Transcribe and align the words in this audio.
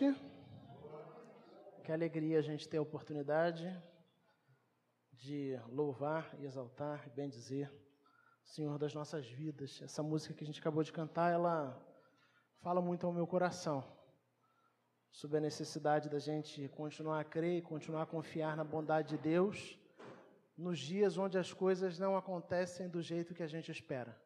noite. 0.00 0.20
Que 1.82 1.92
alegria 1.92 2.38
a 2.38 2.42
gente 2.42 2.68
ter 2.68 2.76
a 2.76 2.82
oportunidade 2.82 3.64
de 5.12 5.58
louvar 5.68 6.34
e 6.38 6.44
exaltar 6.44 7.06
e 7.06 7.10
bendizer 7.10 7.70
o 8.44 8.48
Senhor 8.48 8.78
das 8.78 8.92
nossas 8.92 9.26
vidas. 9.26 9.80
Essa 9.82 10.02
música 10.02 10.34
que 10.34 10.44
a 10.44 10.46
gente 10.46 10.60
acabou 10.60 10.82
de 10.82 10.92
cantar, 10.92 11.32
ela 11.32 11.58
fala 12.58 12.82
muito 12.82 13.06
ao 13.06 13.12
meu 13.12 13.26
coração 13.26 13.84
sobre 15.10 15.38
a 15.38 15.40
necessidade 15.40 16.10
da 16.10 16.18
gente 16.18 16.68
continuar 16.68 17.20
a 17.20 17.24
crer 17.24 17.58
e 17.58 17.62
continuar 17.62 18.02
a 18.02 18.06
confiar 18.06 18.56
na 18.56 18.64
bondade 18.64 19.16
de 19.16 19.18
Deus 19.18 19.78
nos 20.56 20.78
dias 20.78 21.16
onde 21.16 21.38
as 21.38 21.52
coisas 21.52 21.98
não 21.98 22.16
acontecem 22.16 22.88
do 22.88 23.00
jeito 23.00 23.34
que 23.34 23.42
a 23.42 23.46
gente 23.46 23.70
espera. 23.70 24.20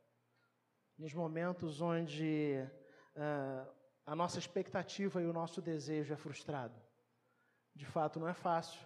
Nos 0.99 1.15
momentos 1.15 1.81
onde 1.81 2.67
uh, 3.17 3.80
a 4.11 4.17
nossa 4.17 4.41
expectativa 4.41 5.23
e 5.23 5.27
o 5.27 5.33
nosso 5.33 5.63
desejo 5.63 6.13
é 6.13 6.17
frustrado. 6.17 6.75
De 7.77 7.87
fato, 7.87 8.19
não 8.19 8.27
é 8.27 8.35
fácil 8.35 8.81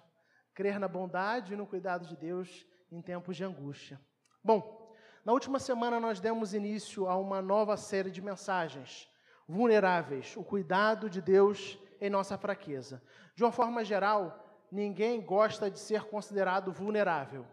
crer 0.52 0.78
na 0.78 0.86
bondade 0.86 1.54
e 1.54 1.56
no 1.56 1.66
cuidado 1.66 2.06
de 2.06 2.14
Deus 2.14 2.66
em 2.92 3.00
tempos 3.00 3.34
de 3.34 3.42
angústia. 3.42 3.98
Bom, 4.44 4.94
na 5.24 5.32
última 5.32 5.58
semana 5.58 5.98
nós 5.98 6.20
demos 6.20 6.52
início 6.52 7.08
a 7.08 7.16
uma 7.16 7.40
nova 7.40 7.74
série 7.78 8.10
de 8.10 8.20
mensagens 8.20 9.10
vulneráveis, 9.48 10.36
o 10.36 10.44
cuidado 10.44 11.08
de 11.08 11.22
Deus 11.22 11.78
em 12.02 12.10
nossa 12.10 12.36
fraqueza. 12.36 13.02
De 13.34 13.42
uma 13.42 13.50
forma 13.50 13.82
geral, 13.82 14.62
ninguém 14.70 15.22
gosta 15.22 15.70
de 15.70 15.78
ser 15.78 16.04
considerado 16.04 16.70
vulnerável. 16.70 17.46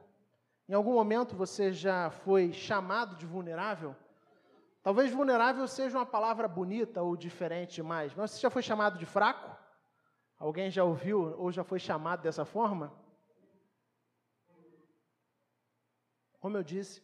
Em 0.68 0.74
algum 0.74 0.96
momento 0.96 1.38
você 1.38 1.72
já 1.72 2.10
foi 2.10 2.52
chamado 2.52 3.16
de 3.16 3.26
vulnerável? 3.26 3.96
Talvez 4.84 5.12
vulnerável 5.12 5.68
seja 5.68 5.98
uma 5.98 6.06
palavra 6.06 6.48
bonita 6.48 7.04
ou 7.04 7.16
diferente 7.16 7.76
demais, 7.76 8.14
mas 8.16 8.32
você 8.32 8.40
já 8.40 8.50
foi 8.50 8.64
chamado 8.64 8.98
de 8.98 9.06
fraco? 9.06 9.56
Alguém 10.40 10.72
já 10.72 10.84
ouviu 10.84 11.38
ou 11.38 11.52
já 11.52 11.64
foi 11.64 11.80
chamado 11.80 12.24
dessa 12.24 12.44
forma? 12.44 12.92
Como 16.40 16.58
eu 16.58 16.64
disse, 16.64 17.04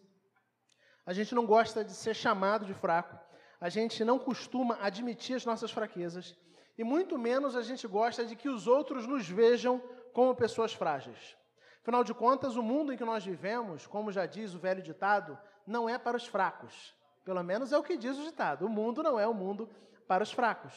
a 1.05 1.13
gente 1.13 1.35
não 1.35 1.45
gosta 1.45 1.85
de 1.85 1.93
ser 1.93 2.15
chamado 2.15 2.65
de 2.65 2.73
fraco, 2.73 3.15
a 3.61 3.69
gente 3.69 4.03
não 4.03 4.17
costuma 4.17 4.79
admitir 4.81 5.35
as 5.35 5.45
nossas 5.45 5.69
fraquezas, 5.69 6.35
e 6.75 6.83
muito 6.83 7.15
menos 7.15 7.55
a 7.55 7.61
gente 7.61 7.87
gosta 7.87 8.25
de 8.25 8.35
que 8.35 8.49
os 8.49 8.65
outros 8.65 9.05
nos 9.05 9.29
vejam 9.29 9.79
como 10.13 10.35
pessoas 10.35 10.73
frágeis. 10.73 11.37
Afinal 11.81 12.03
de 12.03 12.13
contas, 12.15 12.55
o 12.55 12.63
mundo 12.63 12.91
em 12.91 12.97
que 12.97 13.05
nós 13.05 13.23
vivemos, 13.23 13.85
como 13.85 14.11
já 14.11 14.25
diz 14.25 14.55
o 14.55 14.59
velho 14.59 14.81
ditado, 14.81 15.37
não 15.65 15.87
é 15.87 15.99
para 15.99 16.17
os 16.17 16.25
fracos. 16.25 16.96
Pelo 17.27 17.43
menos 17.43 17.73
é 17.73 17.77
o 17.77 17.83
que 17.83 17.97
diz 17.97 18.17
o 18.17 18.23
ditado. 18.23 18.65
O 18.65 18.69
mundo 18.69 19.03
não 19.03 19.19
é 19.19 19.27
o 19.27 19.33
mundo 19.33 19.69
para 20.07 20.23
os 20.23 20.31
fracos. 20.31 20.73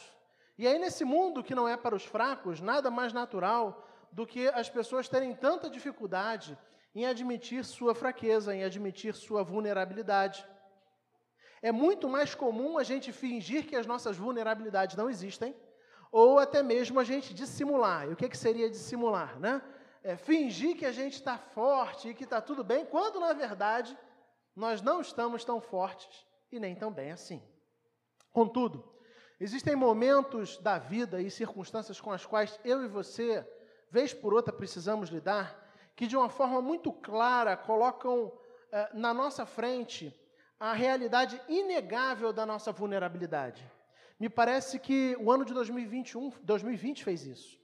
E 0.57 0.67
aí, 0.67 0.77
nesse 0.77 1.05
mundo 1.05 1.41
que 1.41 1.55
não 1.55 1.65
é 1.65 1.77
para 1.77 1.95
os 1.95 2.03
fracos, 2.03 2.59
nada 2.59 2.91
mais 2.91 3.13
natural 3.13 3.87
do 4.11 4.27
que 4.27 4.49
as 4.49 4.69
pessoas 4.69 5.07
terem 5.07 5.33
tanta 5.33 5.69
dificuldade 5.69 6.57
em 6.93 7.05
admitir 7.05 7.63
sua 7.63 7.95
fraqueza, 7.95 8.53
em 8.53 8.65
admitir 8.65 9.13
sua 9.13 9.45
vulnerabilidade. 9.45 10.45
É 11.61 11.71
muito 11.71 12.09
mais 12.09 12.35
comum 12.35 12.77
a 12.77 12.83
gente 12.83 13.13
fingir 13.13 13.65
que 13.65 13.77
as 13.77 13.87
nossas 13.87 14.17
vulnerabilidades 14.17 14.97
não 14.97 15.09
existem 15.09 15.55
ou 16.11 16.37
até 16.37 16.61
mesmo 16.61 16.99
a 16.99 17.05
gente 17.05 17.33
dissimular. 17.33 18.09
E 18.09 18.11
o 18.11 18.17
que, 18.17 18.27
que 18.27 18.37
seria 18.37 18.69
dissimular? 18.69 19.39
Né? 19.39 19.61
É 20.03 20.17
fingir 20.17 20.75
que 20.75 20.85
a 20.85 20.91
gente 20.91 21.13
está 21.13 21.37
forte 21.37 22.09
e 22.09 22.13
que 22.13 22.25
está 22.25 22.41
tudo 22.41 22.61
bem, 22.61 22.85
quando 22.85 23.21
na 23.21 23.31
verdade 23.31 23.97
nós 24.53 24.81
não 24.81 24.99
estamos 24.99 25.45
tão 25.45 25.61
fortes 25.61 26.29
e 26.51 26.59
nem 26.59 26.75
tão 26.75 26.91
bem 26.91 27.11
assim. 27.11 27.41
Contudo, 28.31 28.83
existem 29.39 29.75
momentos 29.75 30.57
da 30.57 30.77
vida 30.77 31.21
e 31.21 31.31
circunstâncias 31.31 31.99
com 31.99 32.11
as 32.11 32.25
quais 32.25 32.59
eu 32.63 32.83
e 32.83 32.87
você, 32.87 33.47
vez 33.89 34.13
por 34.13 34.33
outra, 34.33 34.53
precisamos 34.53 35.09
lidar, 35.09 35.71
que 35.95 36.07
de 36.07 36.17
uma 36.17 36.29
forma 36.29 36.61
muito 36.61 36.91
clara 36.91 37.55
colocam 37.55 38.31
eh, 38.71 38.89
na 38.93 39.13
nossa 39.13 39.45
frente 39.45 40.17
a 40.59 40.73
realidade 40.73 41.41
inegável 41.47 42.31
da 42.31 42.45
nossa 42.45 42.71
vulnerabilidade. 42.71 43.69
Me 44.19 44.29
parece 44.29 44.77
que 44.77 45.17
o 45.19 45.31
ano 45.31 45.43
de 45.43 45.53
2021, 45.53 46.29
2020 46.43 47.03
fez 47.03 47.25
isso. 47.25 47.59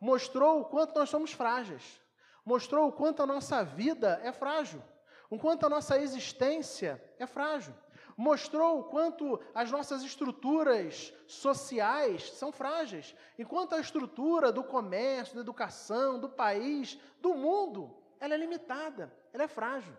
Mostrou 0.00 0.60
o 0.60 0.64
quanto 0.64 0.94
nós 0.94 1.08
somos 1.08 1.32
frágeis. 1.32 2.00
Mostrou 2.44 2.88
o 2.88 2.92
quanto 2.92 3.20
a 3.22 3.26
nossa 3.26 3.64
vida 3.64 4.20
é 4.22 4.30
frágil. 4.30 4.80
O 5.28 5.36
quanto 5.36 5.66
a 5.66 5.68
nossa 5.68 5.98
existência 5.98 7.02
é 7.18 7.26
frágil. 7.26 7.74
Mostrou 8.18 8.80
o 8.80 8.84
quanto 8.84 9.38
as 9.54 9.70
nossas 9.70 10.02
estruturas 10.02 11.14
sociais 11.24 12.32
são 12.32 12.50
frágeis. 12.50 13.14
Enquanto 13.38 13.76
a 13.76 13.80
estrutura 13.80 14.50
do 14.50 14.64
comércio, 14.64 15.36
da 15.36 15.40
educação, 15.40 16.18
do 16.18 16.28
país, 16.28 16.98
do 17.20 17.32
mundo, 17.32 17.96
ela 18.18 18.34
é 18.34 18.36
limitada, 18.36 19.16
ela 19.32 19.44
é 19.44 19.46
frágil. 19.46 19.96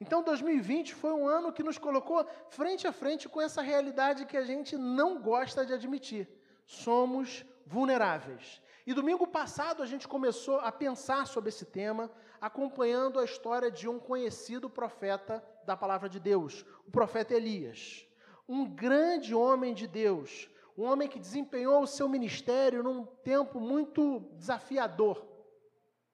Então 0.00 0.22
2020 0.22 0.94
foi 0.94 1.12
um 1.12 1.28
ano 1.28 1.52
que 1.52 1.62
nos 1.62 1.76
colocou 1.76 2.26
frente 2.48 2.86
a 2.86 2.92
frente 2.92 3.28
com 3.28 3.42
essa 3.42 3.60
realidade 3.60 4.24
que 4.24 4.38
a 4.38 4.44
gente 4.44 4.74
não 4.78 5.20
gosta 5.20 5.66
de 5.66 5.74
admitir. 5.74 6.26
Somos 6.64 7.44
vulneráveis. 7.66 8.62
E 8.86 8.94
domingo 8.94 9.26
passado 9.26 9.82
a 9.82 9.86
gente 9.86 10.06
começou 10.06 10.60
a 10.60 10.70
pensar 10.70 11.26
sobre 11.26 11.48
esse 11.48 11.64
tema, 11.64 12.08
acompanhando 12.40 13.18
a 13.18 13.24
história 13.24 13.68
de 13.68 13.88
um 13.88 13.98
conhecido 13.98 14.70
profeta 14.70 15.44
da 15.64 15.76
palavra 15.76 16.08
de 16.08 16.20
Deus, 16.20 16.64
o 16.86 16.90
profeta 16.92 17.34
Elias. 17.34 18.06
Um 18.48 18.64
grande 18.64 19.34
homem 19.34 19.74
de 19.74 19.88
Deus, 19.88 20.48
um 20.78 20.84
homem 20.84 21.08
que 21.08 21.18
desempenhou 21.18 21.82
o 21.82 21.86
seu 21.86 22.08
ministério 22.08 22.80
num 22.80 23.04
tempo 23.04 23.58
muito 23.58 24.20
desafiador, 24.38 25.26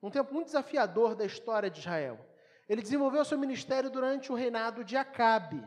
um 0.03 0.09
tempo 0.09 0.33
muito 0.33 0.47
desafiador 0.47 1.15
da 1.15 1.27
história 1.27 1.69
de 1.69 1.81
Israel. 1.81 2.19
Ele 2.67 2.81
desenvolveu 2.81 3.23
seu 3.23 3.37
ministério 3.37 3.91
durante 3.91 4.33
o 4.33 4.35
reinado 4.35 4.83
de 4.83 4.97
Acabe, 4.97 5.63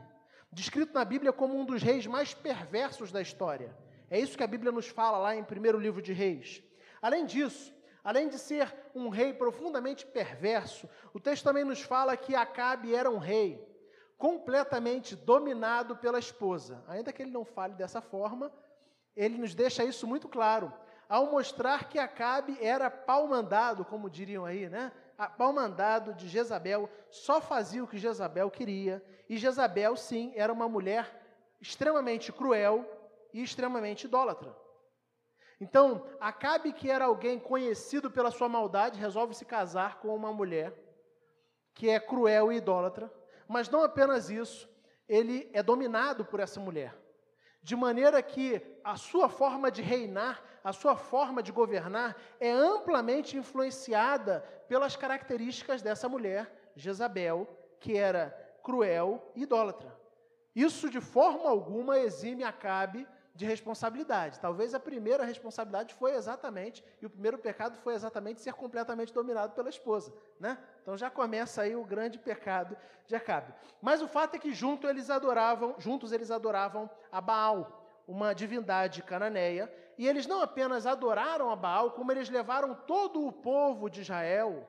descrito 0.51 0.95
na 0.95 1.05
Bíblia 1.05 1.31
como 1.31 1.55
um 1.55 1.66
dos 1.66 1.83
reis 1.83 2.07
mais 2.07 2.33
perversos 2.33 3.11
da 3.11 3.22
história. 3.22 3.77
É 4.09 4.19
isso 4.19 4.35
que 4.35 4.43
a 4.43 4.47
Bíblia 4.47 4.72
nos 4.72 4.87
fala 4.87 5.19
lá 5.19 5.35
em 5.35 5.43
primeiro 5.43 5.77
livro 5.77 6.01
de 6.01 6.11
Reis. 6.11 6.63
Além 7.05 7.23
disso, 7.23 7.71
além 8.03 8.27
de 8.29 8.39
ser 8.39 8.75
um 8.95 9.09
rei 9.09 9.31
profundamente 9.31 10.07
perverso, 10.07 10.89
o 11.13 11.19
texto 11.19 11.43
também 11.43 11.63
nos 11.63 11.79
fala 11.79 12.17
que 12.17 12.33
Acabe 12.33 12.95
era 12.95 13.11
um 13.11 13.19
rei 13.19 13.63
completamente 14.17 15.16
dominado 15.16 15.95
pela 15.97 16.17
esposa. 16.17 16.83
Ainda 16.88 17.13
que 17.13 17.21
ele 17.21 17.29
não 17.29 17.45
fale 17.45 17.75
dessa 17.75 18.01
forma, 18.01 18.51
ele 19.16 19.38
nos 19.38 19.53
deixa 19.53 19.83
isso 19.83 20.07
muito 20.07 20.27
claro, 20.27 20.73
ao 21.07 21.29
mostrar 21.29 21.89
que 21.89 21.99
Acabe 21.99 22.57
era 22.59 22.89
pau 22.89 23.27
mandado, 23.27 23.85
como 23.85 24.09
diriam 24.09 24.43
aí, 24.43 24.67
né? 24.67 24.91
pau 25.37 25.53
mandado 25.53 26.11
de 26.16 26.27
Jezabel, 26.27 26.89
só 27.11 27.39
fazia 27.39 27.83
o 27.83 27.87
que 27.87 27.99
Jezabel 27.99 28.49
queria, 28.49 29.05
e 29.29 29.37
Jezabel, 29.37 29.95
sim, 29.95 30.33
era 30.35 30.51
uma 30.51 30.67
mulher 30.67 31.22
extremamente 31.61 32.33
cruel 32.33 32.83
e 33.31 33.43
extremamente 33.43 34.05
idólatra. 34.05 34.65
Então, 35.59 36.05
Acabe, 36.19 36.73
que 36.73 36.89
era 36.89 37.05
alguém 37.05 37.39
conhecido 37.39 38.11
pela 38.11 38.31
sua 38.31 38.49
maldade, 38.49 38.99
resolve 38.99 39.33
se 39.33 39.45
casar 39.45 39.99
com 39.99 40.13
uma 40.13 40.31
mulher 40.31 40.73
que 41.73 41.89
é 41.89 41.99
cruel 41.99 42.51
e 42.51 42.57
idólatra, 42.57 43.11
mas 43.47 43.69
não 43.69 43.83
apenas 43.83 44.29
isso, 44.29 44.69
ele 45.07 45.49
é 45.53 45.61
dominado 45.61 46.25
por 46.25 46.39
essa 46.39 46.59
mulher 46.59 46.95
de 47.66 47.75
maneira 47.75 48.21
que 48.21 48.61
a 48.83 48.95
sua 48.95 49.27
forma 49.27 49.71
de 49.71 49.81
reinar, 49.81 50.39
a 50.63 50.71
sua 50.71 50.95
forma 50.95 51.41
de 51.41 51.51
governar 51.51 52.16
é 52.39 52.51
amplamente 52.51 53.35
influenciada 53.37 54.41
pelas 54.67 54.96
características 54.96 55.81
dessa 55.81 56.08
mulher, 56.08 56.72
Jezabel, 56.75 57.49
que 57.79 57.97
era 57.97 58.29
cruel 58.61 59.31
e 59.34 59.41
idólatra. 59.41 59.91
Isso 60.55 60.91
de 60.91 61.01
forma 61.01 61.49
alguma 61.49 61.97
exime 61.97 62.43
Acabe 62.43 63.08
de 63.35 63.46
responsabilidade. 63.46 64.40
Talvez 64.40 64.73
a 64.73 64.79
primeira 64.79 65.26
responsabilidade 65.26 65.93
foi 65.93 66.16
exatamente, 66.16 66.84
e 67.02 67.05
o 67.05 67.09
primeiro 67.09 67.37
pecado 67.37 67.78
foi 67.79 67.93
exatamente 67.93 68.41
ser 68.41 68.53
completamente 68.53 69.14
dominado 69.14 69.53
pela 69.53 69.70
esposa. 69.70 70.14
Né? 70.40 70.58
Então 70.82 70.97
já 70.97 71.09
começa 71.09 71.61
aí 71.61 71.76
o 71.76 71.84
grande 71.84 72.17
pecado 72.17 72.78
de 73.05 73.16
Acabe. 73.16 73.53
Mas 73.82 74.02
o 74.02 74.08
fato 74.08 74.35
é 74.35 74.40
que 74.40 74.53
junto 74.53 74.87
eles 74.87 75.09
adoravam, 75.09 75.76
juntos 75.78 76.14
eles 76.14 76.32
adoravam 76.32 76.90
a 77.11 77.20
Baal, 77.20 77.85
uma 78.08 78.34
divindade 78.34 79.03
cananeia, 79.03 79.72
e 79.97 80.08
eles 80.08 80.26
não 80.26 80.41
apenas 80.41 80.85
adoraram 80.85 81.49
a 81.49 81.55
Baal, 81.55 81.91
como 81.91 82.11
eles 82.11 82.29
levaram 82.29 82.73
todo 82.73 83.26
o 83.26 83.32
povo 83.32 83.90
de 83.90 84.02
Israel 84.02 84.67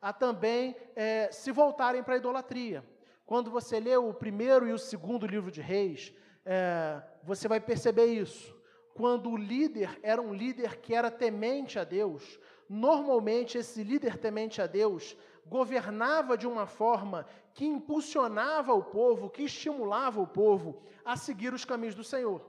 a 0.00 0.12
também 0.12 0.76
é, 0.94 1.28
se 1.32 1.50
voltarem 1.50 2.02
para 2.02 2.14
a 2.14 2.18
idolatria. 2.18 2.84
Quando 3.24 3.50
você 3.50 3.80
lê 3.80 3.96
o 3.96 4.14
primeiro 4.14 4.68
e 4.68 4.72
o 4.72 4.78
segundo 4.78 5.26
livro 5.26 5.50
de 5.50 5.60
Reis, 5.60 6.14
é, 6.44 7.02
você 7.26 7.48
vai 7.48 7.58
perceber 7.60 8.06
isso. 8.06 8.54
Quando 8.94 9.28
o 9.30 9.36
líder 9.36 9.98
era 10.02 10.22
um 10.22 10.32
líder 10.32 10.76
que 10.78 10.94
era 10.94 11.10
temente 11.10 11.78
a 11.78 11.84
Deus, 11.84 12.38
normalmente 12.68 13.58
esse 13.58 13.82
líder 13.82 14.16
temente 14.16 14.62
a 14.62 14.66
Deus 14.66 15.16
governava 15.44 16.38
de 16.38 16.46
uma 16.46 16.66
forma 16.66 17.26
que 17.52 17.66
impulsionava 17.66 18.72
o 18.72 18.82
povo, 18.82 19.28
que 19.28 19.42
estimulava 19.42 20.20
o 20.20 20.26
povo 20.26 20.82
a 21.04 21.16
seguir 21.16 21.52
os 21.52 21.64
caminhos 21.64 21.94
do 21.94 22.04
Senhor. 22.04 22.40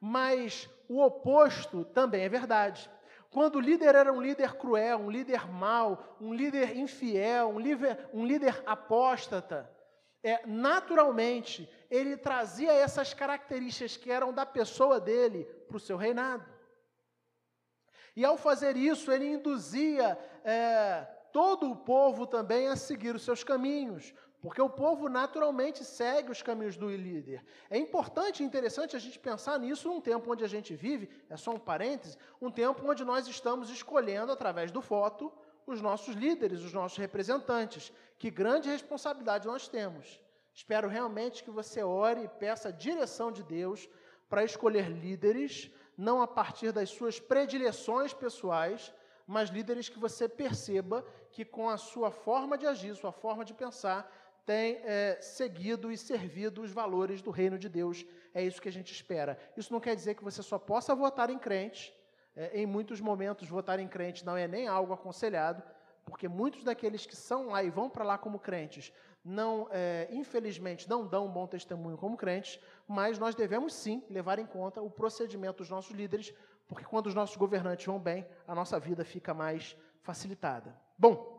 Mas 0.00 0.68
o 0.88 1.00
oposto 1.00 1.84
também 1.84 2.24
é 2.24 2.28
verdade. 2.28 2.90
Quando 3.30 3.56
o 3.56 3.60
líder 3.60 3.94
era 3.94 4.12
um 4.12 4.20
líder 4.20 4.54
cruel, 4.54 4.98
um 4.98 5.10
líder 5.10 5.46
mau, 5.48 6.16
um 6.20 6.34
líder 6.34 6.76
infiel, 6.76 7.48
um 7.48 7.60
líder, 7.60 8.10
um 8.12 8.26
líder 8.26 8.60
apóstata, 8.66 9.70
é, 10.22 10.46
naturalmente 10.46 11.68
ele 11.90 12.16
trazia 12.16 12.72
essas 12.72 13.14
características 13.14 13.96
que 13.96 14.10
eram 14.10 14.32
da 14.32 14.46
pessoa 14.46 15.00
dele 15.00 15.44
para 15.66 15.76
o 15.76 15.80
seu 15.80 15.96
reinado. 15.96 16.44
E 18.14 18.24
ao 18.24 18.36
fazer 18.36 18.76
isso, 18.76 19.10
ele 19.10 19.26
induzia 19.26 20.18
é, 20.44 21.02
todo 21.32 21.70
o 21.70 21.76
povo 21.76 22.26
também 22.26 22.68
a 22.68 22.76
seguir 22.76 23.14
os 23.14 23.22
seus 23.22 23.42
caminhos, 23.42 24.12
porque 24.40 24.60
o 24.60 24.70
povo 24.70 25.08
naturalmente 25.08 25.84
segue 25.84 26.30
os 26.30 26.42
caminhos 26.42 26.76
do 26.76 26.90
líder. 26.90 27.44
É 27.68 27.78
importante 27.78 28.42
e 28.42 28.46
interessante 28.46 28.96
a 28.96 28.98
gente 28.98 29.18
pensar 29.18 29.58
nisso 29.58 29.88
num 29.88 30.00
tempo 30.00 30.30
onde 30.32 30.44
a 30.44 30.48
gente 30.48 30.74
vive, 30.74 31.10
é 31.28 31.36
só 31.36 31.52
um 31.52 31.58
parêntese, 31.58 32.16
um 32.40 32.50
tempo 32.50 32.88
onde 32.88 33.04
nós 33.04 33.26
estamos 33.28 33.70
escolhendo, 33.70 34.32
através 34.32 34.70
do 34.72 34.80
voto, 34.80 35.32
os 35.72 35.80
nossos 35.80 36.14
líderes, 36.14 36.62
os 36.62 36.72
nossos 36.72 36.98
representantes. 36.98 37.92
Que 38.18 38.30
grande 38.30 38.68
responsabilidade 38.68 39.46
nós 39.46 39.68
temos. 39.68 40.20
Espero 40.52 40.88
realmente 40.88 41.42
que 41.42 41.50
você 41.50 41.82
ore 41.82 42.24
e 42.24 42.28
peça 42.28 42.68
a 42.68 42.72
direção 42.72 43.30
de 43.30 43.42
Deus 43.42 43.88
para 44.28 44.44
escolher 44.44 44.88
líderes, 44.88 45.70
não 45.96 46.22
a 46.22 46.26
partir 46.26 46.72
das 46.72 46.90
suas 46.90 47.18
predileções 47.18 48.12
pessoais, 48.12 48.92
mas 49.26 49.50
líderes 49.50 49.88
que 49.88 49.98
você 49.98 50.28
perceba 50.28 51.04
que, 51.30 51.44
com 51.44 51.68
a 51.68 51.76
sua 51.76 52.10
forma 52.10 52.58
de 52.58 52.66
agir, 52.66 52.94
sua 52.94 53.12
forma 53.12 53.44
de 53.44 53.54
pensar, 53.54 54.10
tem 54.44 54.80
é, 54.84 55.18
seguido 55.20 55.92
e 55.92 55.96
servido 55.96 56.62
os 56.62 56.72
valores 56.72 57.22
do 57.22 57.30
reino 57.30 57.58
de 57.58 57.68
Deus. 57.68 58.04
É 58.34 58.42
isso 58.42 58.60
que 58.60 58.68
a 58.68 58.72
gente 58.72 58.92
espera. 58.92 59.38
Isso 59.56 59.72
não 59.72 59.80
quer 59.80 59.94
dizer 59.94 60.14
que 60.14 60.24
você 60.24 60.42
só 60.42 60.58
possa 60.58 60.94
votar 60.94 61.30
em 61.30 61.38
crente. 61.38 61.94
É, 62.36 62.60
em 62.60 62.66
muitos 62.66 63.00
momentos, 63.00 63.48
votar 63.48 63.78
em 63.78 63.88
crente 63.88 64.24
não 64.24 64.36
é 64.36 64.46
nem 64.46 64.68
algo 64.68 64.92
aconselhado, 64.92 65.62
porque 66.04 66.28
muitos 66.28 66.64
daqueles 66.64 67.06
que 67.06 67.16
são 67.16 67.48
lá 67.48 67.62
e 67.62 67.70
vão 67.70 67.88
para 67.88 68.04
lá 68.04 68.18
como 68.18 68.38
crentes, 68.38 68.92
não, 69.24 69.68
é, 69.70 70.08
infelizmente, 70.10 70.88
não 70.88 71.06
dão 71.06 71.26
um 71.26 71.30
bom 71.30 71.46
testemunho 71.46 71.98
como 71.98 72.16
crentes, 72.16 72.58
mas 72.88 73.18
nós 73.18 73.34
devemos 73.34 73.74
sim 73.74 74.02
levar 74.08 74.38
em 74.38 74.46
conta 74.46 74.80
o 74.80 74.90
procedimento 74.90 75.58
dos 75.58 75.70
nossos 75.70 75.94
líderes, 75.94 76.32
porque 76.66 76.84
quando 76.84 77.06
os 77.06 77.14
nossos 77.14 77.36
governantes 77.36 77.84
vão 77.84 77.98
bem, 77.98 78.26
a 78.46 78.54
nossa 78.54 78.78
vida 78.78 79.04
fica 79.04 79.34
mais 79.34 79.76
facilitada. 80.02 80.74
Bom, 80.96 81.38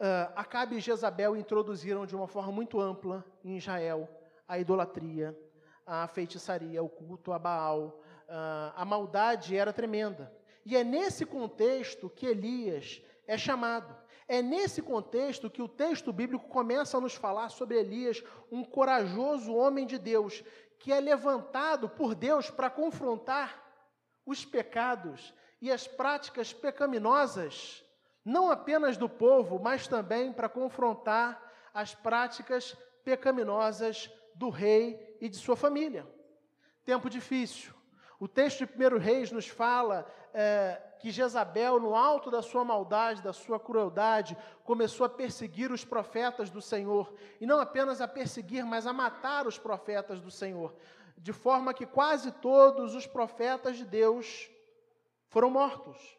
Uh, 0.00 0.32
Acabe 0.34 0.76
e 0.76 0.80
Jezabel 0.80 1.36
introduziram 1.36 2.06
de 2.06 2.16
uma 2.16 2.26
forma 2.26 2.50
muito 2.50 2.80
ampla 2.80 3.22
em 3.44 3.58
Israel 3.58 4.08
a 4.48 4.58
idolatria, 4.58 5.38
a 5.86 6.08
feitiçaria, 6.08 6.82
o 6.82 6.88
culto 6.88 7.34
a 7.34 7.38
Baal. 7.38 8.00
Uh, 8.30 8.72
a 8.76 8.84
maldade 8.84 9.56
era 9.56 9.72
tremenda. 9.72 10.32
E 10.64 10.76
é 10.76 10.84
nesse 10.84 11.26
contexto 11.26 12.08
que 12.08 12.26
Elias 12.26 13.02
é 13.26 13.36
chamado. 13.36 13.96
É 14.28 14.40
nesse 14.40 14.80
contexto 14.80 15.50
que 15.50 15.60
o 15.60 15.66
texto 15.66 16.12
bíblico 16.12 16.48
começa 16.48 16.96
a 16.96 17.00
nos 17.00 17.16
falar 17.16 17.48
sobre 17.48 17.76
Elias, 17.76 18.22
um 18.52 18.62
corajoso 18.62 19.52
homem 19.52 19.84
de 19.84 19.98
Deus, 19.98 20.44
que 20.78 20.92
é 20.92 21.00
levantado 21.00 21.88
por 21.88 22.14
Deus 22.14 22.48
para 22.48 22.70
confrontar 22.70 23.60
os 24.24 24.44
pecados 24.44 25.34
e 25.60 25.72
as 25.72 25.88
práticas 25.88 26.52
pecaminosas 26.52 27.84
não 28.24 28.48
apenas 28.48 28.96
do 28.96 29.08
povo, 29.08 29.58
mas 29.58 29.88
também 29.88 30.32
para 30.32 30.48
confrontar 30.48 31.42
as 31.74 31.94
práticas 31.94 32.76
pecaminosas 33.02 34.08
do 34.36 34.50
rei 34.50 35.18
e 35.20 35.28
de 35.28 35.36
sua 35.36 35.56
família. 35.56 36.06
Tempo 36.84 37.10
difícil. 37.10 37.79
O 38.20 38.28
texto 38.28 38.66
de 38.66 38.86
1 38.86 38.98
Reis 38.98 39.32
nos 39.32 39.48
fala 39.48 40.06
é, 40.34 40.78
que 40.98 41.10
Jezabel, 41.10 41.80
no 41.80 41.94
alto 41.94 42.30
da 42.30 42.42
sua 42.42 42.62
maldade, 42.62 43.22
da 43.22 43.32
sua 43.32 43.58
crueldade, 43.58 44.36
começou 44.62 45.06
a 45.06 45.08
perseguir 45.08 45.72
os 45.72 45.86
profetas 45.86 46.50
do 46.50 46.60
Senhor. 46.60 47.14
E 47.40 47.46
não 47.46 47.58
apenas 47.58 48.02
a 48.02 48.06
perseguir, 48.06 48.62
mas 48.62 48.86
a 48.86 48.92
matar 48.92 49.46
os 49.46 49.58
profetas 49.58 50.20
do 50.20 50.30
Senhor. 50.30 50.76
De 51.16 51.32
forma 51.32 51.72
que 51.72 51.86
quase 51.86 52.30
todos 52.30 52.94
os 52.94 53.06
profetas 53.06 53.78
de 53.78 53.86
Deus 53.86 54.50
foram 55.30 55.48
mortos. 55.48 56.18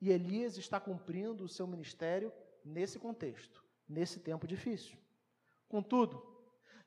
E 0.00 0.10
Elias 0.10 0.56
está 0.56 0.80
cumprindo 0.80 1.44
o 1.44 1.48
seu 1.48 1.66
ministério 1.66 2.32
nesse 2.64 2.98
contexto, 2.98 3.62
nesse 3.86 4.18
tempo 4.18 4.46
difícil. 4.46 4.96
Contudo, 5.68 6.26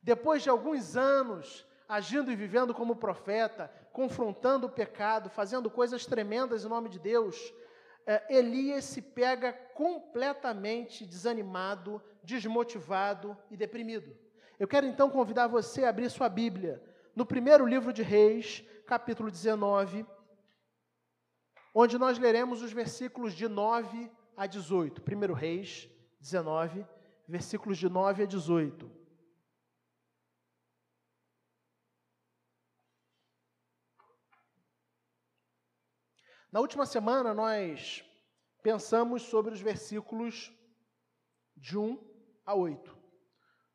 depois 0.02 0.42
de 0.42 0.50
alguns 0.50 0.98
anos 0.98 1.64
agindo 1.88 2.32
e 2.32 2.36
vivendo 2.36 2.74
como 2.74 2.96
profeta, 2.96 3.72
confrontando 3.92 4.68
o 4.68 4.72
pecado, 4.72 5.30
fazendo 5.30 5.70
coisas 5.70 6.06
tremendas 6.06 6.66
em 6.66 6.70
nome 6.70 6.90
de 6.90 7.00
Deus, 7.00 7.54
é, 8.06 8.38
Elias 8.38 8.86
se 8.86 9.02
pega 9.02 9.54
completamente 9.74 11.06
desanimado, 11.06 12.02
desmotivado 12.24 13.38
e 13.50 13.58
deprimido. 13.58 14.16
Eu 14.60 14.68
quero 14.68 14.86
então 14.86 15.10
convidar 15.10 15.48
você 15.48 15.84
a 15.84 15.90
abrir 15.90 16.10
sua 16.10 16.30
Bíblia 16.30 16.82
no 17.16 17.26
primeiro 17.26 17.66
livro 17.66 17.92
de 17.92 18.04
Reis, 18.04 18.64
capítulo 18.86 19.32
19, 19.32 20.06
onde 21.74 21.98
nós 21.98 22.18
leremos 22.18 22.62
os 22.62 22.72
versículos 22.72 23.34
de 23.34 23.48
9 23.48 24.12
a 24.38 24.46
18. 24.46 25.02
1 25.02 25.34
Reis 25.34 25.90
19, 26.20 26.86
versículos 27.28 27.78
de 27.78 27.90
9 27.90 28.24
a 28.24 28.26
18. 28.26 29.05
Na 36.56 36.62
última 36.62 36.86
semana, 36.86 37.34
nós 37.34 38.02
pensamos 38.64 39.24
sobre 39.24 39.54
os 39.54 39.60
versículos 39.60 40.54
de 41.54 41.78
1 41.78 42.00
a 42.46 42.56
8. 42.56 42.98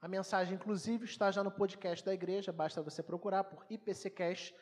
A 0.00 0.09
mensagem, 0.09 0.55
inclusive, 0.55 1.05
está 1.05 1.31
já 1.31 1.44
no 1.44 1.50
podcast 1.50 2.03
da 2.03 2.15
igreja, 2.15 2.50
basta 2.50 2.81
você 2.81 3.03
procurar 3.03 3.44
por 3.44 3.67
IPCcast 3.69 4.56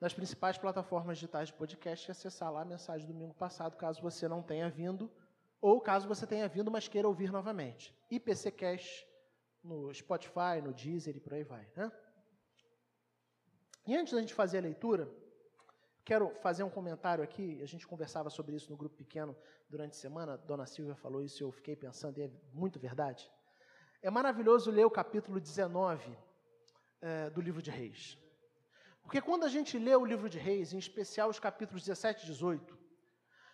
nas 0.00 0.14
principais 0.14 0.56
plataformas 0.56 1.18
digitais 1.18 1.48
de 1.48 1.54
podcast 1.56 2.08
e 2.08 2.12
acessar 2.12 2.50
lá 2.50 2.62
a 2.62 2.64
mensagem 2.64 3.06
do 3.06 3.12
domingo 3.12 3.34
passado, 3.34 3.76
caso 3.76 4.00
você 4.00 4.26
não 4.26 4.42
tenha 4.42 4.70
vindo, 4.70 5.12
ou 5.60 5.78
caso 5.78 6.08
você 6.08 6.26
tenha 6.26 6.48
vindo, 6.48 6.70
mas 6.70 6.88
queira 6.88 7.06
ouvir 7.06 7.30
novamente. 7.30 7.94
IPCcast 8.10 9.06
no 9.62 9.92
Spotify, 9.92 10.62
no 10.64 10.72
Deezer 10.72 11.18
e 11.18 11.20
por 11.20 11.34
aí 11.34 11.44
vai. 11.44 11.68
Né? 11.76 11.92
E 13.86 13.94
antes 13.94 14.14
da 14.14 14.20
gente 14.20 14.32
fazer 14.32 14.56
a 14.56 14.62
leitura, 14.62 15.06
quero 16.08 16.34
fazer 16.40 16.62
um 16.62 16.70
comentário 16.70 17.22
aqui. 17.22 17.60
A 17.62 17.66
gente 17.66 17.86
conversava 17.86 18.30
sobre 18.30 18.56
isso 18.56 18.70
no 18.70 18.78
grupo 18.78 18.96
pequeno 18.96 19.36
durante 19.68 19.92
a 19.92 20.00
semana. 20.06 20.38
Dona 20.38 20.64
Silvia 20.64 20.94
falou 20.94 21.22
isso 21.22 21.42
e 21.42 21.44
eu 21.44 21.52
fiquei 21.52 21.76
pensando, 21.76 22.16
e 22.16 22.22
é 22.22 22.30
muito 22.54 22.78
verdade. 22.78 23.30
É 24.00 24.08
maravilhoso 24.08 24.70
ler 24.70 24.86
o 24.86 24.90
capítulo 24.90 25.38
19 25.38 26.16
é, 27.02 27.28
do 27.28 27.42
livro 27.42 27.60
de 27.60 27.70
Reis. 27.70 28.16
Porque 29.02 29.20
quando 29.20 29.44
a 29.44 29.50
gente 29.50 29.78
lê 29.78 29.94
o 29.94 30.06
livro 30.12 30.30
de 30.30 30.38
Reis, 30.38 30.72
em 30.72 30.78
especial 30.78 31.28
os 31.28 31.38
capítulos 31.38 31.84
17 31.84 32.22
e 32.22 32.26
18, 32.28 32.78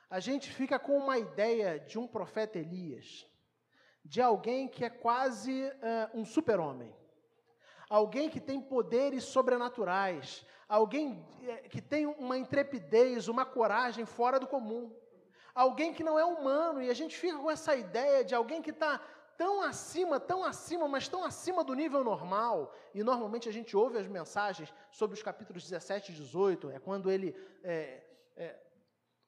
a 0.09 0.21
gente 0.21 0.49
fica 0.53 0.79
com 0.79 0.97
uma 0.97 1.19
ideia 1.19 1.81
de 1.81 1.99
um 1.99 2.07
profeta 2.07 2.57
Elias, 2.57 3.27
de 4.05 4.23
alguém 4.23 4.69
que 4.69 4.85
é 4.85 4.91
quase 4.91 5.65
uh, 5.65 6.21
um 6.21 6.25
super-homem, 6.25 6.95
alguém 7.91 8.31
que 8.31 8.39
tem 8.39 8.61
poderes 8.61 9.25
sobrenaturais, 9.25 10.47
alguém 10.75 11.25
eh, 11.47 11.69
que 11.69 11.81
tem 11.81 12.07
uma 12.07 12.37
intrepidez, 12.37 13.29
uma 13.29 13.45
coragem 13.45 14.05
fora 14.05 14.41
do 14.41 14.47
comum, 14.47 14.93
alguém 15.55 15.93
que 15.95 16.03
não 16.03 16.19
é 16.19 16.25
humano, 16.25 16.83
e 16.83 16.91
a 16.91 16.95
gente 16.95 17.17
fica 17.17 17.39
com 17.39 17.51
essa 17.51 17.77
ideia 17.77 18.25
de 18.25 18.35
alguém 18.35 18.61
que 18.61 18.71
está 18.71 19.01
tão 19.37 19.63
acima, 19.63 20.19
tão 20.19 20.45
acima, 20.45 20.87
mas 20.89 21.09
tão 21.09 21.25
acima 21.25 21.63
do 21.63 21.75
nível 21.75 22.03
normal. 22.03 22.75
E 22.93 23.03
normalmente 23.03 23.49
a 23.49 23.53
gente 23.53 23.77
ouve 23.77 23.99
as 23.99 24.07
mensagens 24.07 24.73
sobre 24.91 25.15
os 25.15 25.23
capítulos 25.23 25.63
17 25.63 26.13
e 26.13 26.15
18, 26.15 26.71
é 26.71 26.79
quando 26.79 27.11
ele 27.11 27.37
é, 27.63 28.03
é, 28.37 28.57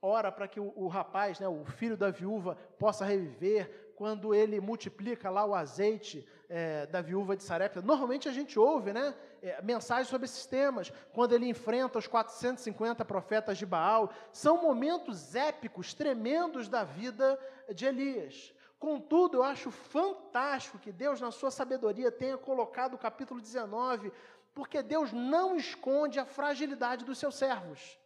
ora 0.03 0.31
para 0.33 0.49
que 0.49 0.61
o, 0.61 0.73
o, 0.77 0.89
rapaz, 0.89 1.39
né, 1.39 1.49
o 1.49 1.65
filho 1.65 1.97
da 1.97 2.11
viúva, 2.11 2.57
possa 2.79 3.05
reviver, 3.05 3.93
quando 3.97 4.35
ele 4.35 4.61
multiplica 4.61 5.31
lá 5.31 5.45
o 5.45 5.55
azeite 5.55 6.27
é, 6.49 6.87
da 6.87 7.01
viúva 7.01 7.35
de 7.37 7.43
Sarepta. 7.43 7.81
Normalmente 7.81 8.29
a 8.29 8.33
gente 8.33 8.59
ouve 8.59 8.93
né, 8.93 9.15
é, 9.47 9.63
mensagens 9.63 10.09
sobre 10.09 10.25
esses 10.25 10.45
temas, 10.45 10.93
quando 11.13 11.33
ele 11.33 11.49
enfrenta 11.49 11.99
os 11.99 12.07
450 12.09 13.05
profetas 13.05 13.57
de 13.57 13.65
Baal. 13.65 14.11
São 14.33 14.61
momentos 14.61 15.37
épicos, 15.37 15.95
tremendos 15.95 16.69
da 16.69 16.83
vida 16.83 17.39
de 17.73 17.87
Elias. 17.87 18.53
Contudo, 18.79 19.39
eu 19.39 19.43
acho 19.45 19.71
fantástico 19.71 20.79
que 20.79 20.91
Deus, 20.91 21.21
na 21.21 21.31
sua 21.31 21.51
sabedoria, 21.51 22.11
tenha 22.11 22.37
colocado 22.37 22.95
o 22.95 22.99
capítulo 22.99 23.41
19, 23.41 24.13
porque 24.53 24.83
Deus 24.83 25.13
não 25.13 25.57
esconde 25.57 26.19
a 26.19 26.27
fragilidade 26.27 27.05
dos 27.05 27.19
seus 27.19 27.37
servos. 27.37 27.99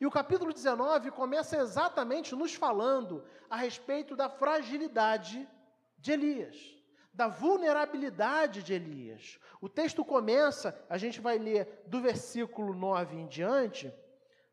E 0.00 0.06
o 0.06 0.10
capítulo 0.10 0.52
19 0.52 1.10
começa 1.12 1.56
exatamente 1.56 2.34
nos 2.34 2.54
falando 2.54 3.24
a 3.48 3.56
respeito 3.56 4.16
da 4.16 4.28
fragilidade 4.28 5.48
de 5.96 6.12
Elias, 6.12 6.77
da 7.18 7.26
vulnerabilidade 7.26 8.62
de 8.62 8.72
Elias. 8.72 9.40
O 9.60 9.68
texto 9.68 10.04
começa, 10.04 10.68
a 10.88 10.96
gente 10.96 11.20
vai 11.20 11.36
ler 11.36 11.82
do 11.84 12.00
versículo 12.00 12.72
9 12.72 13.16
em 13.16 13.26
diante, 13.26 13.92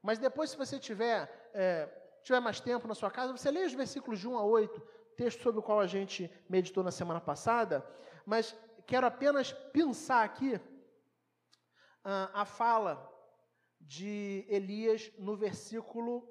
mas 0.01 0.17
depois, 0.17 0.49
se 0.49 0.57
você 0.57 0.79
tiver, 0.79 1.51
é, 1.53 1.87
tiver 2.23 2.39
mais 2.39 2.59
tempo 2.59 2.87
na 2.87 2.95
sua 2.95 3.11
casa, 3.11 3.37
você 3.37 3.51
lê 3.51 3.63
os 3.65 3.73
versículos 3.73 4.19
de 4.19 4.27
1 4.27 4.35
a 4.39 4.43
8, 4.43 4.81
texto 5.15 5.43
sobre 5.43 5.59
o 5.59 5.63
qual 5.63 5.79
a 5.79 5.85
gente 5.85 6.27
meditou 6.49 6.83
na 6.83 6.89
semana 6.89 7.21
passada, 7.21 7.85
mas 8.25 8.57
quero 8.87 9.05
apenas 9.05 9.53
pensar 9.71 10.23
aqui 10.23 10.59
ah, 12.03 12.31
a 12.33 12.45
fala 12.45 12.93
de 13.79 14.43
Elias 14.49 15.11
no 15.19 15.35
versículo 15.35 16.27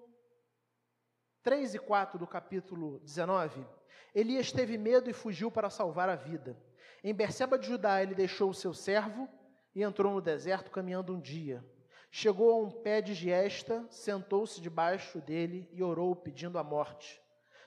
3 1.45 1.77
e 1.77 1.79
4 1.79 2.19
do 2.19 2.27
capítulo 2.27 2.99
19. 3.05 3.65
Elias 4.15 4.53
teve 4.53 4.79
medo 4.79 5.11
e 5.11 5.13
fugiu 5.13 5.51
para 5.51 5.71
salvar 5.71 6.09
a 6.09 6.17
vida. 6.17 6.57
Em 7.03 7.13
Berseba 7.15 7.59
de 7.59 7.67
Judá, 7.67 8.03
ele 8.03 8.15
deixou 8.15 8.51
o 8.51 8.55
seu 8.55 8.73
servo 8.73 9.29
e 9.75 9.83
entrou 9.83 10.13
no 10.13 10.21
deserto 10.21 10.71
caminhando 10.71 11.15
um 11.15 11.21
dia. 11.21 11.65
Chegou 12.11 12.53
a 12.53 12.57
um 12.57 12.71
pé 12.71 13.01
de 13.01 13.13
giesta, 13.13 13.85
sentou-se 13.91 14.61
debaixo 14.61 15.21
dele 15.21 15.69
e 15.73 15.83
orou, 15.83 16.15
pedindo 16.15 16.59
a 16.59 16.63
morte. 16.63 17.21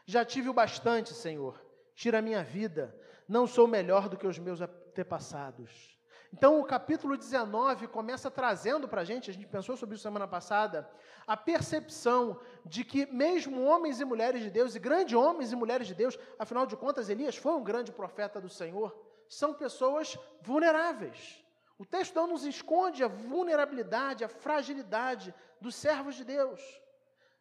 Já 0.06 0.24
tive 0.24 0.48
o 0.48 0.54
bastante, 0.54 1.14
Senhor. 1.14 1.62
Tira 1.94 2.20
a 2.20 2.22
minha 2.22 2.44
vida. 2.44 2.96
Não 3.28 3.46
sou 3.46 3.68
melhor 3.68 4.08
do 4.08 4.16
que 4.16 4.26
os 4.26 4.40
meus 4.40 4.62
antepassados. 4.62 5.97
Então, 6.34 6.60
o 6.60 6.66
capítulo 6.66 7.18
19 7.18 7.88
começa 7.88 8.30
trazendo 8.30 8.88
para 8.88 9.02
a 9.02 9.04
gente, 9.04 9.30
a 9.30 9.34
gente 9.34 9.48
pensou 9.48 9.78
sobre 9.78 9.96
isso 9.96 10.04
semana 10.04 10.28
passada, 10.28 10.90
a 11.26 11.38
percepção 11.38 12.40
de 12.66 12.84
que, 12.84 13.06
mesmo 13.06 13.64
homens 13.64 14.00
e 14.00 14.06
mulheres 14.06 14.42
de 14.42 14.50
Deus, 14.50 14.76
e 14.76 14.80
grandes 14.80 15.16
homens 15.16 15.52
e 15.52 15.56
mulheres 15.56 15.88
de 15.88 15.96
Deus, 15.96 16.18
afinal 16.38 16.66
de 16.66 16.76
contas, 16.76 17.10
Elias 17.10 17.38
foi 17.38 17.54
um 17.54 17.64
grande 17.64 17.92
profeta 17.92 18.42
do 18.42 18.50
Senhor, 18.50 18.96
são 19.30 19.54
pessoas 19.54 20.18
vulneráveis. 20.42 21.44
O 21.78 21.86
texto 21.86 22.16
não 22.16 22.28
nos 22.28 22.44
esconde 22.46 23.04
a 23.04 23.08
vulnerabilidade, 23.08 24.24
a 24.24 24.30
fragilidade 24.30 25.34
dos 25.62 25.76
servos 25.76 26.16
de 26.16 26.24
Deus. 26.24 26.62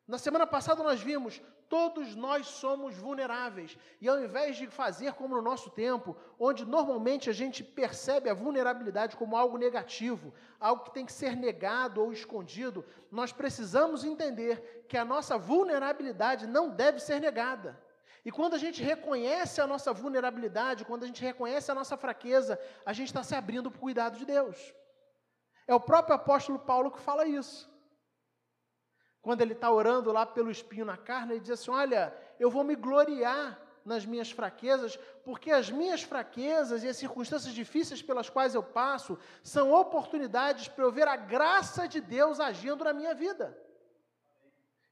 Na 0.07 0.19
semana 0.19 0.47
passada 0.47 0.83
nós 0.83 1.01
vimos 1.01 1.41
Todos 1.69 2.15
nós 2.15 2.47
somos 2.47 2.97
vulneráveis. 2.97 3.77
E 4.01 4.09
ao 4.09 4.21
invés 4.21 4.57
de 4.57 4.69
fazer 4.69 5.13
como 5.15 5.35
no 5.35 5.43
nosso 5.43 5.71
tempo, 5.71 6.17
onde 6.39 6.65
normalmente 6.65 7.29
a 7.29 7.33
gente 7.33 7.65
percebe 7.65 8.31
a 8.31 8.35
vulnerabilidade 8.35 9.17
como 9.17 9.37
algo 9.37 9.59
negativo, 9.59 10.33
algo 10.61 10.85
que 10.85 10.93
tem 10.93 11.05
que 11.05 11.13
ser 11.13 11.37
negado 11.37 12.01
ou 12.01 12.13
escondido, 12.13 12.85
nós 13.11 13.33
precisamos 13.33 14.05
entender 14.05 14.85
que 14.89 14.97
a 14.97 15.05
nossa 15.05 15.37
vulnerabilidade 15.37 16.47
não 16.47 16.71
deve 16.71 17.01
ser 17.01 17.21
negada. 17.21 17.81
E 18.25 18.31
quando 18.31 18.55
a 18.55 18.59
gente 18.59 18.83
reconhece 18.83 19.61
a 19.61 19.67
nossa 19.67 19.93
vulnerabilidade, 19.93 20.85
quando 20.85 21.05
a 21.05 21.07
gente 21.07 21.23
reconhece 21.23 21.71
a 21.71 21.75
nossa 21.75 21.97
fraqueza, 21.97 22.59
a 22.85 22.93
gente 22.93 23.09
está 23.09 23.23
se 23.23 23.35
abrindo 23.35 23.71
para 23.71 23.79
o 23.79 23.81
cuidado 23.81 24.19
de 24.19 24.25
Deus. 24.25 24.75
É 25.67 25.75
o 25.75 25.81
próprio 25.81 26.15
apóstolo 26.15 26.59
Paulo 26.59 26.91
que 26.93 27.01
fala 27.01 27.27
isso 27.27 27.76
quando 29.27 29.41
ele 29.41 29.55
está 29.55 29.69
orando 29.73 30.13
lá 30.13 30.25
pelo 30.25 30.53
espinho 30.53 30.85
na 30.85 30.97
carne, 30.97 31.33
ele 31.33 31.41
diz 31.41 31.51
assim: 31.51 31.73
Olha, 31.73 32.17
eu 32.39 32.49
vou 32.49 32.63
me 32.63 32.77
gloriar 32.77 33.61
nas 33.85 34.07
minhas 34.07 34.31
fraquezas, 34.31 34.97
porque 35.25 35.51
as 35.51 35.69
minhas 35.69 36.01
fraquezas 36.01 36.85
e 36.85 36.89
as 36.89 36.97
circunstâncias 36.97 37.53
difíceis 37.53 38.01
pelas 38.01 38.31
quais 38.31 38.55
eu 38.55 38.63
passo 38.63 39.19
são 39.43 39.73
oportunidades 39.73 40.69
para 40.69 40.85
eu 40.85 40.93
ver 40.93 41.09
a 41.09 41.17
graça 41.17 41.89
de 41.89 42.01
Deus 42.01 42.39
agindo 42.39 42.85
na 42.85 42.93
minha 42.93 43.17
vida. 43.17 43.61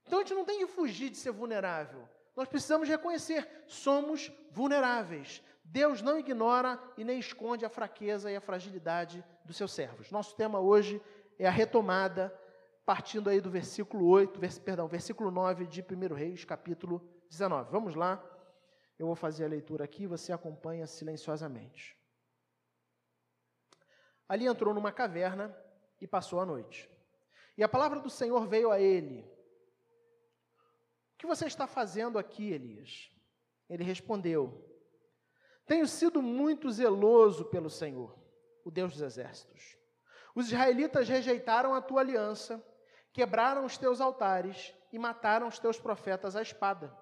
Então 0.05 0.19
a 0.19 0.21
gente 0.21 0.33
não 0.33 0.43
tem 0.43 0.59
que 0.59 0.67
fugir 0.67 1.09
de 1.09 1.15
ser 1.15 1.31
vulnerável. 1.31 2.05
Nós 2.35 2.49
precisamos 2.49 2.89
reconhecer, 2.89 3.47
somos 3.67 4.29
vulneráveis. 4.51 5.41
Deus 5.63 6.01
não 6.01 6.19
ignora 6.19 6.77
e 6.97 7.05
nem 7.05 7.19
esconde 7.19 7.63
a 7.63 7.69
fraqueza 7.69 8.29
e 8.29 8.35
a 8.35 8.41
fragilidade 8.41 9.23
dos 9.45 9.55
seus 9.55 9.71
servos. 9.71 10.11
Nosso 10.11 10.35
tema 10.35 10.59
hoje 10.59 11.01
é 11.39 11.47
a 11.47 11.51
retomada 11.51 12.37
partindo 12.85 13.29
aí 13.29 13.41
do 13.41 13.49
versículo 13.49 14.07
8, 14.07 14.39
vers, 14.39 14.59
perdão, 14.59 14.87
versículo 14.87 15.31
9 15.31 15.65
de 15.65 15.81
1 15.81 16.13
Reis, 16.13 16.45
capítulo 16.45 17.01
19. 17.29 17.71
Vamos 17.71 17.95
lá. 17.95 18.23
Eu 18.97 19.07
vou 19.07 19.15
fazer 19.15 19.45
a 19.45 19.49
leitura 19.49 19.83
aqui, 19.83 20.05
você 20.05 20.31
acompanha 20.31 20.85
silenciosamente. 20.85 21.97
Ali 24.29 24.45
entrou 24.45 24.73
numa 24.73 24.91
caverna 24.91 25.55
e 25.99 26.07
passou 26.07 26.39
a 26.39 26.45
noite. 26.45 26.89
E 27.57 27.63
a 27.63 27.69
palavra 27.69 27.99
do 27.99 28.09
Senhor 28.09 28.47
veio 28.47 28.71
a 28.71 28.79
ele: 28.79 29.21
O 31.13 31.17
que 31.17 31.25
você 31.25 31.47
está 31.47 31.65
fazendo 31.65 32.19
aqui, 32.19 32.51
Elias? 32.51 33.11
Ele 33.67 33.83
respondeu: 33.83 34.63
Tenho 35.65 35.87
sido 35.87 36.21
muito 36.21 36.71
zeloso 36.71 37.45
pelo 37.45 37.69
Senhor, 37.69 38.17
o 38.63 38.69
Deus 38.69 38.93
dos 38.93 39.01
exércitos. 39.01 39.75
Os 40.35 40.47
israelitas 40.47 41.09
rejeitaram 41.09 41.73
a 41.73 41.81
tua 41.81 42.01
aliança 42.01 42.63
quebraram 43.15 43.63
os 43.63 43.77
teus 43.77 44.01
altares 44.01 44.75
e 44.91 44.99
mataram 44.99 45.47
os 45.47 45.57
teus 45.57 45.79
profetas 45.79 46.35
à 46.35 46.41
espada. 46.41 46.93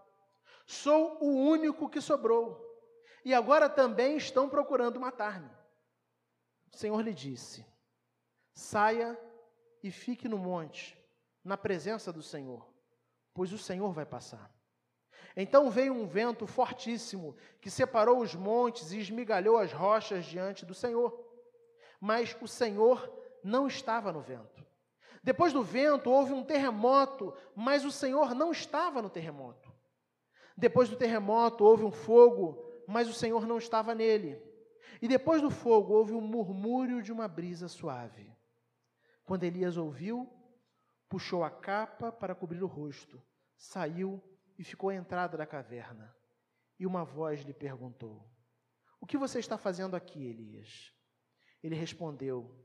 Sou 0.63 1.17
o 1.20 1.25
único 1.25 1.89
que 1.89 2.00
sobrou, 2.00 2.63
e 3.25 3.34
agora 3.34 3.67
também 3.67 4.15
estão 4.15 4.48
procurando 4.48 5.00
matar-me. 5.00 5.50
O 6.72 6.77
Senhor 6.77 7.01
lhe 7.01 7.15
disse: 7.15 7.65
Saia 8.53 9.20
e 9.82 9.89
fique 9.89 10.29
no 10.29 10.38
monte, 10.38 10.96
na 11.43 11.58
presença 11.58 12.13
do 12.13 12.22
Senhor, 12.22 12.72
pois 13.34 13.51
o 13.51 13.58
Senhor 13.58 13.91
vai 13.91 14.05
passar. 14.05 14.53
Então 15.36 15.72
veio 15.72 15.96
um 15.96 16.05
vento 16.05 16.46
fortíssimo 16.46 17.36
que 17.60 17.72
separou 17.72 18.20
os 18.20 18.36
montes 18.36 18.91
e 18.91 19.00
esmigalhou 19.00 19.58
as 19.58 19.74
rochas 19.74 20.25
diante 20.25 20.63
do 20.63 20.75
Senhor. 20.75 21.12
Mas 22.00 22.38
o 22.39 22.48
Senhor 22.48 23.12
não 23.43 23.65
estava 23.65 24.13
no 24.13 24.22
vento. 24.22 24.73
Depois 25.24 25.53
do 25.53 25.63
vento 25.63 26.10
houve 26.10 26.34
um 26.34 26.44
terremoto, 26.44 27.34
mas 27.56 27.86
o 27.86 27.92
Senhor 27.92 28.36
não 28.36 28.51
estava 28.51 29.01
no 29.01 29.10
terremoto. 29.10 29.72
Depois 30.56 30.89
do 30.89 30.98
terremoto 30.98 31.63
houve 31.63 31.86
um 31.86 31.92
fogo, 31.92 32.70
mas 32.88 33.08
o 33.08 33.13
Senhor 33.13 33.48
não 33.48 33.58
estava 33.58 33.96
nele. 33.96 34.42
E 35.01 35.08
depois 35.08 35.42
do 35.42 35.50
fogo 35.50 35.94
houve 35.94 36.13
um 36.13 36.22
murmúrio 36.22 37.01
de 37.01 37.12
uma 37.12 37.27
brisa 37.27 37.70
suave. 37.70 38.32
Quando 39.24 39.46
Elias 39.46 39.77
ouviu, 39.77 40.30
puxou 41.08 41.44
a 41.44 41.50
capa 41.50 42.12
para 42.12 42.36
cobrir 42.36 42.62
o 42.62 42.68
rosto, 42.68 43.22
saiu 43.56 44.22
e 44.60 44.63
ficou 44.63 44.89
à 44.89 44.96
entrada 44.96 45.38
da 45.38 45.46
caverna. 45.46 46.13
E 46.77 46.86
uma 46.86 47.06
voz 47.06 47.42
lhe 47.42 47.53
perguntou: 47.53 48.30
O 49.00 49.06
que 49.06 49.18
você 49.18 49.39
está 49.39 49.58
fazendo 49.58 49.96
aqui, 49.96 50.25
Elias? 50.25 50.94
Ele 51.63 51.75
respondeu: 51.75 52.62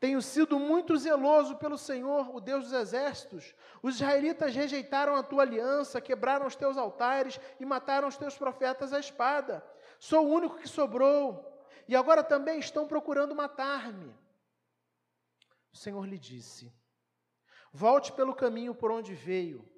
tenho 0.00 0.22
sido 0.22 0.60
muito 0.60 0.96
zeloso 0.96 1.56
pelo 1.56 1.76
Senhor, 1.76 2.34
o 2.34 2.40
Deus 2.40 2.64
dos 2.64 2.72
exércitos. 2.72 3.52
Os 3.82 3.96
israelitas 3.96 4.54
rejeitaram 4.54 5.16
a 5.16 5.24
tua 5.24 5.42
aliança, 5.42 6.00
quebraram 6.00 6.46
os 6.46 6.54
teus 6.54 6.76
altares 6.76 7.40
e 7.58 7.64
mataram 7.64 8.06
os 8.06 8.16
teus 8.16 8.38
profetas 8.38 8.92
à 8.92 9.00
espada. 9.00 9.64
Sou 9.98 10.24
o 10.24 10.30
único 10.30 10.56
que 10.56 10.68
sobrou, 10.68 11.44
e 11.88 11.96
agora 11.96 12.22
também 12.22 12.60
estão 12.60 12.86
procurando 12.86 13.34
matar-me. 13.34 14.14
O 15.72 15.76
Senhor 15.76 16.06
lhe 16.06 16.18
disse: 16.18 16.72
Volte 17.72 18.12
pelo 18.12 18.36
caminho 18.36 18.76
por 18.76 18.92
onde 18.92 19.14
veio, 19.14 19.68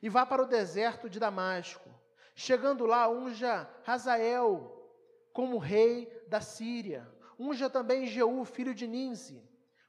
e 0.00 0.08
vá 0.08 0.24
para 0.24 0.42
o 0.42 0.46
deserto 0.46 1.10
de 1.10 1.20
Damasco. 1.20 1.90
Chegando 2.34 2.86
lá, 2.86 3.06
unja 3.08 3.68
Hazael 3.86 4.74
como 5.34 5.58
rei 5.58 6.06
da 6.26 6.40
Síria. 6.40 7.06
Unja 7.38 7.68
também 7.68 8.06
Jeú, 8.06 8.44
filho 8.44 8.74
de 8.74 8.86
Ninze 8.86 9.47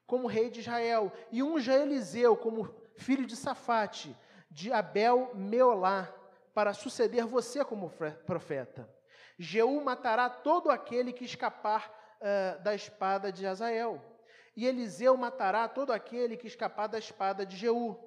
como 0.10 0.28
rei 0.28 0.50
de 0.50 0.60
Israel, 0.62 1.12
e 1.32 1.44
unja 1.44 1.74
Eliseu 1.76 2.36
como 2.36 2.74
filho 2.96 3.28
de 3.28 3.36
Safate, 3.36 4.18
de 4.50 4.74
Abel 4.74 5.32
Meolá, 5.36 6.12
para 6.54 6.74
suceder 6.74 7.26
você 7.26 7.64
como 7.64 7.92
profeta. 8.26 8.90
Jeú 9.38 9.80
matará 9.82 10.28
todo 10.28 10.72
aquele 10.72 11.14
que 11.14 11.24
escapar 11.24 11.90
uh, 12.20 12.62
da 12.62 12.74
espada 12.74 13.32
de 13.32 13.46
Azael, 13.46 14.02
e 14.56 14.66
Eliseu 14.66 15.16
matará 15.16 15.68
todo 15.70 15.94
aquele 15.94 16.36
que 16.36 16.48
escapar 16.48 16.90
da 16.90 16.98
espada 16.98 17.46
de 17.46 17.56
Jeú. 17.56 17.98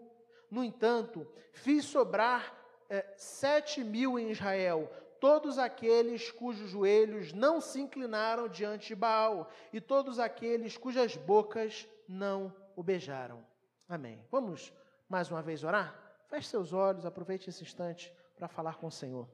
No 0.50 0.62
entanto, 0.62 1.26
fiz 1.52 1.84
sobrar 1.84 2.52
uh, 2.90 3.02
sete 3.16 3.82
mil 3.82 4.18
em 4.18 4.30
Israel, 4.30 4.90
todos 5.22 5.56
aqueles 5.56 6.32
cujos 6.32 6.70
joelhos 6.70 7.32
não 7.32 7.60
se 7.60 7.80
inclinaram 7.80 8.48
diante 8.48 8.88
de 8.88 8.96
Baal, 8.96 9.48
e 9.72 9.80
todos 9.80 10.18
aqueles 10.18 10.76
cujas 10.76 11.16
bocas 11.16 11.88
não 12.08 12.52
o 12.74 12.82
beijaram. 12.82 13.46
Amém. 13.88 14.26
Vamos 14.32 14.72
mais 15.08 15.30
uma 15.30 15.40
vez 15.40 15.62
orar? 15.62 15.96
Feche 16.26 16.48
seus 16.48 16.72
olhos, 16.72 17.06
aproveite 17.06 17.48
esse 17.48 17.62
instante 17.62 18.12
para 18.34 18.48
falar 18.48 18.78
com 18.78 18.88
o 18.88 18.90
Senhor. 18.90 19.30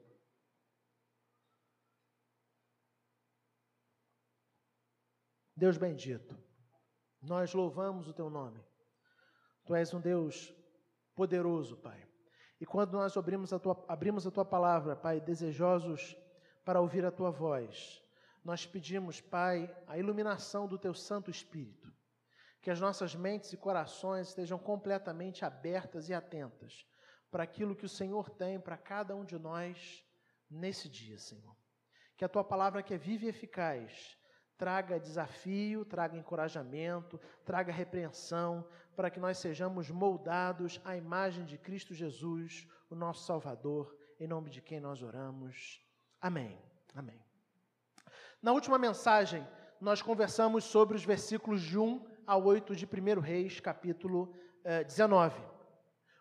Deus 5.57 5.79
bendito, 5.79 6.37
nós 7.23 7.55
louvamos 7.55 8.09
o 8.09 8.13
teu 8.13 8.29
nome. 8.29 8.63
Tu 9.65 9.75
és 9.75 9.95
um 9.95 10.01
Deus 10.03 10.55
poderoso, 11.15 11.79
Pai. 11.79 12.08
E 12.61 12.67
quando 12.67 12.93
nós 12.93 13.17
abrimos 13.17 13.53
a 13.53 13.59
tua, 13.59 13.85
abrimos 13.87 14.27
a 14.27 14.31
tua 14.31 14.45
palavra, 14.45 14.97
Pai, 14.97 15.21
desejosos 15.21 16.17
para 16.65 16.81
ouvir 16.81 17.05
a 17.05 17.11
tua 17.11 17.31
voz, 17.31 18.03
nós 18.45 18.67
pedimos, 18.67 19.21
Pai, 19.21 19.75
a 19.87 19.97
iluminação 19.97 20.67
do 20.67 20.79
Teu 20.79 20.95
Santo 20.95 21.31
Espírito, 21.31 21.93
que 22.61 22.71
as 22.71 22.81
nossas 22.81 23.15
mentes 23.15 23.53
e 23.53 23.57
corações 23.57 24.29
estejam 24.29 24.59
completamente 24.59 25.45
abertas 25.45 26.09
e 26.09 26.15
atentas 26.15 26.87
para 27.31 27.45
aquilo 27.45 27.77
que 27.77 27.85
o 27.85 27.89
Senhor 27.89 28.31
tem 28.31 28.59
para 28.59 28.77
cada 28.77 29.15
um 29.15 29.25
de 29.25 29.39
nós 29.39 30.05
nesse 30.51 30.89
dia, 30.89 31.19
Senhor. 31.19 31.57
Que 32.17 32.25
a 32.25 32.29
Tua 32.29 32.43
palavra, 32.43 32.83
que 32.83 32.95
é 32.95 32.99
viva 32.99 33.27
e 33.27 33.29
eficaz, 33.29 34.19
traga 34.59 34.99
desafio, 34.99 35.85
traga 35.85 36.19
encorajamento, 36.19 37.19
traga 37.45 37.73
repreensão, 37.73 38.67
para 38.97 39.09
que 39.09 39.21
nós 39.21 39.39
sejamos 39.39 39.89
moldados 39.89 40.81
à 40.85 40.97
imagem 40.97 41.45
de 41.45 41.57
Cristo 41.57 41.95
Jesus, 41.95 42.67
o 42.91 42.97
nosso 42.97 43.25
Salvador, 43.25 43.97
em 44.19 44.27
nome 44.27 44.51
de 44.51 44.61
quem 44.61 44.81
nós 44.81 45.01
oramos. 45.01 45.81
Amém. 46.21 46.59
Amém. 46.93 47.23
Na 48.43 48.51
última 48.51 48.77
mensagem, 48.77 49.47
nós 49.81 50.03
conversamos 50.03 50.65
sobre 50.65 50.97
os 50.97 51.05
versículos 51.05 51.63
de 51.63 51.79
1 51.79 52.05
a 52.27 52.37
8 52.37 52.75
de 52.75 52.85
1 52.85 53.21
Reis, 53.21 53.61
capítulo 53.61 54.35
eh, 54.65 54.83
19. 54.83 55.41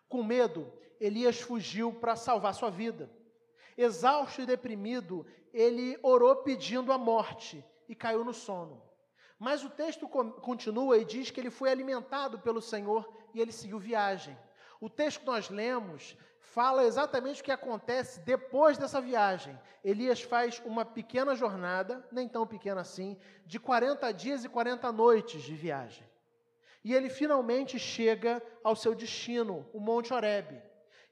Com 0.08 0.22
medo, 0.22 0.72
Elias 1.00 1.40
fugiu 1.40 1.92
para 1.92 2.14
salvar 2.14 2.54
sua 2.54 2.70
vida. 2.70 3.10
Exausto 3.76 4.42
e 4.42 4.46
deprimido, 4.46 5.26
ele 5.52 5.98
orou 6.04 6.36
pedindo 6.36 6.92
a 6.92 6.98
morte 6.98 7.64
e 7.88 7.94
caiu 7.94 8.24
no 8.24 8.34
sono. 8.34 8.82
Mas 9.38 9.64
o 9.64 9.70
texto 9.70 10.08
continua 10.08 10.98
e 10.98 11.04
diz 11.04 11.30
que 11.30 11.40
ele 11.40 11.50
foi 11.50 11.70
alimentado 11.70 12.38
pelo 12.40 12.60
Senhor 12.60 13.08
e 13.32 13.40
ele 13.40 13.52
seguiu 13.52 13.78
viagem. 13.78 14.36
O 14.80 14.90
texto 14.90 15.20
que 15.20 15.26
nós 15.26 15.48
lemos 15.48 16.16
fala 16.40 16.84
exatamente 16.84 17.40
o 17.40 17.44
que 17.44 17.52
acontece 17.52 18.20
depois 18.20 18.76
dessa 18.76 19.00
viagem. 19.00 19.58
Elias 19.84 20.22
faz 20.22 20.60
uma 20.64 20.84
pequena 20.84 21.34
jornada, 21.34 22.06
nem 22.10 22.28
tão 22.28 22.46
pequena 22.46 22.80
assim, 22.80 23.16
de 23.46 23.60
40 23.60 24.12
dias 24.12 24.44
e 24.44 24.48
40 24.48 24.90
noites 24.90 25.42
de 25.42 25.54
viagem. 25.54 26.04
E 26.82 26.94
ele 26.94 27.08
finalmente 27.08 27.78
chega 27.78 28.42
ao 28.64 28.74
seu 28.74 28.94
destino, 28.94 29.68
o 29.72 29.80
Monte 29.80 30.12
Horebe. 30.12 30.60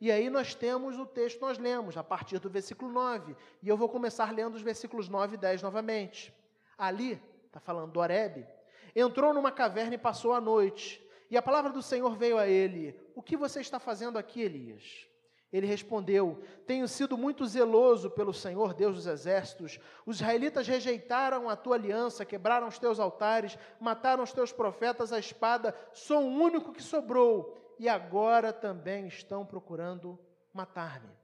E 0.00 0.10
aí 0.10 0.28
nós 0.28 0.54
temos 0.54 0.98
o 0.98 1.06
texto 1.06 1.36
que 1.36 1.44
nós 1.44 1.58
lemos, 1.58 1.96
a 1.96 2.04
partir 2.04 2.38
do 2.38 2.50
versículo 2.50 2.90
9. 2.92 3.36
E 3.62 3.68
eu 3.68 3.76
vou 3.76 3.88
começar 3.88 4.32
lendo 4.32 4.54
os 4.54 4.62
versículos 4.62 5.08
9 5.08 5.34
e 5.34 5.38
10 5.38 5.62
novamente. 5.62 6.34
Ali, 6.76 7.20
está 7.46 7.60
falando 7.60 7.92
do 7.92 8.00
Horebe, 8.00 8.46
entrou 8.94 9.32
numa 9.32 9.52
caverna 9.52 9.94
e 9.94 9.98
passou 9.98 10.32
a 10.32 10.40
noite. 10.40 11.02
E 11.30 11.36
a 11.36 11.42
palavra 11.42 11.72
do 11.72 11.82
Senhor 11.82 12.16
veio 12.16 12.38
a 12.38 12.46
ele: 12.46 12.98
O 13.14 13.22
que 13.22 13.36
você 13.36 13.60
está 13.60 13.78
fazendo 13.78 14.18
aqui, 14.18 14.42
Elias? 14.42 15.06
Ele 15.52 15.66
respondeu: 15.66 16.42
Tenho 16.66 16.86
sido 16.86 17.16
muito 17.16 17.46
zeloso 17.46 18.10
pelo 18.10 18.34
Senhor, 18.34 18.74
Deus 18.74 18.96
dos 18.96 19.06
exércitos. 19.06 19.78
Os 20.04 20.16
israelitas 20.16 20.66
rejeitaram 20.66 21.48
a 21.48 21.56
tua 21.56 21.76
aliança, 21.76 22.24
quebraram 22.24 22.68
os 22.68 22.78
teus 22.78 23.00
altares, 23.00 23.58
mataram 23.80 24.22
os 24.22 24.32
teus 24.32 24.52
profetas 24.52 25.12
à 25.12 25.18
espada. 25.18 25.74
Sou 25.92 26.22
o 26.22 26.42
único 26.42 26.72
que 26.72 26.82
sobrou, 26.82 27.56
e 27.78 27.88
agora 27.88 28.52
também 28.52 29.06
estão 29.06 29.46
procurando 29.46 30.18
matar-me. 30.52 31.14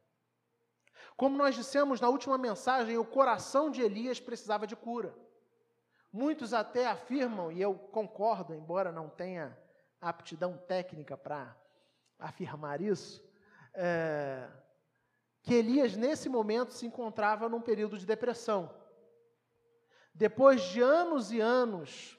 Como 1.16 1.36
nós 1.36 1.54
dissemos 1.54 2.00
na 2.00 2.08
última 2.08 2.38
mensagem, 2.38 2.96
o 2.96 3.04
coração 3.04 3.70
de 3.70 3.82
Elias 3.82 4.18
precisava 4.18 4.66
de 4.66 4.74
cura. 4.74 5.14
Muitos 6.12 6.52
até 6.52 6.86
afirmam, 6.86 7.50
e 7.50 7.60
eu 7.60 7.74
concordo, 7.74 8.54
embora 8.54 8.92
não 8.92 9.08
tenha 9.08 9.56
aptidão 10.00 10.58
técnica 10.58 11.16
para 11.16 11.56
afirmar 12.18 12.82
isso, 12.82 13.24
é, 13.72 14.46
que 15.42 15.54
Elias, 15.54 15.96
nesse 15.96 16.28
momento, 16.28 16.72
se 16.72 16.86
encontrava 16.86 17.48
num 17.48 17.60
período 17.60 17.96
de 17.96 18.04
depressão. 18.04 18.72
Depois 20.14 20.62
de 20.62 20.82
anos 20.82 21.32
e 21.32 21.40
anos 21.40 22.18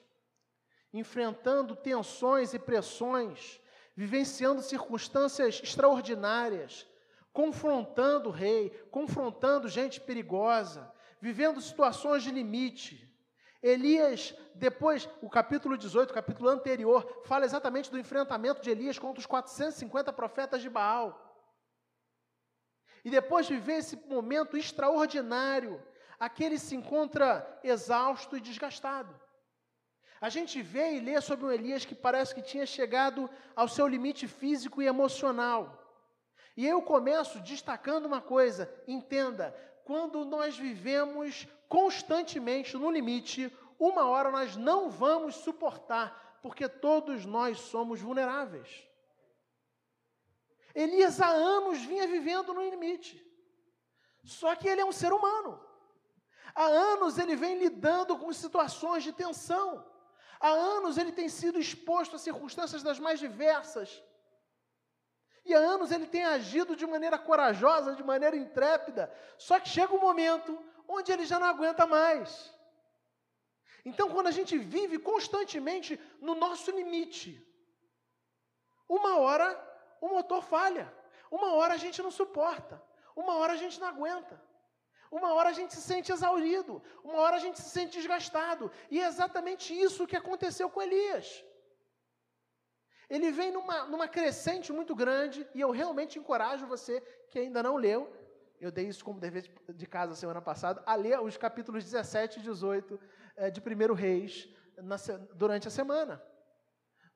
enfrentando 0.92 1.74
tensões 1.74 2.54
e 2.54 2.58
pressões, 2.58 3.60
vivenciando 3.96 4.62
circunstâncias 4.62 5.60
extraordinárias, 5.62 6.86
confrontando 7.32 8.28
o 8.28 8.32
rei, 8.32 8.70
confrontando 8.90 9.68
gente 9.68 10.00
perigosa, 10.00 10.92
vivendo 11.20 11.60
situações 11.60 12.22
de 12.22 12.30
limite, 12.30 13.12
Elias, 13.64 14.34
depois, 14.54 15.08
o 15.22 15.30
capítulo 15.30 15.78
18, 15.78 16.10
o 16.10 16.14
capítulo 16.14 16.50
anterior, 16.50 17.22
fala 17.24 17.46
exatamente 17.46 17.90
do 17.90 17.98
enfrentamento 17.98 18.60
de 18.60 18.68
Elias 18.68 18.98
contra 18.98 19.20
os 19.20 19.24
450 19.24 20.12
profetas 20.12 20.60
de 20.60 20.68
Baal. 20.68 21.18
E 23.02 23.08
depois 23.08 23.46
de 23.46 23.54
viver 23.54 23.78
esse 23.78 23.96
momento 24.06 24.54
extraordinário, 24.54 25.82
aquele 26.20 26.58
se 26.58 26.76
encontra 26.76 27.58
exausto 27.64 28.36
e 28.36 28.40
desgastado. 28.40 29.18
A 30.20 30.28
gente 30.28 30.60
vê 30.60 30.96
e 30.96 31.00
lê 31.00 31.18
sobre 31.22 31.46
um 31.46 31.50
Elias 31.50 31.86
que 31.86 31.94
parece 31.94 32.34
que 32.34 32.42
tinha 32.42 32.66
chegado 32.66 33.30
ao 33.56 33.66
seu 33.66 33.86
limite 33.88 34.28
físico 34.28 34.82
e 34.82 34.86
emocional. 34.86 35.80
E 36.54 36.66
eu 36.66 36.82
começo 36.82 37.40
destacando 37.40 38.04
uma 38.04 38.20
coisa: 38.20 38.70
entenda, 38.86 39.56
quando 39.84 40.22
nós 40.26 40.54
vivemos 40.58 41.48
constantemente 41.74 42.76
no 42.76 42.88
limite, 42.88 43.52
uma 43.80 44.06
hora 44.06 44.30
nós 44.30 44.54
não 44.54 44.88
vamos 44.88 45.34
suportar, 45.34 46.38
porque 46.40 46.68
todos 46.68 47.26
nós 47.26 47.58
somos 47.58 48.00
vulneráveis. 48.00 48.86
Elias 50.72 51.20
há 51.20 51.26
anos 51.26 51.80
vinha 51.80 52.06
vivendo 52.06 52.54
no 52.54 52.62
limite. 52.62 53.20
Só 54.22 54.54
que 54.54 54.68
ele 54.68 54.82
é 54.82 54.84
um 54.84 54.92
ser 54.92 55.12
humano. 55.12 55.60
Há 56.54 56.64
anos 56.64 57.18
ele 57.18 57.34
vem 57.34 57.58
lidando 57.58 58.16
com 58.16 58.32
situações 58.32 59.02
de 59.02 59.12
tensão. 59.12 59.84
Há 60.38 60.50
anos 60.50 60.96
ele 60.96 61.10
tem 61.10 61.28
sido 61.28 61.58
exposto 61.58 62.14
a 62.14 62.20
circunstâncias 62.20 62.84
das 62.84 63.00
mais 63.00 63.18
diversas. 63.18 64.00
E 65.44 65.52
há 65.52 65.58
anos 65.58 65.90
ele 65.90 66.06
tem 66.06 66.24
agido 66.24 66.76
de 66.76 66.86
maneira 66.86 67.18
corajosa, 67.18 67.96
de 67.96 68.04
maneira 68.04 68.36
intrépida. 68.36 69.12
Só 69.36 69.58
que 69.58 69.68
chega 69.68 69.92
um 69.92 70.00
momento 70.00 70.56
onde 70.88 71.12
ele 71.12 71.24
já 71.24 71.38
não 71.38 71.46
aguenta 71.46 71.86
mais. 71.86 72.52
Então, 73.84 74.08
quando 74.08 74.28
a 74.28 74.36
gente 74.38 74.56
vive 74.56 74.98
constantemente 74.98 76.00
no 76.20 76.34
nosso 76.34 76.70
limite, 76.70 77.30
uma 78.88 79.18
hora 79.18 79.48
o 80.00 80.08
motor 80.08 80.42
falha, 80.42 80.92
uma 81.30 81.52
hora 81.54 81.74
a 81.74 81.76
gente 81.76 82.02
não 82.02 82.10
suporta, 82.10 82.82
uma 83.14 83.36
hora 83.36 83.52
a 83.54 83.56
gente 83.56 83.78
não 83.80 83.88
aguenta, 83.88 84.40
uma 85.10 85.32
hora 85.34 85.50
a 85.50 85.52
gente 85.52 85.72
se 85.74 85.80
sente 85.80 86.10
exaurido, 86.12 86.82
uma 87.02 87.18
hora 87.20 87.36
a 87.36 87.38
gente 87.38 87.60
se 87.60 87.70
sente 87.70 87.96
desgastado. 87.98 88.70
E 88.90 89.00
é 89.00 89.06
exatamente 89.06 89.78
isso 89.78 90.06
que 90.06 90.16
aconteceu 90.16 90.68
com 90.68 90.82
Elias. 90.82 91.44
Ele 93.08 93.30
vem 93.30 93.52
numa, 93.52 93.84
numa 93.84 94.08
crescente 94.08 94.72
muito 94.72 94.94
grande, 94.94 95.46
e 95.54 95.60
eu 95.60 95.70
realmente 95.70 96.18
encorajo 96.18 96.66
você 96.66 97.00
que 97.30 97.38
ainda 97.38 97.62
não 97.62 97.76
leu, 97.76 98.12
eu 98.64 98.72
dei 98.72 98.88
isso 98.88 99.04
como 99.04 99.20
dever 99.20 99.50
de 99.68 99.86
casa 99.86 100.14
semana 100.14 100.40
passada, 100.40 100.82
a 100.86 100.94
ler 100.94 101.20
os 101.20 101.36
capítulos 101.36 101.84
17 101.84 102.38
e 102.38 102.42
18 102.42 102.98
é, 103.36 103.50
de 103.50 103.60
1 103.60 103.92
Reis 103.92 104.48
durante 105.34 105.68
a 105.68 105.70
semana. 105.70 106.22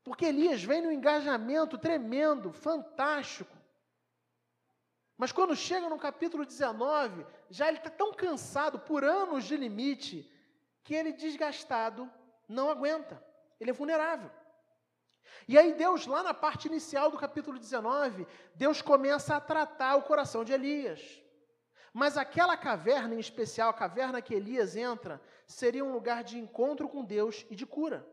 Porque 0.05 0.27
Elias 0.27 0.63
vem 0.63 0.83
num 0.83 0.93
engajamento 0.93 1.79
tremendo, 1.79 2.53
fantástico. 2.53 3.57
Mas 5.17 5.33
quando 5.33 5.57
chega 5.57 5.89
no 5.89 5.99
capítulo 5.99 6.45
19, 6.45 7.27
já 7.51 7.69
ele 7.69 7.79
está 7.79 7.91
tão 7.91 8.13
cansado 8.13 8.79
por 8.79 9.03
anos 9.03 9.45
de 9.45 9.57
limite, 9.57 10.31
que 10.85 10.95
ele, 10.95 11.13
desgastado, 11.13 12.11
não 12.49 12.71
aguenta. 12.71 13.23
Ele 13.59 13.71
é 13.71 13.75
vulnerável. 13.75 14.31
E 15.47 15.59
aí 15.59 15.73
Deus, 15.73 16.07
lá 16.07 16.23
na 16.23 16.35
parte 16.35 16.69
inicial 16.69 17.11
do 17.11 17.19
capítulo 17.19 17.59
19, 17.59 18.27
Deus 18.55 18.81
começa 18.83 19.37
a 19.37 19.41
tratar 19.41 19.97
o 19.97 20.03
coração 20.03 20.45
de 20.45 20.53
Elias. 20.53 21.23
Mas 21.99 22.17
aquela 22.17 22.57
caverna 22.57 23.17
em 23.17 23.19
especial, 23.19 23.71
a 23.71 23.75
caverna 23.75 24.23
que 24.23 24.33
Elias 24.33 24.77
entra, 24.77 25.21
seria 25.49 25.85
um 25.85 25.93
lugar 25.93 26.23
de 26.23 26.39
encontro 26.39 26.89
com 26.89 27.05
Deus 27.05 27.45
e 27.51 27.57
de 27.57 27.67
cura. 27.67 28.09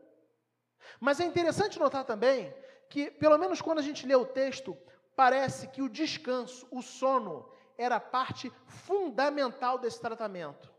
Mas 0.98 1.20
é 1.20 1.24
interessante 1.24 1.78
notar 1.78 2.04
também 2.04 2.52
que, 2.90 3.12
pelo 3.12 3.38
menos 3.38 3.62
quando 3.62 3.78
a 3.78 3.82
gente 3.82 4.04
lê 4.04 4.16
o 4.16 4.26
texto, 4.26 4.76
parece 5.14 5.68
que 5.68 5.82
o 5.82 5.88
descanso, 5.88 6.66
o 6.72 6.82
sono, 6.82 7.48
era 7.78 8.00
parte 8.00 8.52
fundamental 8.66 9.78
desse 9.78 10.00
tratamento. 10.00 10.74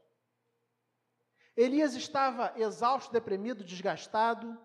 Elias 1.55 1.95
estava 1.95 2.51
exausto, 2.57 3.13
deprimido, 3.13 3.63
desgastado. 3.63 4.61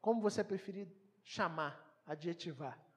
Como 0.00 0.22
você 0.22 0.42
preferir 0.42 0.88
chamar, 1.22 1.78
adjetivar. 2.06 2.87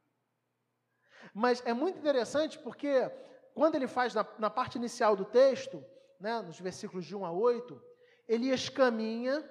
Mas 1.34 1.62
é 1.66 1.74
muito 1.74 2.00
interessante 2.00 2.60
porque 2.60 3.10
quando 3.54 3.76
ele 3.76 3.88
faz 3.88 4.14
na, 4.14 4.26
na 4.40 4.50
parte 4.50 4.78
inicial 4.78 5.16
do 5.16 5.26
texto, 5.26 5.84
né, 6.20 6.42
nos 6.42 6.60
versículos 6.60 7.06
de 7.06 7.16
1 7.16 7.26
a 7.26 7.32
8, 7.32 7.82
Elias 8.28 8.70
caminha, 8.70 9.44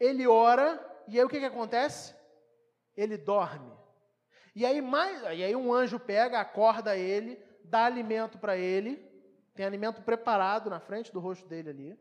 ele 0.00 0.26
ora, 0.26 0.80
e 1.06 1.18
aí 1.18 1.24
o 1.24 1.28
que, 1.28 1.38
que 1.38 1.44
acontece? 1.44 2.14
Ele 2.96 3.16
dorme. 3.16 3.72
E 4.54 4.66
aí, 4.66 4.80
mais, 4.82 5.22
e 5.22 5.42
aí 5.42 5.56
um 5.56 5.72
anjo 5.72 5.98
pega, 5.98 6.40
acorda 6.40 6.96
ele, 6.96 7.42
dá 7.64 7.86
alimento 7.86 8.38
para 8.38 8.56
ele, 8.56 8.96
tem 9.54 9.64
alimento 9.64 10.02
preparado 10.02 10.68
na 10.68 10.80
frente 10.80 11.12
do 11.12 11.20
rosto 11.20 11.46
dele 11.46 11.70
ali. 11.70 11.98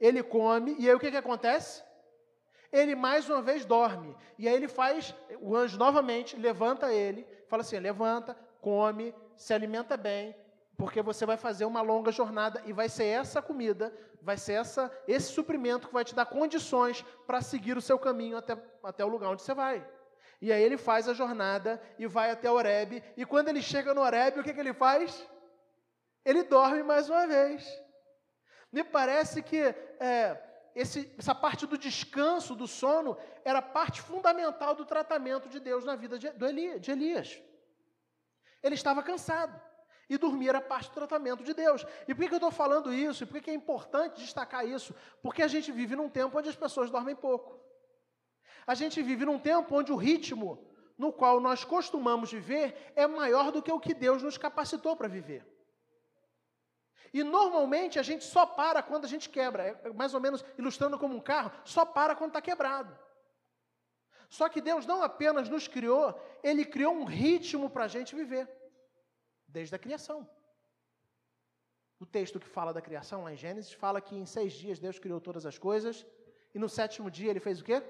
Ele 0.00 0.22
come, 0.22 0.76
e 0.78 0.88
aí 0.88 0.94
o 0.94 0.98
que, 0.98 1.10
que 1.10 1.16
acontece? 1.16 1.82
Ele 2.72 2.94
mais 2.94 3.28
uma 3.28 3.42
vez 3.42 3.64
dorme. 3.64 4.16
E 4.38 4.48
aí 4.48 4.54
ele 4.54 4.68
faz, 4.68 5.14
o 5.40 5.54
anjo 5.54 5.78
novamente 5.78 6.36
levanta 6.36 6.92
ele, 6.92 7.26
fala 7.52 7.60
assim: 7.60 7.78
levanta, 7.78 8.34
come, 8.62 9.14
se 9.36 9.52
alimenta 9.52 9.94
bem, 9.94 10.34
porque 10.74 11.02
você 11.02 11.26
vai 11.26 11.36
fazer 11.36 11.66
uma 11.66 11.82
longa 11.82 12.10
jornada 12.10 12.62
e 12.64 12.72
vai 12.72 12.88
ser 12.88 13.04
essa 13.04 13.42
comida, 13.42 13.92
vai 14.22 14.38
ser 14.38 14.54
essa, 14.54 14.90
esse 15.06 15.30
suprimento 15.30 15.88
que 15.88 15.92
vai 15.92 16.02
te 16.02 16.14
dar 16.14 16.24
condições 16.24 17.04
para 17.26 17.42
seguir 17.42 17.76
o 17.76 17.82
seu 17.82 17.98
caminho 17.98 18.38
até, 18.38 18.56
até 18.82 19.04
o 19.04 19.08
lugar 19.08 19.28
onde 19.28 19.42
você 19.42 19.52
vai. 19.52 19.86
E 20.40 20.50
aí 20.50 20.62
ele 20.62 20.78
faz 20.78 21.10
a 21.10 21.12
jornada 21.12 21.78
e 21.98 22.06
vai 22.06 22.30
até 22.30 22.50
Oreb, 22.50 23.02
e 23.18 23.26
quando 23.26 23.48
ele 23.48 23.60
chega 23.60 23.92
no 23.92 24.00
Oreb, 24.00 24.40
o 24.40 24.42
que, 24.42 24.54
que 24.54 24.60
ele 24.60 24.72
faz? 24.72 25.28
Ele 26.24 26.44
dorme 26.44 26.82
mais 26.82 27.10
uma 27.10 27.26
vez. 27.26 27.68
Me 28.72 28.82
parece 28.82 29.42
que 29.42 29.60
é, 30.00 30.42
esse, 30.74 31.12
essa 31.18 31.34
parte 31.34 31.66
do 31.66 31.76
descanso, 31.76 32.54
do 32.54 32.66
sono, 32.66 33.16
era 33.44 33.60
parte 33.60 34.00
fundamental 34.00 34.74
do 34.74 34.84
tratamento 34.84 35.48
de 35.48 35.60
Deus 35.60 35.84
na 35.84 35.96
vida 35.96 36.18
de, 36.18 36.30
de 36.78 36.90
Elias. 36.90 37.42
Ele 38.62 38.74
estava 38.74 39.02
cansado. 39.02 39.60
E 40.08 40.18
dormir 40.18 40.48
era 40.48 40.60
parte 40.60 40.90
do 40.90 40.94
tratamento 40.94 41.42
de 41.42 41.54
Deus. 41.54 41.86
E 42.06 42.14
por 42.14 42.26
que 42.26 42.34
eu 42.34 42.36
estou 42.36 42.50
falando 42.50 42.92
isso? 42.92 43.22
E 43.22 43.26
por 43.26 43.40
que 43.40 43.50
é 43.50 43.54
importante 43.54 44.20
destacar 44.20 44.66
isso? 44.66 44.94
Porque 45.22 45.42
a 45.42 45.48
gente 45.48 45.72
vive 45.72 45.96
num 45.96 46.08
tempo 46.08 46.38
onde 46.38 46.48
as 46.48 46.56
pessoas 46.56 46.90
dormem 46.90 47.16
pouco. 47.16 47.58
A 48.66 48.74
gente 48.74 49.02
vive 49.02 49.24
num 49.24 49.38
tempo 49.38 49.74
onde 49.74 49.90
o 49.90 49.96
ritmo 49.96 50.68
no 50.98 51.12
qual 51.12 51.40
nós 51.40 51.64
costumamos 51.64 52.30
viver 52.30 52.92
é 52.94 53.06
maior 53.06 53.50
do 53.50 53.62
que 53.62 53.72
o 53.72 53.80
que 53.80 53.94
Deus 53.94 54.22
nos 54.22 54.36
capacitou 54.36 54.94
para 54.96 55.08
viver. 55.08 55.46
E 57.12 57.22
normalmente 57.22 57.98
a 57.98 58.02
gente 58.02 58.24
só 58.24 58.46
para 58.46 58.82
quando 58.82 59.04
a 59.04 59.08
gente 59.08 59.28
quebra. 59.28 59.80
É 59.84 59.92
mais 59.92 60.14
ou 60.14 60.20
menos 60.20 60.44
ilustrando 60.56 60.98
como 60.98 61.14
um 61.14 61.20
carro, 61.20 61.52
só 61.64 61.84
para 61.84 62.16
quando 62.16 62.30
está 62.30 62.40
quebrado. 62.40 62.98
Só 64.30 64.48
que 64.48 64.62
Deus 64.62 64.86
não 64.86 65.02
apenas 65.02 65.50
nos 65.50 65.68
criou, 65.68 66.18
Ele 66.42 66.64
criou 66.64 66.94
um 66.94 67.04
ritmo 67.04 67.68
para 67.68 67.84
a 67.84 67.88
gente 67.88 68.16
viver, 68.16 68.48
desde 69.46 69.74
a 69.74 69.78
criação. 69.78 70.26
O 72.00 72.06
texto 72.06 72.40
que 72.40 72.48
fala 72.48 72.72
da 72.72 72.80
criação, 72.80 73.24
lá 73.24 73.32
em 73.32 73.36
Gênesis, 73.36 73.74
fala 73.74 74.00
que 74.00 74.16
em 74.16 74.24
seis 74.24 74.54
dias 74.54 74.78
Deus 74.78 74.98
criou 74.98 75.20
todas 75.20 75.44
as 75.44 75.58
coisas, 75.58 76.06
e 76.54 76.58
no 76.58 76.66
sétimo 76.66 77.10
dia 77.10 77.30
ele 77.30 77.40
fez 77.40 77.60
o 77.60 77.64
quê? 77.64 77.82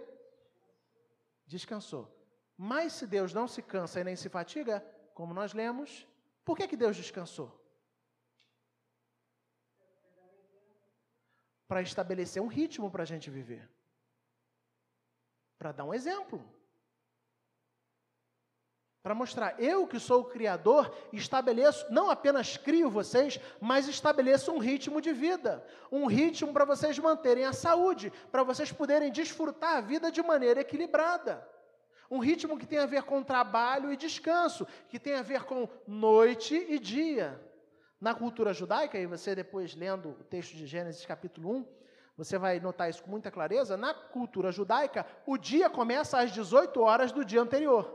Descansou. 1.47 2.13
Mas 2.59 2.93
se 2.93 3.07
Deus 3.07 3.33
não 3.33 3.47
se 3.47 3.63
cansa 3.63 4.01
e 4.01 4.05
nem 4.05 4.17
se 4.17 4.29
fatiga, 4.29 4.85
como 5.15 5.33
nós 5.33 5.55
lemos, 5.55 6.09
por 6.45 6.57
que, 6.57 6.67
que 6.67 6.77
Deus 6.77 6.97
descansou? 6.97 7.62
Para 11.73 11.81
estabelecer 11.81 12.43
um 12.43 12.49
ritmo 12.49 12.91
para 12.91 13.03
a 13.03 13.07
gente 13.07 13.31
viver 13.31 13.67
para 15.63 15.71
dar 15.71 15.85
um 15.85 15.95
exemplo. 15.95 16.45
Para 19.01 19.15
mostrar, 19.15 19.61
eu 19.63 19.87
que 19.87 20.01
sou 20.01 20.23
o 20.23 20.25
Criador, 20.25 20.93
estabeleço, 21.13 21.87
não 21.89 22.11
apenas 22.11 22.57
crio 22.57 22.91
vocês, 22.91 23.39
mas 23.61 23.87
estabeleço 23.87 24.51
um 24.51 24.59
ritmo 24.59 25.01
de 25.01 25.13
vida, 25.13 25.65
um 25.91 26.07
ritmo 26.07 26.53
para 26.53 26.65
vocês 26.65 26.99
manterem 26.99 27.45
a 27.45 27.53
saúde, 27.53 28.13
para 28.33 28.43
vocês 28.43 28.73
poderem 28.73 29.13
desfrutar 29.13 29.77
a 29.77 29.81
vida 29.81 30.11
de 30.11 30.21
maneira 30.21 30.63
equilibrada. 30.63 31.49
Um 32.11 32.19
ritmo 32.19 32.59
que 32.59 32.67
tem 32.67 32.81
a 32.81 32.87
ver 32.87 33.05
com 33.05 33.23
trabalho 33.23 33.93
e 33.93 33.97
descanso, 33.97 34.67
que 34.89 34.99
tem 34.99 35.15
a 35.15 35.23
ver 35.23 35.45
com 35.45 35.69
noite 35.87 36.57
e 36.69 36.77
dia. 36.77 37.41
Na 38.03 38.17
cultura 38.17 38.53
judaica, 38.53 38.99
e 38.99 39.07
você 39.07 39.33
depois 39.33 39.77
lendo 39.77 40.09
o 40.09 40.25
texto 40.25 40.57
de 40.57 40.67
Gênesis 40.67 41.07
capítulo 41.07 41.59
1, 41.59 41.67
você 42.17 42.37
vai 42.37 42.59
notar 42.59 42.91
isso 42.91 43.01
com 43.01 43.09
muita 43.09 43.31
clareza. 43.31 43.77
Na 43.77 43.95
cultura 43.95 44.51
judaica, 44.51 45.07
o 45.25 45.39
dia 45.39 45.71
começa 45.71 46.19
às 46.19 46.33
18 46.33 46.81
horas 46.81 47.13
do 47.13 47.25
dia 47.25 47.41
anterior. 47.41 47.89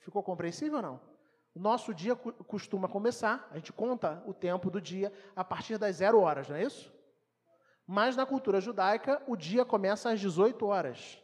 Ficou 0.00 0.20
compreensível 0.20 0.78
ou 0.78 0.82
não? 0.82 1.00
O 1.54 1.60
nosso 1.60 1.94
dia 1.94 2.16
costuma 2.16 2.88
começar, 2.88 3.46
a 3.52 3.54
gente 3.54 3.72
conta 3.72 4.20
o 4.26 4.34
tempo 4.34 4.68
do 4.68 4.80
dia 4.80 5.12
a 5.36 5.44
partir 5.44 5.78
das 5.78 5.94
zero 5.94 6.18
horas, 6.18 6.48
não 6.48 6.56
é 6.56 6.64
isso? 6.64 6.92
Mas 7.86 8.16
na 8.16 8.26
cultura 8.26 8.60
judaica, 8.60 9.22
o 9.28 9.36
dia 9.36 9.64
começa 9.64 10.10
às 10.10 10.18
18 10.18 10.66
horas 10.66 11.22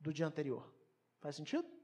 do 0.00 0.12
dia 0.12 0.26
anterior. 0.26 0.68
Faz 1.20 1.36
sentido? 1.36 1.79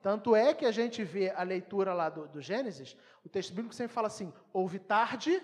Tanto 0.00 0.36
é 0.36 0.54
que 0.54 0.64
a 0.64 0.70
gente 0.70 1.02
vê 1.02 1.30
a 1.30 1.42
leitura 1.42 1.92
lá 1.92 2.08
do, 2.08 2.28
do 2.28 2.40
Gênesis, 2.40 2.96
o 3.24 3.28
texto 3.28 3.52
bíblico 3.52 3.74
sempre 3.74 3.92
fala 3.92 4.06
assim: 4.06 4.32
houve 4.52 4.78
tarde 4.78 5.42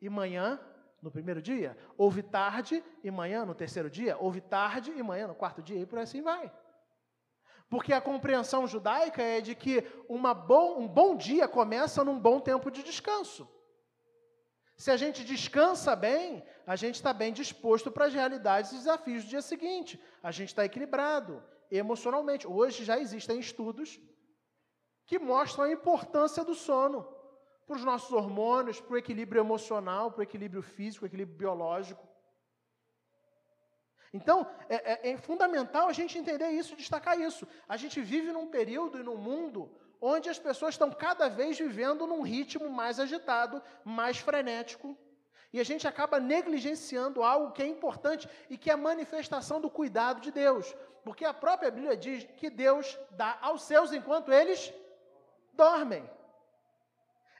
e 0.00 0.08
manhã 0.10 0.60
no 1.00 1.10
primeiro 1.10 1.40
dia, 1.40 1.76
houve 1.96 2.22
tarde 2.22 2.84
e 3.02 3.10
manhã 3.10 3.44
no 3.44 3.54
terceiro 3.54 3.88
dia, 3.88 4.16
houve 4.18 4.40
tarde 4.40 4.90
e 4.90 5.02
manhã 5.02 5.26
no 5.26 5.34
quarto 5.34 5.62
dia, 5.62 5.78
e 5.78 5.86
por 5.86 5.98
assim 5.98 6.20
vai. 6.20 6.52
Porque 7.68 7.92
a 7.92 8.00
compreensão 8.00 8.66
judaica 8.66 9.22
é 9.22 9.40
de 9.40 9.54
que 9.54 9.80
bom, 10.46 10.78
um 10.78 10.86
bom 10.86 11.16
dia 11.16 11.48
começa 11.48 12.04
num 12.04 12.18
bom 12.18 12.38
tempo 12.38 12.70
de 12.70 12.82
descanso. 12.82 13.48
Se 14.76 14.90
a 14.90 14.96
gente 14.96 15.24
descansa 15.24 15.96
bem, 15.96 16.44
a 16.66 16.76
gente 16.76 16.96
está 16.96 17.12
bem 17.12 17.32
disposto 17.32 17.90
para 17.90 18.06
as 18.06 18.14
realidades 18.14 18.72
e 18.72 18.76
desafios 18.76 19.24
do 19.24 19.30
dia 19.30 19.40
seguinte. 19.40 19.98
A 20.22 20.30
gente 20.30 20.50
está 20.50 20.64
equilibrado 20.64 21.42
emocionalmente. 21.70 22.46
Hoje 22.46 22.84
já 22.84 22.98
existem 22.98 23.38
estudos 23.38 24.00
que 25.06 25.18
mostram 25.18 25.64
a 25.64 25.72
importância 25.72 26.44
do 26.44 26.54
sono 26.54 27.06
para 27.66 27.76
os 27.76 27.84
nossos 27.84 28.12
hormônios, 28.12 28.80
para 28.80 28.94
o 28.94 28.98
equilíbrio 28.98 29.40
emocional, 29.40 30.10
para 30.10 30.20
o 30.20 30.22
equilíbrio 30.22 30.62
físico, 30.62 31.06
equilíbrio 31.06 31.36
biológico. 31.36 32.06
Então, 34.12 34.46
é, 34.68 34.92
é, 34.92 35.10
é, 35.10 35.16
fundamental 35.16 35.88
a 35.88 35.92
gente 35.92 36.16
entender 36.16 36.48
isso, 36.50 36.76
destacar 36.76 37.20
isso. 37.20 37.46
A 37.68 37.76
gente 37.76 38.00
vive 38.00 38.32
num 38.32 38.48
período 38.48 38.98
e 38.98 39.02
num 39.02 39.16
mundo 39.16 39.70
onde 40.00 40.28
as 40.28 40.38
pessoas 40.38 40.74
estão 40.74 40.90
cada 40.90 41.28
vez 41.28 41.58
vivendo 41.58 42.06
num 42.06 42.22
ritmo 42.22 42.70
mais 42.70 43.00
agitado, 43.00 43.62
mais 43.84 44.18
frenético, 44.18 44.96
e 45.56 45.60
a 45.60 45.64
gente 45.64 45.88
acaba 45.88 46.20
negligenciando 46.20 47.22
algo 47.22 47.50
que 47.50 47.62
é 47.62 47.66
importante 47.66 48.28
e 48.50 48.58
que 48.58 48.68
é 48.68 48.74
a 48.74 48.76
manifestação 48.76 49.58
do 49.58 49.70
cuidado 49.70 50.20
de 50.20 50.30
Deus. 50.30 50.76
Porque 51.02 51.24
a 51.24 51.32
própria 51.32 51.70
Bíblia 51.70 51.96
diz 51.96 52.24
que 52.36 52.50
Deus 52.50 52.98
dá 53.12 53.38
aos 53.40 53.62
seus 53.62 53.90
enquanto 53.90 54.30
eles 54.30 54.70
dormem. 55.54 56.04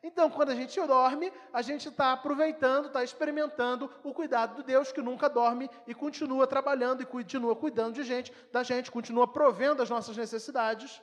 Então, 0.02 0.31
quando 0.31 0.48
a 0.48 0.55
gente 0.55 0.81
dorme, 0.87 1.31
a 1.52 1.61
gente 1.61 1.90
está 1.90 2.14
aproveitando, 2.14 2.87
está 2.87 3.05
experimentando 3.05 3.92
o 4.02 4.14
cuidado 4.14 4.57
de 4.57 4.62
Deus 4.62 4.90
que 4.90 5.02
nunca 5.02 5.29
dorme 5.29 5.68
e 5.87 5.94
continua 5.94 6.46
trabalhando 6.46 7.02
e 7.02 7.05
continua 7.05 7.55
cuidando 7.55 7.96
de 7.96 8.02
gente, 8.02 8.33
da 8.50 8.62
gente, 8.62 8.90
continua 8.90 9.29
provendo 9.29 9.83
as 9.83 9.90
nossas 9.90 10.16
necessidades. 10.16 11.02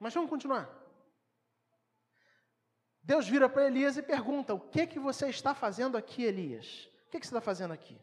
Mas 0.00 0.12
vamos 0.12 0.28
continuar. 0.28 0.83
Deus 3.04 3.28
vira 3.28 3.48
para 3.48 3.66
Elias 3.66 3.96
e 3.98 4.02
pergunta: 4.02 4.54
O 4.54 4.60
que 4.60 4.86
que 4.86 4.98
você 4.98 5.28
está 5.28 5.54
fazendo 5.54 5.96
aqui, 5.96 6.24
Elias? 6.24 6.88
O 7.06 7.10
que, 7.10 7.20
que 7.20 7.26
você 7.26 7.34
está 7.34 7.40
fazendo 7.40 7.72
aqui? 7.72 8.00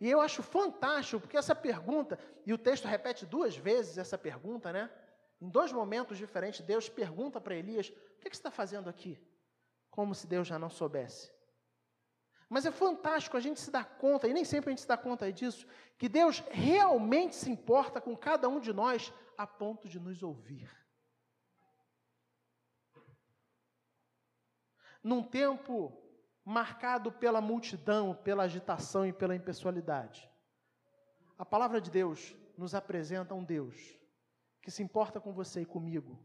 E 0.00 0.10
eu 0.10 0.20
acho 0.20 0.42
fantástico, 0.42 1.20
porque 1.20 1.38
essa 1.38 1.54
pergunta, 1.54 2.18
e 2.44 2.52
o 2.52 2.58
texto 2.58 2.86
repete 2.86 3.24
duas 3.24 3.56
vezes 3.56 3.96
essa 3.96 4.18
pergunta, 4.18 4.72
né? 4.72 4.90
Em 5.40 5.48
dois 5.48 5.72
momentos 5.72 6.18
diferentes, 6.18 6.60
Deus 6.60 6.88
pergunta 6.88 7.40
para 7.40 7.54
Elias: 7.54 7.88
O 7.88 8.20
que, 8.20 8.28
você 8.28 8.34
está 8.34 8.50
fazendo 8.50 8.90
aqui? 8.90 9.18
Como 9.88 10.14
se 10.14 10.26
Deus 10.26 10.48
já 10.48 10.58
não 10.58 10.68
soubesse. 10.68 11.32
Mas 12.48 12.66
é 12.66 12.70
fantástico 12.70 13.36
a 13.36 13.40
gente 13.40 13.60
se 13.60 13.70
dar 13.70 13.84
conta, 13.84 14.26
e 14.28 14.32
nem 14.32 14.44
sempre 14.44 14.70
a 14.70 14.72
gente 14.72 14.82
se 14.82 14.88
dá 14.88 14.96
conta 14.96 15.32
disso, 15.32 15.66
que 15.96 16.08
Deus 16.08 16.42
realmente 16.50 17.34
se 17.34 17.50
importa 17.50 18.00
com 18.00 18.16
cada 18.16 18.48
um 18.48 18.60
de 18.60 18.72
nós 18.72 19.12
a 19.38 19.46
ponto 19.46 19.88
de 19.88 19.98
nos 19.98 20.22
ouvir. 20.22 20.70
Num 25.06 25.22
tempo 25.22 25.96
marcado 26.44 27.12
pela 27.12 27.40
multidão, 27.40 28.12
pela 28.12 28.42
agitação 28.42 29.06
e 29.06 29.12
pela 29.12 29.36
impessoalidade, 29.36 30.28
a 31.38 31.44
palavra 31.44 31.80
de 31.80 31.92
Deus 31.92 32.34
nos 32.58 32.74
apresenta 32.74 33.32
um 33.32 33.44
Deus 33.44 33.96
que 34.60 34.68
se 34.68 34.82
importa 34.82 35.20
com 35.20 35.32
você 35.32 35.60
e 35.60 35.64
comigo, 35.64 36.18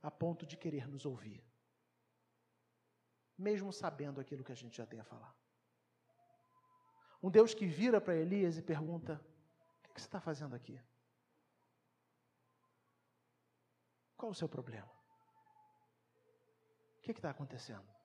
a 0.00 0.08
ponto 0.08 0.46
de 0.46 0.56
querer 0.56 0.86
nos 0.86 1.04
ouvir, 1.04 1.44
mesmo 3.36 3.72
sabendo 3.72 4.20
aquilo 4.20 4.44
que 4.44 4.52
a 4.52 4.60
gente 4.62 4.76
já 4.76 4.86
tem 4.86 5.00
a 5.00 5.04
falar. 5.04 5.34
Um 7.20 7.32
Deus 7.32 7.54
que 7.54 7.66
vira 7.66 8.00
para 8.00 8.14
Elias 8.14 8.56
e 8.56 8.62
pergunta: 8.62 9.20
O 9.90 9.94
que 9.94 10.00
você 10.00 10.06
está 10.06 10.20
fazendo 10.20 10.54
aqui? 10.54 10.80
Qual 14.16 14.30
o 14.30 14.34
seu 14.34 14.48
problema? 14.48 14.92
O 16.98 17.00
que 17.00 17.10
está 17.10 17.30
acontecendo? 17.30 17.97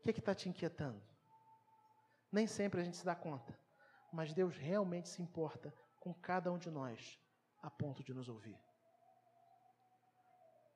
O 0.00 0.02
que 0.02 0.18
está 0.18 0.34
te 0.34 0.48
inquietando? 0.48 1.02
Nem 2.30 2.46
sempre 2.46 2.80
a 2.80 2.84
gente 2.84 2.96
se 2.96 3.04
dá 3.04 3.14
conta, 3.14 3.58
mas 4.12 4.32
Deus 4.32 4.56
realmente 4.56 5.08
se 5.08 5.20
importa 5.22 5.74
com 5.98 6.14
cada 6.14 6.50
um 6.52 6.58
de 6.58 6.70
nós 6.70 7.20
a 7.60 7.70
ponto 7.70 8.02
de 8.02 8.14
nos 8.14 8.28
ouvir. 8.28 8.58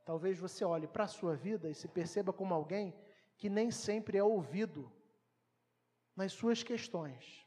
talvez 0.05 0.39
você 0.39 0.65
olhe 0.65 0.89
para 0.89 1.05
a 1.05 1.09
sua 1.09 1.37
vida 1.37 1.71
e 1.71 1.75
se 1.75 1.87
perceba 1.89 2.33
como 2.33 2.53
alguém 2.53 2.93
que 3.39 3.49
nem 3.49 3.71
sempre 3.71 4.19
é 4.19 4.25
ouvido 4.25 4.93
nas 6.17 6.33
suas 6.33 6.63
questões. 6.63 7.47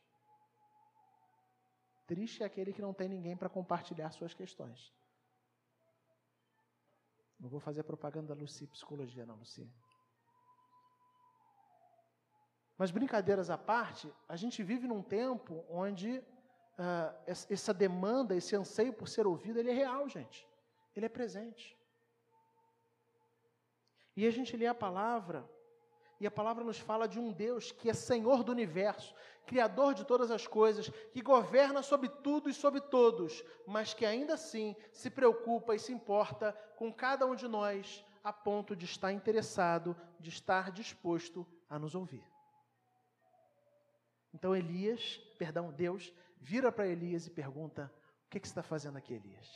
Triste 2.08 2.44
é 2.44 2.46
aquele 2.46 2.72
que 2.72 2.82
não 2.82 2.94
tem 2.94 3.10
ninguém 3.10 3.36
para 3.36 3.50
compartilhar 3.50 4.12
suas 4.12 4.34
questões. 4.34 4.94
Não 7.40 7.50
vou 7.50 7.60
fazer 7.60 7.84
propaganda 7.84 8.34
da 8.34 8.40
Luci 8.40 8.68
Psicologia, 8.68 9.26
não, 9.26 9.36
Luci. 9.36 9.70
Mas 12.78 12.92
brincadeiras 12.92 13.50
à 13.50 13.58
parte, 13.58 14.12
a 14.28 14.36
gente 14.36 14.62
vive 14.62 14.88
num 14.88 15.02
tempo 15.02 15.64
onde 15.70 16.18
uh, 16.18 17.16
essa 17.26 17.74
demanda, 17.74 18.36
esse 18.36 18.56
anseio 18.56 18.94
por 18.94 19.08
ser 19.08 19.26
ouvido, 19.26 19.60
ele 19.60 19.72
é 19.72 19.74
real, 19.74 20.08
gente. 20.10 20.48
Ele 20.96 21.06
é 21.06 21.10
presente. 21.10 21.78
E 24.16 24.26
a 24.26 24.32
gente 24.32 24.56
lê 24.56 24.68
a 24.68 24.76
palavra, 24.76 25.50
e 26.20 26.26
a 26.26 26.32
palavra 26.32 26.64
nos 26.64 26.80
fala 26.80 27.08
de 27.08 27.20
um 27.20 27.32
Deus 27.32 27.72
que 27.72 27.90
é 27.90 27.94
Senhor 27.94 28.44
do 28.44 28.52
universo, 28.52 29.14
Criador 29.46 29.94
de 29.94 30.06
todas 30.06 30.32
as 30.32 30.48
coisas, 30.48 30.90
que 31.12 31.22
governa 31.22 31.84
sobre 31.84 32.10
tudo 32.10 32.50
e 32.50 32.54
sobre 32.54 32.82
todos, 32.82 33.44
mas 33.68 33.94
que 33.94 34.06
ainda 34.06 34.34
assim 34.34 34.76
se 34.92 35.10
preocupa 35.10 35.76
e 35.76 35.80
se 35.80 35.94
importa 35.94 36.52
com 36.78 36.92
cada 36.92 37.26
um 37.26 37.36
de 37.36 37.48
nós, 37.48 38.04
a 38.24 38.34
ponto 38.34 38.76
de 38.76 38.86
estar 38.86 39.12
interessado, 39.12 39.96
de 40.20 40.30
estar 40.30 40.72
disposto 40.72 41.46
a 41.70 41.78
nos 41.78 41.94
ouvir. 41.94 42.35
Então 44.36 44.54
Elias, 44.54 45.18
perdão, 45.40 45.72
Deus, 45.72 46.14
vira 46.42 46.70
para 46.70 46.86
Elias 46.86 47.26
e 47.26 47.30
pergunta: 47.30 47.90
O 48.26 48.30
que, 48.30 48.38
que 48.38 48.46
você 48.46 48.52
está 48.52 48.62
fazendo 48.62 48.98
aqui, 48.98 49.14
Elias? 49.14 49.48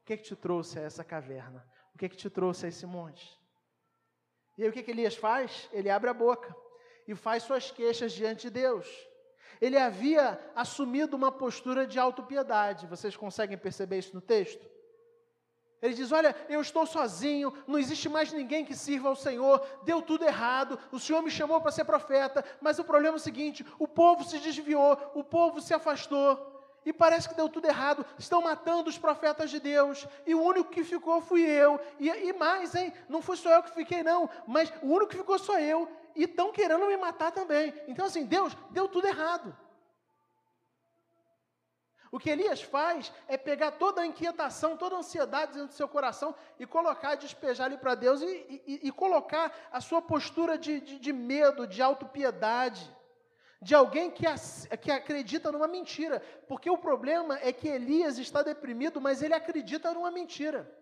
O 0.00 0.04
que, 0.06 0.16
que 0.16 0.22
te 0.22 0.36
trouxe 0.36 0.78
a 0.78 0.82
essa 0.82 1.02
caverna? 1.02 1.66
O 1.92 1.98
que, 1.98 2.08
que 2.08 2.16
te 2.16 2.30
trouxe 2.30 2.66
a 2.66 2.68
esse 2.68 2.86
monte? 2.86 3.36
E 4.56 4.62
aí 4.62 4.68
o 4.68 4.72
que, 4.72 4.84
que 4.84 4.92
Elias 4.92 5.16
faz? 5.16 5.68
Ele 5.72 5.90
abre 5.90 6.08
a 6.08 6.14
boca 6.14 6.54
e 7.08 7.16
faz 7.16 7.42
suas 7.42 7.72
queixas 7.72 8.12
diante 8.12 8.42
de 8.42 8.50
Deus. 8.50 8.86
Ele 9.60 9.76
havia 9.76 10.38
assumido 10.54 11.16
uma 11.16 11.32
postura 11.32 11.84
de 11.84 11.98
autopiedade. 11.98 12.86
Vocês 12.86 13.16
conseguem 13.16 13.58
perceber 13.58 13.98
isso 13.98 14.14
no 14.14 14.20
texto? 14.20 14.64
Ele 15.82 15.94
diz: 15.94 16.10
Olha, 16.10 16.34
eu 16.48 16.60
estou 16.60 16.86
sozinho, 16.86 17.52
não 17.66 17.78
existe 17.78 18.08
mais 18.08 18.32
ninguém 18.32 18.64
que 18.64 18.74
sirva 18.74 19.08
ao 19.08 19.16
Senhor, 19.16 19.64
deu 19.84 20.00
tudo 20.00 20.24
errado, 20.24 20.78
o 20.90 20.98
Senhor 20.98 21.22
me 21.22 21.30
chamou 21.30 21.60
para 21.60 21.70
ser 21.70 21.84
profeta, 21.84 22.44
mas 22.60 22.78
o 22.78 22.84
problema 22.84 23.16
é 23.16 23.20
o 23.20 23.22
seguinte: 23.22 23.64
o 23.78 23.86
povo 23.86 24.24
se 24.24 24.38
desviou, 24.38 24.98
o 25.14 25.22
povo 25.22 25.60
se 25.60 25.74
afastou, 25.74 26.56
e 26.84 26.92
parece 26.92 27.28
que 27.28 27.34
deu 27.34 27.48
tudo 27.48 27.66
errado, 27.66 28.06
estão 28.18 28.40
matando 28.40 28.88
os 28.88 28.96
profetas 28.96 29.50
de 29.50 29.60
Deus, 29.60 30.06
e 30.26 30.34
o 30.34 30.42
único 30.42 30.70
que 30.70 30.84
ficou 30.84 31.20
fui 31.20 31.42
eu, 31.42 31.80
e, 31.98 32.08
e 32.08 32.32
mais, 32.32 32.74
hein, 32.74 32.92
não 33.08 33.20
foi 33.20 33.36
só 33.36 33.50
eu 33.50 33.62
que 33.62 33.74
fiquei, 33.74 34.02
não, 34.02 34.30
mas 34.46 34.72
o 34.82 34.86
único 34.86 35.08
que 35.08 35.16
ficou 35.18 35.38
sou 35.38 35.58
eu, 35.58 35.88
e 36.14 36.24
estão 36.24 36.52
querendo 36.52 36.86
me 36.86 36.96
matar 36.96 37.32
também. 37.32 37.74
Então, 37.86 38.06
assim, 38.06 38.24
Deus 38.24 38.56
deu 38.70 38.88
tudo 38.88 39.06
errado. 39.06 39.54
O 42.10 42.18
que 42.18 42.30
Elias 42.30 42.62
faz 42.62 43.12
é 43.26 43.36
pegar 43.36 43.72
toda 43.72 44.02
a 44.02 44.06
inquietação, 44.06 44.76
toda 44.76 44.94
a 44.96 44.98
ansiedade 44.98 45.52
dentro 45.52 45.68
do 45.68 45.74
seu 45.74 45.88
coração 45.88 46.34
e 46.58 46.66
colocar, 46.66 47.14
despejar 47.16 47.66
ali 47.66 47.76
para 47.76 47.94
Deus 47.94 48.22
e, 48.22 48.62
e, 48.66 48.80
e, 48.88 48.92
colocar 48.92 49.52
a 49.72 49.80
sua 49.80 50.00
postura 50.00 50.56
de, 50.56 50.80
de, 50.80 50.98
de 50.98 51.12
medo, 51.12 51.66
de 51.66 51.82
autopiedade, 51.82 52.94
de 53.60 53.74
alguém 53.74 54.10
que, 54.10 54.24
que 54.80 54.90
acredita 54.90 55.50
numa 55.50 55.66
mentira. 55.66 56.22
Porque 56.46 56.70
o 56.70 56.78
problema 56.78 57.38
é 57.42 57.52
que 57.52 57.68
Elias 57.68 58.18
está 58.18 58.42
deprimido, 58.42 59.00
mas 59.00 59.22
ele 59.22 59.34
acredita 59.34 59.92
numa 59.92 60.10
mentira. 60.10 60.72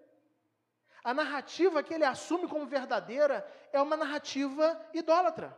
A 1.03 1.15
narrativa 1.15 1.83
que 1.83 1.93
ele 1.93 2.05
assume 2.05 2.49
como 2.49 2.67
verdadeira 2.67 3.47
é 3.73 3.81
uma 3.81 3.97
narrativa 3.97 4.81
idólatra. 4.93 5.57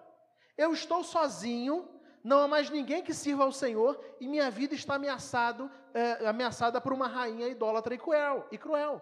Eu 0.57 0.73
estou 0.73 1.05
sozinho, 1.05 1.89
não 2.27 2.41
há 2.41 2.49
mais 2.49 2.69
ninguém 2.71 3.05
que 3.05 3.15
sirva 3.15 3.45
ao 3.45 3.53
Senhor 3.53 4.05
e 4.19 4.27
minha 4.27 4.51
vida 4.51 4.75
está 4.75 4.97
ameaçado, 4.97 5.71
é, 5.95 6.27
ameaçada 6.27 6.81
por 6.81 6.93
uma 6.93 7.07
rainha 7.07 7.47
idólatra 7.47 7.95
e 7.95 7.99
cruel, 7.99 8.49
e 8.51 8.59
cruel. 8.59 9.01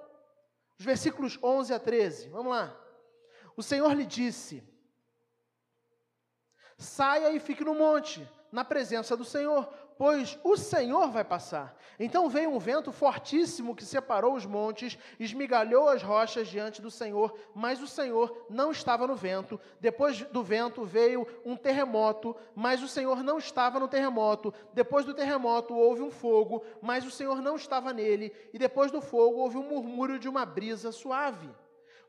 Os 0.79 0.85
versículos 0.85 1.39
11 1.43 1.73
a 1.73 1.81
13, 1.81 2.29
vamos 2.29 2.53
lá. 2.53 2.79
O 3.57 3.63
Senhor 3.63 3.91
lhe 3.95 4.05
disse: 4.05 4.63
Saia 6.77 7.31
e 7.33 7.41
fique 7.41 7.65
no 7.65 7.75
monte, 7.75 8.31
na 8.53 8.63
presença 8.63 9.17
do 9.17 9.25
Senhor, 9.25 9.73
pois 9.97 10.39
o 10.43 10.57
Senhor 10.57 11.11
vai 11.11 11.25
passar. 11.25 11.77
Então 11.99 12.29
veio 12.29 12.51
um 12.51 12.59
vento 12.59 12.91
fortíssimo 12.91 13.75
que 13.75 13.85
separou 13.85 14.35
os 14.35 14.45
montes, 14.45 14.99
esmigalhou 15.19 15.89
as 15.89 16.03
rochas 16.03 16.49
diante 16.49 16.83
do 16.83 16.91
Senhor, 16.91 17.35
mas 17.55 17.81
o 17.81 17.87
Senhor 17.87 18.47
não 18.51 18.71
estava 18.71 19.07
no 19.07 19.15
vento. 19.15 19.61
Depois 19.81 20.23
do 20.23 20.43
vento 20.43 20.85
veio 20.85 21.27
um 21.45 21.57
terremoto, 21.57 22.37
mas 22.55 22.83
o 22.83 22.89
Senhor 22.89 23.23
não 23.23 23.39
estava 23.39 23.79
no 23.79 23.89
terremoto. 23.89 24.53
Depois 24.73 25.05
do 25.05 25.15
terremoto 25.15 25.75
houve 25.75 26.03
um 26.03 26.11
fogo, 26.11 26.65
mas 26.83 27.07
o 27.07 27.11
Senhor 27.11 27.41
não 27.41 27.57
estava 27.57 27.93
nele. 27.93 28.33
E 28.53 28.59
depois 28.59 28.91
do 28.91 29.01
fogo 29.01 29.39
houve 29.39 29.57
um 29.57 29.69
murmúrio 29.69 30.19
de 30.19 30.29
uma 30.29 30.45
brisa 30.45 30.91
suave. 30.91 31.49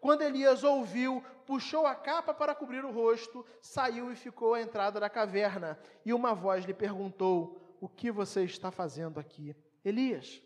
Quando 0.05 0.21
Elias 0.21 0.63
ouviu, 0.63 1.23
puxou 1.47 1.87
a 1.87 1.95
capa 1.95 2.31
para 2.31 2.53
cobrir 2.53 2.85
o 2.85 2.91
rosto, 2.91 3.43
saiu 3.59 4.11
e 4.11 4.15
ficou 4.15 4.53
à 4.53 4.61
entrada 4.61 4.99
da 4.99 5.09
caverna. 5.09 5.79
E 6.05 6.13
uma 6.13 6.33
voz 6.33 6.63
lhe 6.63 6.75
perguntou: 6.75 7.64
o 7.85 7.89
que 7.89 8.11
você 8.11 8.43
está 8.43 8.71
fazendo 8.71 9.19
aqui, 9.19 9.55
Elias? 9.83 10.41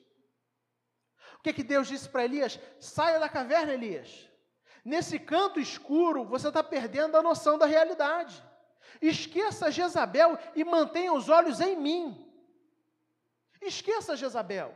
O 1.38 1.41
que, 1.41 1.52
é 1.52 1.54
que 1.54 1.63
Deus 1.63 1.88
disse 1.88 2.10
para 2.10 2.25
Elias? 2.25 2.60
Saia 2.82 3.17
da 3.17 3.30
caverna, 3.30 3.73
Elias. 3.73 4.30
Nesse 4.84 5.17
canto 5.17 5.58
escuro, 5.58 6.25
você 6.25 6.49
está 6.49 6.62
perdendo 6.62 7.15
a 7.15 7.23
noção 7.23 7.58
da 7.58 7.65
realidade. 7.65 8.43
Esqueça 9.02 9.71
Jezabel 9.71 10.38
e 10.54 10.65
mantenha 10.65 11.13
os 11.13 11.30
olhos 11.30 11.62
em 11.62 11.78
mim. 11.78 12.30
Esqueça 13.62 14.17
Jezabel. 14.17 14.75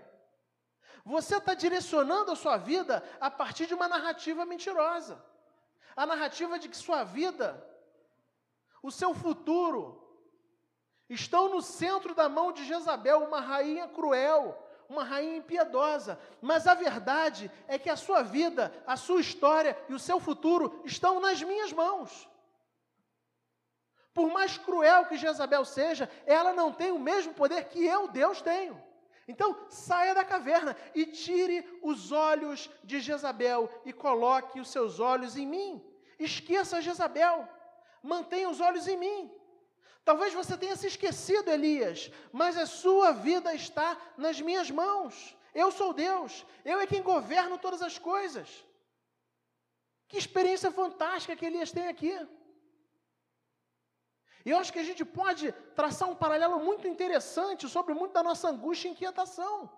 Você 1.03 1.35
está 1.35 1.53
direcionando 1.53 2.31
a 2.31 2.35
sua 2.35 2.55
vida 2.55 3.03
a 3.19 3.29
partir 3.29 3.65
de 3.65 3.73
uma 3.73 3.89
narrativa 3.89 4.45
mentirosa. 4.45 5.21
A 5.97 6.05
narrativa 6.05 6.57
de 6.57 6.69
que 6.69 6.77
sua 6.77 7.03
vida, 7.03 7.61
o 8.81 8.89
seu 8.89 9.13
futuro, 9.13 10.02
estão 11.13 11.49
no 11.49 11.61
centro 11.61 12.15
da 12.15 12.27
mão 12.27 12.51
de 12.51 12.65
Jezabel, 12.65 13.19
uma 13.23 13.39
rainha 13.39 13.87
cruel, 13.87 14.57
uma 14.89 15.03
rainha 15.03 15.37
impiedosa. 15.37 16.19
Mas 16.41 16.67
a 16.67 16.73
verdade 16.73 17.51
é 17.67 17.77
que 17.77 17.89
a 17.89 17.95
sua 17.95 18.21
vida, 18.21 18.73
a 18.85 18.95
sua 18.95 19.21
história 19.21 19.77
e 19.89 19.93
o 19.93 19.99
seu 19.99 20.19
futuro 20.19 20.81
estão 20.85 21.19
nas 21.19 21.41
minhas 21.41 21.71
mãos. 21.71 22.29
Por 24.13 24.31
mais 24.31 24.57
cruel 24.57 25.05
que 25.05 25.17
Jezabel 25.17 25.65
seja, 25.65 26.09
ela 26.25 26.53
não 26.53 26.71
tem 26.71 26.91
o 26.91 26.99
mesmo 26.99 27.33
poder 27.33 27.65
que 27.65 27.83
eu, 27.83 28.07
Deus, 28.07 28.41
tenho. 28.41 28.81
Então, 29.27 29.57
saia 29.69 30.13
da 30.13 30.23
caverna 30.23 30.75
e 30.93 31.05
tire 31.05 31.79
os 31.81 32.11
olhos 32.11 32.69
de 32.83 32.99
Jezabel 32.99 33.69
e 33.85 33.93
coloque 33.93 34.59
os 34.59 34.69
seus 34.69 34.99
olhos 34.99 35.37
em 35.37 35.47
mim. 35.47 35.83
Esqueça 36.19 36.81
Jezabel, 36.81 37.47
mantenha 38.03 38.49
os 38.49 38.59
olhos 38.59 38.87
em 38.87 38.97
mim. 38.97 39.31
Talvez 40.03 40.33
você 40.33 40.57
tenha 40.57 40.75
se 40.75 40.87
esquecido, 40.87 41.49
Elias, 41.49 42.11
mas 42.31 42.57
a 42.57 42.65
sua 42.65 43.11
vida 43.11 43.53
está 43.55 43.97
nas 44.17 44.41
minhas 44.41 44.69
mãos. 44.69 45.35
Eu 45.55 45.71
sou 45.71 45.93
Deus, 45.93 46.45
eu 46.65 46.79
é 46.81 46.87
quem 46.87 47.01
governo 47.01 47.57
todas 47.57 47.81
as 47.81 47.97
coisas. 47.97 48.65
Que 50.09 50.17
experiência 50.17 50.71
fantástica 50.71 51.35
que 51.35 51.45
Elias 51.45 51.71
tem 51.71 51.87
aqui. 51.87 52.13
E 54.45 54.49
eu 54.49 54.57
acho 54.57 54.73
que 54.73 54.79
a 54.79 54.83
gente 54.83 55.05
pode 55.05 55.53
traçar 55.73 56.09
um 56.09 56.15
paralelo 56.15 56.59
muito 56.59 56.85
interessante 56.85 57.69
sobre 57.69 57.93
muito 57.93 58.11
da 58.11 58.21
nossa 58.21 58.49
angústia 58.49 58.89
e 58.89 58.91
inquietação. 58.91 59.71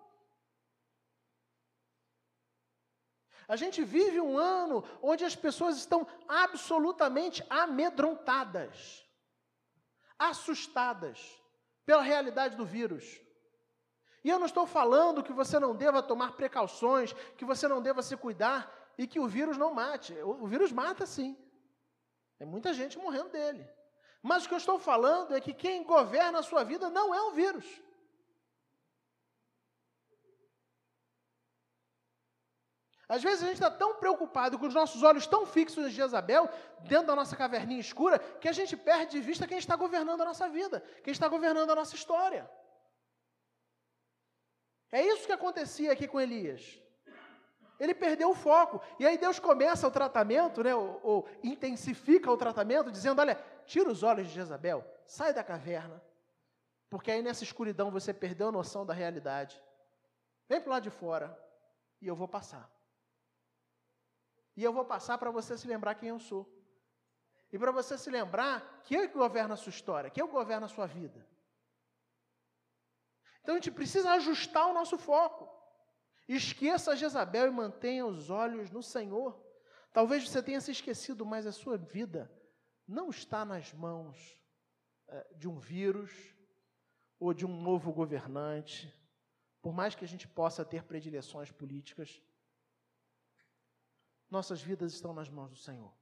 A 3.48 3.56
gente 3.56 3.84
vive 3.84 4.20
um 4.20 4.40
ano 4.40 4.84
onde 5.04 5.24
as 5.24 5.36
pessoas 5.36 5.78
estão 5.78 6.08
absolutamente 6.28 7.46
amedrontadas 7.48 9.05
assustadas 10.18 11.20
pela 11.86 12.02
realidade 12.02 12.56
do 12.56 12.66
vírus. 12.66 13.22
E 14.24 14.30
eu 14.30 14.40
não 14.40 14.48
estou 14.48 14.66
falando 14.66 15.24
que 15.24 15.32
você 15.32 15.60
não 15.60 15.76
deva 15.76 16.02
tomar 16.02 16.34
precauções, 16.34 17.14
que 17.38 17.46
você 17.46 17.68
não 17.68 17.82
deva 17.82 18.02
se 18.02 18.18
cuidar 18.18 18.74
e 18.98 19.06
que 19.06 19.20
o 19.20 19.28
vírus 19.28 19.56
não 19.56 19.74
mate. 19.74 20.14
O 20.24 20.48
vírus 20.48 20.72
mata 20.72 21.06
sim. 21.06 21.38
Tem 22.38 22.48
muita 22.48 22.74
gente 22.74 22.98
morrendo 22.98 23.30
dele. 23.30 23.68
Mas 24.24 24.44
o 24.44 24.48
que 24.48 24.56
eu 24.56 24.58
estou 24.58 24.80
falando 24.80 25.36
é 25.36 25.40
que 25.40 25.54
quem 25.54 25.84
governa 25.84 26.40
a 26.40 26.44
sua 26.44 26.64
vida 26.64 26.90
não 26.90 27.14
é 27.14 27.22
o 27.22 27.32
vírus. 27.32 27.66
Às 33.08 33.22
vezes 33.22 33.44
a 33.44 33.48
gente 33.48 33.56
está 33.56 33.70
tão 33.70 33.96
preocupado 33.96 34.58
com 34.58 34.66
os 34.66 34.74
nossos 34.74 35.04
olhos 35.04 35.28
tão 35.28 35.46
fixos 35.46 35.86
em 35.86 35.92
Jezabel, 35.92 36.50
dentro 36.82 37.08
da 37.08 37.16
nossa 37.16 37.36
caverninha 37.36 37.80
escura, 37.80 38.18
que 38.18 38.48
a 38.48 38.52
gente 38.52 38.76
perde 38.76 39.12
de 39.12 39.22
vista 39.22 39.48
quem 39.48 39.58
está 39.58 39.76
governando 39.76 40.22
a 40.22 40.26
nossa 40.26 40.50
vida, 40.50 40.84
quem 41.04 41.12
está 41.12 41.28
governando 41.28 41.70
a 41.70 41.76
nossa 41.76 41.96
história. 41.96 42.50
É 44.92 45.02
isso 45.06 45.26
que 45.26 45.32
acontecia 45.32 45.92
aqui 45.92 46.08
com 46.08 46.20
Elias. 46.20 46.82
Ele 47.80 47.94
perdeu 47.94 48.30
o 48.30 48.36
foco. 48.36 48.82
E 49.00 49.06
aí 49.06 49.18
Deus 49.18 49.40
começa 49.40 49.88
o 49.88 49.92
tratamento, 49.92 50.64
né, 50.64 50.74
ou, 50.74 51.00
ou, 51.04 51.30
intensifica 51.44 52.32
o 52.32 52.38
tratamento, 52.38 52.92
dizendo: 52.92 53.20
olha, 53.20 53.36
tira 53.66 53.90
os 53.90 54.04
olhos 54.04 54.28
de 54.28 54.34
Jezabel, 54.34 54.86
sai 55.06 55.34
da 55.34 55.44
caverna, 55.44 56.02
porque 56.90 57.12
aí 57.12 57.22
nessa 57.22 57.44
escuridão 57.44 57.92
você 57.92 58.14
perdeu 58.14 58.48
a 58.48 58.52
noção 58.52 58.86
da 58.86 58.94
realidade. 58.94 59.62
Vem 60.48 60.62
para 60.62 60.70
o 60.70 60.72
lado 60.72 60.84
de 60.84 60.90
fora 60.90 61.38
e 62.02 62.08
eu 62.08 62.16
vou 62.16 62.28
passar. 62.28 62.75
E 64.56 64.64
eu 64.64 64.72
vou 64.72 64.86
passar 64.86 65.18
para 65.18 65.32
você 65.32 65.58
se 65.58 65.68
lembrar 65.68 65.96
quem 65.96 66.10
eu 66.10 66.20
sou. 66.20 66.50
E 67.52 67.60
para 67.60 67.72
você 67.72 67.98
se 67.98 68.10
lembrar 68.10 68.82
que 68.84 68.96
eu 68.96 69.08
que 69.08 69.14
governo 69.14 69.54
a 69.54 69.58
sua 69.58 69.70
história, 69.70 70.10
que 70.10 70.22
eu 70.22 70.28
governo 70.28 70.66
a 70.66 70.70
sua 70.70 70.86
vida. 70.86 71.26
Então 73.42 73.56
a 73.56 73.58
gente 73.58 73.72
precisa 73.72 74.12
ajustar 74.12 74.68
o 74.68 74.74
nosso 74.74 74.98
foco. 74.98 75.48
Esqueça 76.28 76.96
Jezabel 76.96 77.48
e 77.48 77.52
mantenha 77.52 78.06
os 78.06 78.30
olhos 78.30 78.72
no 78.72 78.82
Senhor. 78.82 79.40
Talvez 79.94 80.28
você 80.28 80.42
tenha 80.42 80.60
se 80.60 80.72
esquecido, 80.72 81.26
mas 81.26 81.46
a 81.46 81.52
sua 81.52 81.78
vida 81.78 82.32
não 82.88 83.10
está 83.10 83.46
nas 83.46 83.72
mãos 83.74 84.38
é, 85.08 85.28
de 85.36 85.48
um 85.48 85.60
vírus 85.60 86.36
ou 87.20 87.34
de 87.34 87.46
um 87.46 87.62
novo 87.62 87.94
governante, 87.94 88.94
por 89.62 89.74
mais 89.74 89.96
que 89.96 90.04
a 90.04 90.08
gente 90.08 90.28
possa 90.28 90.66
ter 90.66 90.84
predileções 90.84 91.52
políticas. 91.52 92.22
Nossas 94.30 94.62
vidas 94.62 94.94
estão 94.94 95.14
nas 95.14 95.30
mãos 95.30 95.52
do 95.52 95.58
Senhor. 95.58 95.94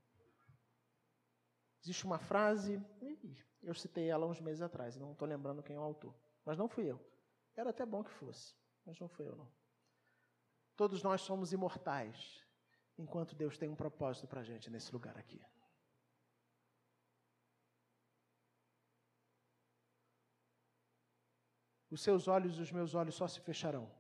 Existe 1.82 2.06
uma 2.06 2.18
frase, 2.18 2.82
eu 3.62 3.76
citei 3.76 4.10
ela 4.10 4.26
uns 4.26 4.40
meses 4.40 4.62
atrás, 4.62 4.96
não 4.96 5.12
estou 5.12 5.28
lembrando 5.28 5.62
quem 5.62 5.76
é 5.76 5.80
o 5.80 5.84
autor, 5.84 6.16
mas 6.46 6.58
não 6.58 6.70
fui 6.70 6.90
eu. 6.90 7.00
Era 7.56 7.72
até 7.72 7.86
bom 7.86 8.04
que 8.04 8.12
fosse, 8.12 8.56
mas 8.86 8.98
não 9.00 9.10
fui 9.10 9.28
eu 9.28 9.36
não. 9.36 9.52
Todos 10.76 11.04
nós 11.04 11.22
somos 11.22 11.52
imortais, 11.52 12.44
enquanto 12.98 13.36
Deus 13.36 13.58
tem 13.58 13.70
um 13.70 13.76
propósito 13.76 14.28
para 14.28 14.40
a 14.40 14.44
gente 14.44 14.70
nesse 14.70 14.92
lugar 14.94 15.18
aqui. 15.18 15.42
Os 21.92 22.02
seus 22.02 22.28
olhos 22.28 22.58
e 22.58 22.62
os 22.62 22.72
meus 22.72 22.96
olhos 22.96 23.14
só 23.14 23.28
se 23.28 23.40
fecharão 23.40 23.92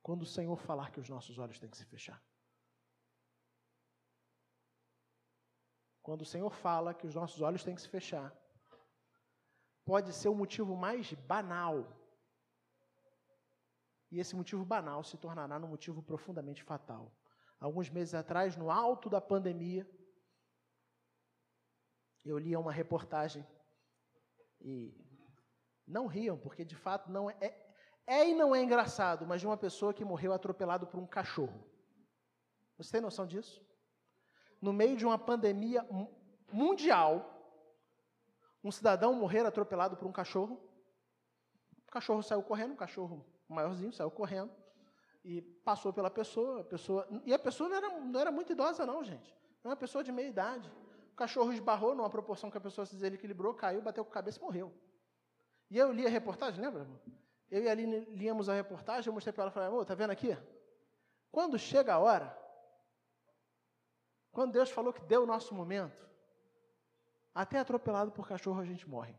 quando 0.00 0.22
o 0.22 0.26
Senhor 0.26 0.56
falar 0.56 0.92
que 0.92 1.00
os 1.00 1.08
nossos 1.08 1.38
olhos 1.38 1.58
têm 1.58 1.68
que 1.68 1.76
se 1.76 1.84
fechar. 1.84 2.22
Quando 6.04 6.20
o 6.20 6.26
Senhor 6.26 6.52
fala 6.54 6.92
que 6.92 7.06
os 7.06 7.14
nossos 7.14 7.40
olhos 7.40 7.64
têm 7.64 7.74
que 7.74 7.80
se 7.80 7.88
fechar, 7.88 8.30
pode 9.86 10.12
ser 10.12 10.28
o 10.28 10.34
motivo 10.34 10.76
mais 10.76 11.12
banal 11.14 11.76
e 14.14 14.20
esse 14.20 14.36
motivo 14.36 14.64
banal 14.64 15.02
se 15.02 15.16
tornará 15.16 15.58
num 15.58 15.66
motivo 15.66 16.02
profundamente 16.02 16.62
fatal. 16.62 17.10
Alguns 17.58 17.88
meses 17.90 18.14
atrás, 18.14 18.54
no 18.54 18.70
alto 18.70 19.08
da 19.10 19.20
pandemia, 19.20 19.84
eu 22.22 22.38
lia 22.38 22.60
uma 22.60 22.70
reportagem 22.70 23.44
e 24.60 24.94
não 25.86 26.06
riam, 26.06 26.38
porque 26.38 26.64
de 26.64 26.76
fato 26.76 27.10
não 27.10 27.30
é, 27.30 27.36
é, 27.40 27.74
é 28.06 28.28
e 28.28 28.34
não 28.34 28.54
é 28.54 28.62
engraçado, 28.62 29.26
mas 29.26 29.40
de 29.40 29.46
uma 29.46 29.56
pessoa 29.56 29.94
que 29.94 30.04
morreu 30.04 30.34
atropelado 30.34 30.86
por 30.86 31.00
um 31.00 31.06
cachorro. 31.06 31.66
Você 32.76 32.92
tem 32.92 33.00
noção 33.00 33.26
disso? 33.26 33.66
No 34.64 34.72
meio 34.72 34.96
de 34.96 35.04
uma 35.04 35.18
pandemia 35.18 35.86
mundial, 36.50 37.12
um 38.64 38.70
cidadão 38.70 39.12
morrer 39.12 39.44
atropelado 39.44 39.94
por 39.94 40.08
um 40.08 40.12
cachorro. 40.12 40.58
O 41.86 41.90
cachorro 41.90 42.22
saiu 42.22 42.42
correndo, 42.42 42.72
o 42.72 42.76
cachorro 42.76 43.26
maiorzinho, 43.46 43.92
saiu 43.92 44.10
correndo 44.10 44.50
e 45.22 45.42
passou 45.42 45.92
pela 45.92 46.10
pessoa, 46.10 46.62
a 46.62 46.64
pessoa 46.64 47.06
e 47.26 47.34
a 47.34 47.38
pessoa 47.38 47.68
não 47.68 47.76
era, 47.76 48.00
não 48.00 48.20
era 48.20 48.32
muito 48.32 48.52
idosa 48.52 48.86
não, 48.86 49.04
gente. 49.04 49.36
Era 49.60 49.68
uma 49.68 49.76
pessoa 49.76 50.02
de 50.02 50.10
meia 50.10 50.28
idade. 50.28 50.72
O 51.12 51.14
cachorro 51.14 51.52
esbarrou 51.52 51.94
numa 51.94 52.08
proporção 52.08 52.50
que 52.50 52.56
a 52.56 52.60
pessoa 52.60 52.86
se 52.86 52.94
desequilibrou, 52.94 53.52
caiu, 53.52 53.82
bateu 53.82 54.02
com 54.02 54.12
a 54.12 54.14
cabeça 54.14 54.38
e 54.38 54.42
morreu. 54.42 54.72
E 55.70 55.76
eu 55.76 55.92
li 55.92 56.06
a 56.06 56.08
reportagem, 56.08 56.64
lembra? 56.64 56.88
Eu 57.50 57.62
e 57.64 57.68
a 57.68 57.72
Aline 57.72 58.00
líamos 58.06 58.48
a 58.48 58.54
reportagem, 58.54 59.08
eu 59.08 59.12
mostrei 59.12 59.30
para 59.30 59.42
ela 59.42 59.50
e 59.50 59.52
falei, 59.52 59.68
amor, 59.68 59.84
tá 59.84 59.94
vendo 59.94 60.10
aqui? 60.10 60.34
Quando 61.30 61.58
chega 61.58 61.92
a 61.92 61.98
hora, 61.98 62.43
quando 64.34 64.52
Deus 64.52 64.68
falou 64.68 64.92
que 64.92 65.00
deu 65.02 65.22
o 65.22 65.26
nosso 65.26 65.54
momento, 65.54 66.04
até 67.32 67.58
atropelado 67.58 68.10
por 68.10 68.26
cachorro 68.26 68.60
a 68.60 68.64
gente 68.64 68.88
morre. 68.88 69.14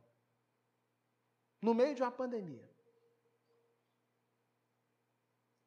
No 1.61 1.73
meio 1.73 1.95
de 1.95 2.03
uma 2.03 2.11
pandemia. 2.11 2.69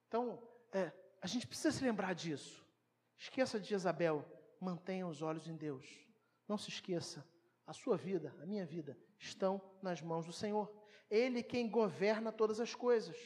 Então, 0.06 0.40
é, 0.70 0.92
a 1.20 1.26
gente 1.26 1.46
precisa 1.46 1.72
se 1.72 1.82
lembrar 1.82 2.14
disso. 2.14 2.64
Esqueça 3.16 3.58
de 3.58 3.74
Isabel, 3.74 4.24
mantenha 4.61 5.06
os 5.06 5.22
olhos 5.22 5.48
em 5.48 5.56
Deus. 5.56 5.87
Não 6.46 6.58
se 6.58 6.68
esqueça, 6.68 7.26
a 7.66 7.72
sua 7.72 7.96
vida, 7.96 8.34
a 8.42 8.46
minha 8.46 8.66
vida, 8.66 8.98
estão 9.18 9.61
nas 9.82 10.02
mãos 10.02 10.26
do 10.26 10.32
Senhor. 10.32 10.70
Ele 11.11 11.42
quem 11.42 11.70
governa 11.70 12.30
todas 12.30 12.61
as 12.61 12.74
coisas. 12.74 13.16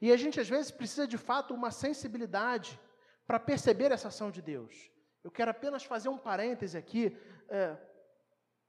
E 0.00 0.12
a 0.12 0.16
gente 0.16 0.38
às 0.40 0.48
vezes 0.48 0.70
precisa 0.70 1.08
de 1.08 1.18
fato 1.18 1.54
uma 1.54 1.72
sensibilidade 1.72 2.80
para 3.26 3.40
perceber 3.40 3.90
essa 3.92 4.08
ação 4.08 4.30
de 4.30 4.42
Deus. 4.42 4.90
Eu 5.22 5.30
quero 5.30 5.50
apenas 5.50 5.84
fazer 5.84 6.08
um 6.08 6.18
parêntese 6.18 6.76
aqui. 6.76 7.16
É, 7.48 7.76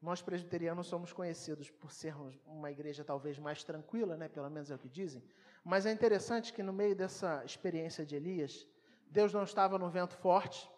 nós 0.01 0.21
presbiterianos 0.21 0.87
somos 0.87 1.11
conhecidos 1.11 1.69
por 1.69 1.91
sermos 1.91 2.39
uma 2.45 2.71
igreja 2.71 3.03
talvez 3.03 3.37
mais 3.39 3.63
tranquila, 3.63 4.15
né? 4.15 4.29
pelo 4.29 4.49
menos 4.49 4.71
é 4.71 4.75
o 4.75 4.79
que 4.79 4.89
dizem. 4.89 5.23
Mas 5.63 5.85
é 5.85 5.91
interessante 5.91 6.53
que 6.53 6.63
no 6.63 6.71
meio 6.71 6.95
dessa 6.95 7.43
experiência 7.43 8.05
de 8.05 8.15
Elias, 8.15 8.67
Deus 9.07 9.33
não 9.33 9.43
estava 9.43 9.77
no 9.77 9.89
vento 9.89 10.15
forte, 10.15 10.69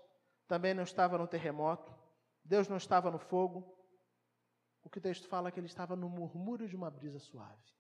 também 0.48 0.74
não 0.74 0.84
estava 0.84 1.18
no 1.18 1.28
terremoto, 1.28 1.94
Deus 2.44 2.68
não 2.68 2.78
estava 2.78 3.12
no 3.12 3.20
fogo. 3.20 3.76
O 4.84 4.90
que 4.90 4.98
o 4.98 5.02
texto 5.02 5.28
fala 5.28 5.50
é 5.50 5.52
que 5.52 5.60
ele 5.60 5.68
estava 5.68 5.96
no 5.96 6.10
murmúrio 6.10 6.68
de 6.68 6.76
uma 6.76 6.90
brisa 6.90 7.20
suave. 7.20 7.76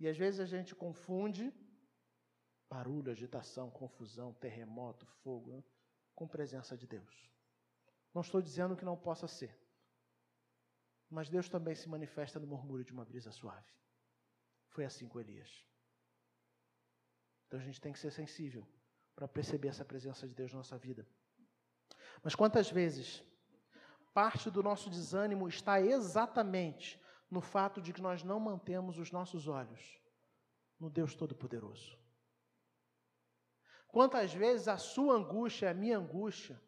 E 0.00 0.08
às 0.08 0.16
vezes 0.16 0.40
a 0.40 0.46
gente 0.46 0.74
confunde 0.74 1.54
barulho, 2.70 3.10
agitação, 3.10 3.68
confusão, 3.68 4.32
terremoto, 4.34 5.04
fogo, 5.22 5.50
né, 5.50 5.64
com 6.14 6.28
presença 6.28 6.76
de 6.76 6.86
Deus. 6.86 7.28
Não 8.14 8.22
estou 8.22 8.40
dizendo 8.40 8.76
que 8.76 8.84
não 8.84 8.96
possa 8.96 9.26
ser. 9.26 9.58
Mas 11.10 11.28
Deus 11.28 11.48
também 11.48 11.74
se 11.74 11.88
manifesta 11.88 12.38
no 12.38 12.46
murmúrio 12.46 12.84
de 12.84 12.92
uma 12.92 13.04
brisa 13.04 13.32
suave. 13.32 13.72
Foi 14.68 14.84
assim 14.84 15.08
com 15.08 15.18
Elias. 15.18 15.66
Então 17.46 17.58
a 17.58 17.62
gente 17.62 17.80
tem 17.80 17.92
que 17.92 17.98
ser 17.98 18.12
sensível 18.12 18.64
para 19.16 19.26
perceber 19.26 19.68
essa 19.68 19.84
presença 19.84 20.28
de 20.28 20.34
Deus 20.34 20.52
na 20.52 20.58
nossa 20.58 20.78
vida. 20.78 21.04
Mas 22.22 22.36
quantas 22.36 22.70
vezes 22.70 23.24
parte 24.14 24.48
do 24.50 24.62
nosso 24.62 24.88
desânimo 24.88 25.48
está 25.48 25.80
exatamente 25.80 27.00
no 27.28 27.40
fato 27.40 27.82
de 27.82 27.92
que 27.92 28.00
nós 28.00 28.22
não 28.22 28.38
mantemos 28.38 28.98
os 28.98 29.10
nossos 29.10 29.48
olhos 29.48 30.00
no 30.78 30.88
Deus 30.88 31.14
Todo-Poderoso? 31.16 31.98
Quantas 33.92 34.32
vezes 34.32 34.68
a 34.68 34.76
sua 34.76 35.14
angústia 35.14 35.70
a 35.70 35.74
minha 35.74 35.98
angústia 35.98 36.60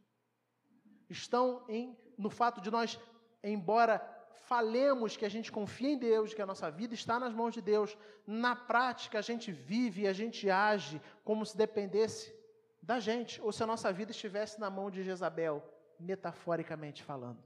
estão 1.09 1.65
em, 1.69 1.97
no 2.19 2.31
fato 2.31 2.61
de 2.61 2.71
nós, 2.71 2.99
embora 3.43 4.01
falemos 4.49 5.17
que 5.17 5.25
a 5.25 5.29
gente 5.29 5.53
confia 5.53 5.91
em 5.91 5.99
Deus, 5.99 6.35
que 6.35 6.43
a 6.43 6.47
nossa 6.47 6.71
vida 6.71 6.95
está 6.95 7.21
nas 7.21 7.33
mãos 7.33 7.55
de 7.55 7.61
Deus, 7.61 7.97
na 8.27 8.57
prática 8.57 9.19
a 9.19 9.23
gente 9.23 9.53
vive 9.53 10.03
e 10.03 10.09
a 10.09 10.13
gente 10.13 10.51
age 10.51 11.01
como 11.25 11.47
se 11.47 11.57
dependesse 11.57 12.35
da 12.83 12.99
gente, 12.99 13.41
ou 13.41 13.53
se 13.53 13.63
a 13.63 13.67
nossa 13.67 13.93
vida 13.93 14.11
estivesse 14.11 14.59
na 14.59 14.69
mão 14.69 14.91
de 14.91 15.05
Jezabel, 15.05 15.63
metaforicamente 16.01 17.03
falando. 17.05 17.43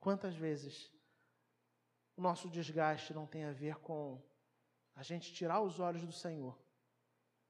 Quantas 0.00 0.34
vezes 0.34 0.92
o 2.16 2.20
nosso 2.20 2.48
desgaste 2.48 3.14
não 3.14 3.26
tem 3.26 3.44
a 3.44 3.52
ver 3.52 3.76
com 3.76 4.20
a 4.96 5.02
gente 5.04 5.32
tirar 5.32 5.60
os 5.60 5.78
olhos 5.78 6.04
do 6.04 6.12
Senhor 6.12 6.58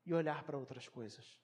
e 0.04 0.12
olhar 0.12 0.44
para 0.44 0.58
outras 0.58 0.88
coisas? 0.88 1.38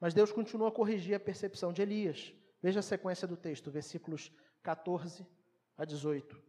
Mas 0.00 0.12
Deus 0.12 0.32
continua 0.32 0.68
a 0.68 0.72
corrigir 0.72 1.14
a 1.14 1.20
percepção 1.20 1.72
de 1.72 1.82
Elias. 1.82 2.34
Veja 2.60 2.80
a 2.80 2.82
sequência 2.82 3.26
do 3.28 3.36
texto, 3.36 3.70
versículos 3.70 4.32
14 4.62 5.26
a 5.76 5.84
18. 5.84 6.42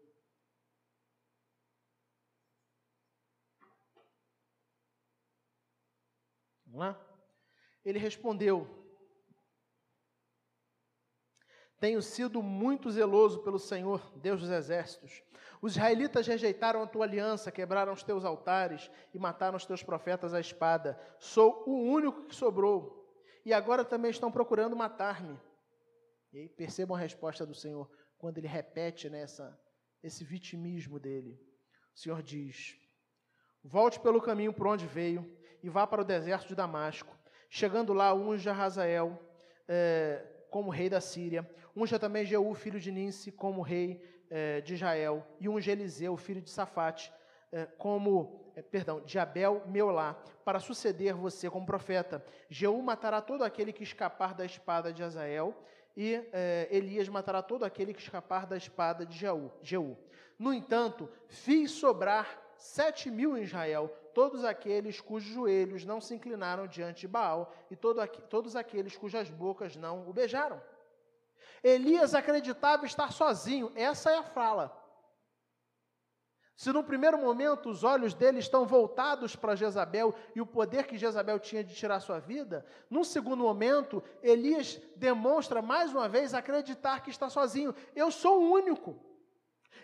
Vamos 6.65 6.79
lá? 6.79 7.17
Ele 7.83 7.99
respondeu: 7.99 8.84
Tenho 11.85 12.01
sido 12.01 12.41
muito 12.41 12.89
zeloso 12.89 13.43
pelo 13.43 13.59
Senhor, 13.59 14.01
Deus 14.15 14.41
dos 14.41 14.49
exércitos. 14.49 15.21
Os 15.61 15.73
israelitas 15.73 16.25
rejeitaram 16.25 16.81
a 16.81 16.87
tua 16.87 17.05
aliança, 17.05 17.51
quebraram 17.51 17.93
os 17.93 18.01
teus 18.01 18.25
altares 18.25 18.89
e 19.13 19.19
mataram 19.19 19.55
os 19.55 19.67
teus 19.67 19.83
profetas 19.83 20.33
à 20.33 20.39
espada. 20.39 20.99
Sou 21.19 21.63
o 21.67 21.83
único 21.83 22.25
que 22.25 22.33
sobrou. 22.33 23.07
E 23.45 23.53
agora 23.53 23.85
também 23.85 24.09
estão 24.09 24.31
procurando 24.31 24.75
matar-me. 24.75 25.39
E 26.33 26.39
aí 26.39 26.49
percebam 26.49 26.97
a 26.97 26.99
resposta 26.99 27.45
do 27.45 27.53
Senhor 27.53 27.87
quando 28.17 28.39
ele 28.39 28.47
repete 28.47 29.07
nessa 29.07 29.55
esse 30.01 30.23
vitimismo 30.23 30.99
dele. 30.99 31.39
O 31.93 31.99
Senhor 31.99 32.23
diz: 32.23 32.79
Volte 33.63 33.99
pelo 33.99 34.19
caminho 34.19 34.51
por 34.51 34.65
onde 34.65 34.87
veio 34.87 35.37
e 35.61 35.69
vá 35.69 35.85
para 35.85 36.01
o 36.01 36.05
deserto 36.05 36.47
de 36.47 36.55
Damasco. 36.55 37.15
Chegando 37.47 37.93
lá, 37.93 38.11
unja 38.11 38.51
Razael 38.51 39.21
é, 39.67 40.31
como 40.55 40.69
rei 40.69 40.87
da 40.87 41.01
Síria. 41.01 41.45
Unja 41.75 41.99
também 41.99 42.25
Jeú, 42.25 42.53
filho 42.53 42.79
de 42.79 42.89
Ninse, 42.89 43.29
como 43.29 43.61
rei 43.61 44.01
é, 44.29 44.61
de 44.61 44.75
Israel. 44.75 45.21
E 45.37 45.49
unja 45.49 45.73
Eliseu, 45.73 46.15
filho 46.15 46.41
de 46.41 46.49
Safate, 46.49 47.11
é, 47.51 47.65
como, 47.65 48.53
é, 48.55 48.61
perdão, 48.61 49.01
de 49.01 49.19
Abel 49.19 49.63
Meolá, 49.67 50.17
para 50.45 50.61
suceder 50.61 51.13
você 51.13 51.49
como 51.49 51.65
profeta. 51.65 52.23
Jeú 52.47 52.81
matará 52.81 53.19
todo 53.19 53.43
aquele 53.43 53.73
que 53.73 53.83
escapar 53.83 54.33
da 54.33 54.45
espada 54.45 54.93
de 54.93 55.03
Azael, 55.03 55.53
e 55.93 56.25
é, 56.31 56.69
Elias 56.71 57.09
matará 57.09 57.41
todo 57.41 57.65
aquele 57.65 57.93
que 57.93 58.01
escapar 58.01 58.45
da 58.45 58.55
espada 58.55 59.05
de 59.05 59.17
Jeú. 59.17 59.51
Jeú. 59.61 59.97
No 60.39 60.53
entanto, 60.53 61.09
fiz 61.27 61.71
sobrar 61.71 62.41
sete 62.55 63.11
mil 63.11 63.37
em 63.37 63.43
Israel, 63.43 63.93
todos 64.15 64.45
aqueles 64.45 65.01
cujos 65.01 65.29
joelhos 65.29 65.83
não 65.83 65.99
se 65.99 66.15
inclinaram 66.15 66.65
diante 66.65 67.01
de 67.01 67.07
Baal, 67.07 67.53
e 67.69 67.75
todo, 67.75 68.07
todos 68.29 68.55
aqueles 68.55 68.95
cujas 68.95 69.29
bocas 69.29 69.75
não 69.75 70.07
o 70.09 70.13
beijaram. 70.13 70.61
Elias 71.61 72.15
acreditava 72.15 72.85
estar 72.85 73.11
sozinho, 73.11 73.73
essa 73.75 74.09
é 74.09 74.17
a 74.17 74.23
fala. 74.23 74.73
Se 76.55 76.71
no 76.71 76.81
primeiro 76.81 77.17
momento 77.17 77.69
os 77.69 77.83
olhos 77.83 78.13
dele 78.13 78.39
estão 78.39 78.65
voltados 78.65 79.35
para 79.35 79.57
Jezabel 79.57 80.15
e 80.33 80.39
o 80.39 80.45
poder 80.45 80.87
que 80.87 80.97
Jezabel 80.97 81.37
tinha 81.37 81.61
de 81.61 81.75
tirar 81.75 81.99
sua 81.99 82.17
vida, 82.17 82.65
num 82.89 83.03
segundo 83.03 83.43
momento, 83.43 84.01
Elias 84.23 84.79
demonstra 84.95 85.61
mais 85.61 85.91
uma 85.91 86.07
vez 86.07 86.33
acreditar 86.33 87.03
que 87.03 87.09
está 87.09 87.29
sozinho. 87.29 87.75
Eu 87.93 88.09
sou 88.09 88.41
o 88.41 88.51
único. 88.53 88.97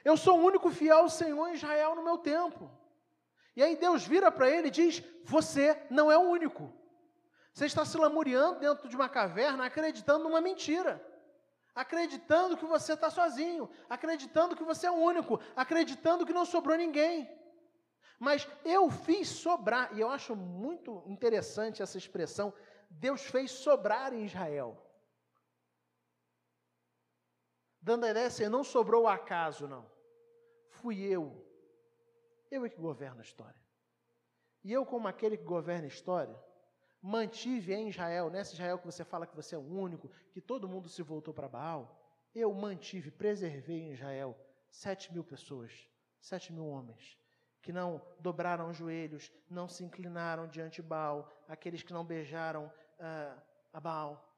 Eu 0.06 0.16
sou 0.16 0.40
o 0.40 0.46
único 0.46 0.70
fiel 0.70 1.10
Senhor 1.10 1.50
em 1.50 1.56
Israel 1.56 1.96
no 1.96 2.04
meu 2.04 2.18
tempo. 2.18 2.72
E 3.56 3.64
aí 3.64 3.76
Deus 3.76 4.06
vira 4.06 4.32
para 4.32 4.50
ele 4.50 4.68
e 4.68 4.72
diz: 4.72 5.04
Você 5.26 5.82
não 5.90 6.12
é 6.12 6.18
o 6.18 6.30
único. 6.30 6.72
Você 7.54 7.66
está 7.66 7.84
se 7.84 7.98
lamuriando 7.98 8.60
dentro 8.60 8.88
de 8.88 8.96
uma 8.96 9.10
caverna 9.10 9.66
acreditando 9.66 10.24
numa 10.24 10.40
mentira 10.40 11.06
acreditando 11.74 12.58
que 12.58 12.66
você 12.66 12.94
está 12.94 13.10
sozinho, 13.10 13.70
acreditando 13.90 14.56
que 14.56 14.64
você 14.64 14.88
é 14.88 14.92
o 14.92 14.96
único, 14.96 15.40
acreditando 15.56 16.26
que 16.26 16.34
não 16.34 16.46
sobrou 16.46 16.78
ninguém. 16.78 17.30
Mas 18.20 18.48
eu 18.64 18.90
fiz 18.90 19.30
sobrar, 19.30 19.96
e 19.96 20.02
eu 20.02 20.10
acho 20.10 20.36
muito 20.36 21.04
interessante 21.08 21.82
essa 21.82 21.98
expressão, 21.98 22.54
Deus 22.90 23.22
fez 23.24 23.52
sobrar 23.52 24.14
em 24.14 24.26
Israel. 24.26 24.78
Dando 27.82 28.06
a 28.06 28.12
ideia 28.12 28.28
assim, 28.28 28.48
não 28.48 28.64
sobrou 28.64 29.04
o 29.04 29.08
acaso, 29.08 29.68
não. 29.68 29.90
Fui 30.70 31.00
eu. 31.02 31.44
Eu 32.52 32.66
é 32.66 32.70
que 32.70 32.80
governo 32.80 33.22
a 33.22 33.24
história. 33.24 33.60
E 34.64 34.72
eu, 34.72 34.86
como 34.86 35.08
aquele 35.08 35.38
que 35.38 35.44
governa 35.44 35.86
a 35.86 35.88
história, 35.88 36.38
mantive 37.02 37.74
em 37.74 37.90
Israel, 37.90 38.30
nessa 38.30 38.54
Israel 38.54 38.78
que 38.78 38.86
você 38.86 39.04
fala 39.04 39.26
que 39.26 39.36
você 39.36 39.56
é 39.56 39.58
o 39.58 39.62
único, 39.62 40.12
que 40.32 40.42
todo 40.42 40.68
mundo 40.68 40.88
se 40.88 41.02
voltou 41.02 41.34
para 41.34 41.48
Baal, 41.48 41.98
eu 42.36 42.54
mantive, 42.54 43.10
preservei 43.10 43.80
em 43.82 43.94
Israel 43.94 44.38
sete 44.70 45.12
mil 45.12 45.24
pessoas, 45.24 45.90
sete 46.20 46.54
mil 46.54 46.66
homens, 46.68 47.18
que 47.62 47.72
não 47.72 48.02
dobraram 48.20 48.70
os 48.70 48.78
joelhos, 48.78 49.32
não 49.50 49.68
se 49.68 49.84
inclinaram 49.84 50.48
diante 50.48 50.82
de 50.82 50.88
Baal, 50.88 51.32
aqueles 51.48 51.82
que 51.82 51.94
não 51.94 52.06
beijaram 52.06 52.68
uh, 52.68 53.42
a 53.74 53.80
Baal, 53.80 54.30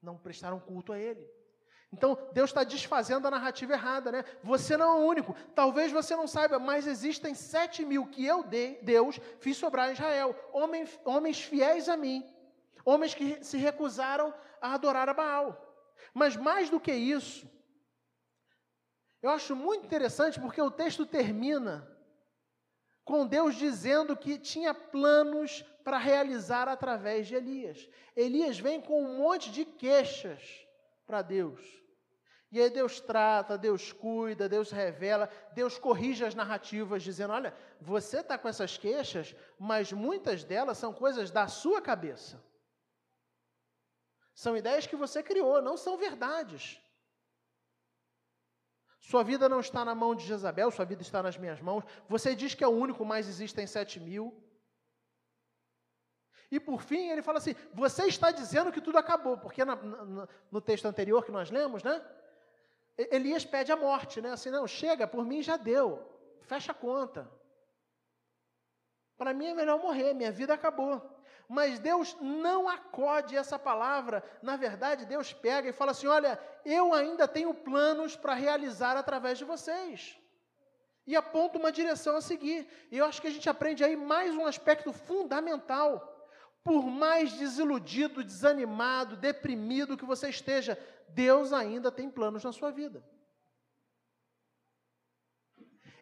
não 0.00 0.18
prestaram 0.18 0.58
culto 0.58 0.92
a 0.92 0.98
ele. 0.98 1.30
Então, 1.92 2.16
Deus 2.32 2.48
está 2.48 2.64
desfazendo 2.64 3.28
a 3.28 3.30
narrativa 3.30 3.74
errada, 3.74 4.10
né? 4.10 4.24
Você 4.42 4.76
não 4.78 4.86
é 4.86 5.00
o 5.00 5.06
único. 5.06 5.36
Talvez 5.54 5.92
você 5.92 6.16
não 6.16 6.26
saiba, 6.26 6.58
mas 6.58 6.86
existem 6.86 7.34
sete 7.34 7.84
mil 7.84 8.06
que 8.06 8.24
eu, 8.24 8.42
dei, 8.42 8.80
Deus, 8.82 9.20
fiz 9.40 9.58
sobrar 9.58 9.90
em 9.90 9.92
Israel. 9.92 10.34
Homens, 10.52 10.98
homens 11.04 11.42
fiéis 11.42 11.90
a 11.90 11.96
mim. 11.96 12.24
Homens 12.84 13.14
que 13.14 13.44
se 13.44 13.58
recusaram 13.58 14.32
a 14.60 14.72
adorar 14.72 15.08
a 15.08 15.14
Baal. 15.14 15.68
Mas 16.14 16.34
mais 16.34 16.70
do 16.70 16.80
que 16.80 16.92
isso, 16.92 17.46
eu 19.20 19.28
acho 19.28 19.54
muito 19.54 19.84
interessante 19.84 20.40
porque 20.40 20.62
o 20.62 20.70
texto 20.70 21.04
termina 21.04 21.88
com 23.04 23.26
Deus 23.26 23.54
dizendo 23.54 24.16
que 24.16 24.38
tinha 24.38 24.72
planos 24.72 25.62
para 25.84 25.98
realizar 25.98 26.68
através 26.68 27.26
de 27.26 27.34
Elias. 27.34 27.88
Elias 28.16 28.58
vem 28.58 28.80
com 28.80 29.04
um 29.04 29.18
monte 29.18 29.50
de 29.50 29.64
queixas 29.64 30.66
para 31.06 31.20
Deus. 31.20 31.81
E 32.52 32.60
aí 32.60 32.68
Deus 32.68 33.00
trata, 33.00 33.56
Deus 33.56 33.92
cuida, 33.92 34.46
Deus 34.46 34.70
revela, 34.70 35.30
Deus 35.54 35.78
corrige 35.78 36.22
as 36.22 36.34
narrativas, 36.34 37.02
dizendo: 37.02 37.32
olha, 37.32 37.56
você 37.80 38.20
está 38.20 38.36
com 38.36 38.46
essas 38.46 38.76
queixas, 38.76 39.34
mas 39.58 39.90
muitas 39.90 40.44
delas 40.44 40.76
são 40.76 40.92
coisas 40.92 41.30
da 41.30 41.48
sua 41.48 41.80
cabeça. 41.80 42.44
São 44.34 44.54
ideias 44.54 44.86
que 44.86 44.94
você 44.94 45.22
criou, 45.22 45.62
não 45.62 45.78
são 45.78 45.96
verdades. 45.96 46.78
Sua 49.00 49.24
vida 49.24 49.48
não 49.48 49.60
está 49.60 49.82
na 49.82 49.94
mão 49.94 50.14
de 50.14 50.26
Jezabel, 50.26 50.70
sua 50.70 50.84
vida 50.84 51.00
está 51.00 51.22
nas 51.22 51.38
minhas 51.38 51.60
mãos. 51.60 51.82
Você 52.06 52.34
diz 52.34 52.54
que 52.54 52.62
é 52.62 52.68
o 52.68 52.70
único, 52.70 53.02
mas 53.02 53.28
existem 53.28 53.66
sete 53.66 53.98
mil. 53.98 54.30
E 56.50 56.60
por 56.60 56.82
fim, 56.82 57.08
ele 57.08 57.22
fala 57.22 57.38
assim: 57.38 57.54
você 57.72 58.04
está 58.04 58.30
dizendo 58.30 58.70
que 58.70 58.80
tudo 58.82 58.98
acabou, 58.98 59.38
porque 59.38 59.64
na, 59.64 59.74
na, 59.74 60.28
no 60.50 60.60
texto 60.60 60.84
anterior 60.84 61.24
que 61.24 61.32
nós 61.32 61.50
lemos, 61.50 61.82
né? 61.82 62.04
Elias 62.96 63.44
pede 63.44 63.72
a 63.72 63.76
morte, 63.76 64.20
né? 64.20 64.32
Assim, 64.32 64.50
não, 64.50 64.66
chega, 64.66 65.06
por 65.06 65.24
mim 65.24 65.42
já 65.42 65.56
deu, 65.56 66.02
fecha 66.42 66.72
a 66.72 66.74
conta. 66.74 67.30
Para 69.16 69.32
mim 69.32 69.46
é 69.46 69.54
melhor 69.54 69.78
morrer, 69.78 70.14
minha 70.14 70.32
vida 70.32 70.52
acabou. 70.52 71.00
Mas 71.48 71.78
Deus 71.78 72.16
não 72.20 72.68
acode 72.68 73.36
essa 73.36 73.58
palavra. 73.58 74.24
Na 74.42 74.56
verdade, 74.56 75.04
Deus 75.04 75.32
pega 75.32 75.68
e 75.68 75.72
fala 75.72 75.90
assim: 75.90 76.06
Olha, 76.06 76.40
eu 76.64 76.94
ainda 76.94 77.28
tenho 77.28 77.54
planos 77.54 78.16
para 78.16 78.34
realizar 78.34 78.96
através 78.96 79.38
de 79.38 79.44
vocês. 79.44 80.18
E 81.06 81.16
aponta 81.16 81.58
uma 81.58 81.72
direção 81.72 82.16
a 82.16 82.20
seguir. 82.20 82.66
E 82.90 82.98
eu 82.98 83.04
acho 83.04 83.20
que 83.20 83.28
a 83.28 83.30
gente 83.30 83.48
aprende 83.48 83.84
aí 83.84 83.96
mais 83.96 84.34
um 84.34 84.46
aspecto 84.46 84.92
fundamental. 84.92 86.11
Por 86.64 86.84
mais 86.84 87.32
desiludido, 87.32 88.22
desanimado, 88.22 89.16
deprimido 89.16 89.96
que 89.96 90.04
você 90.04 90.28
esteja, 90.28 90.78
Deus 91.08 91.52
ainda 91.52 91.90
tem 91.90 92.08
planos 92.08 92.44
na 92.44 92.52
sua 92.52 92.70
vida. 92.70 93.04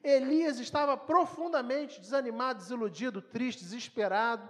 Elias 0.02 0.58
estava 0.58 0.96
profundamente 0.96 2.00
desanimado, 2.00 2.58
desiludido, 2.58 3.20
triste, 3.20 3.64
desesperado. 3.64 4.48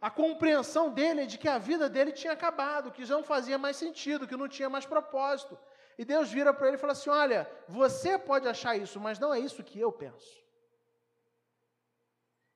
A 0.00 0.10
compreensão 0.10 0.90
dele 0.90 1.22
é 1.22 1.26
de 1.26 1.38
que 1.38 1.48
a 1.48 1.58
vida 1.58 1.88
dele 1.88 2.12
tinha 2.12 2.32
acabado, 2.32 2.92
que 2.92 3.04
já 3.04 3.16
não 3.16 3.24
fazia 3.24 3.58
mais 3.58 3.76
sentido, 3.76 4.28
que 4.28 4.36
não 4.36 4.48
tinha 4.48 4.70
mais 4.70 4.86
propósito. 4.86 5.58
E 5.98 6.04
Deus 6.04 6.30
vira 6.30 6.54
para 6.54 6.68
ele 6.68 6.76
e 6.76 6.80
fala 6.80 6.92
assim: 6.92 7.10
Olha, 7.10 7.50
você 7.68 8.16
pode 8.16 8.46
achar 8.46 8.76
isso, 8.76 9.00
mas 9.00 9.18
não 9.18 9.34
é 9.34 9.40
isso 9.40 9.64
que 9.64 9.80
eu 9.80 9.90
penso. 9.90 10.47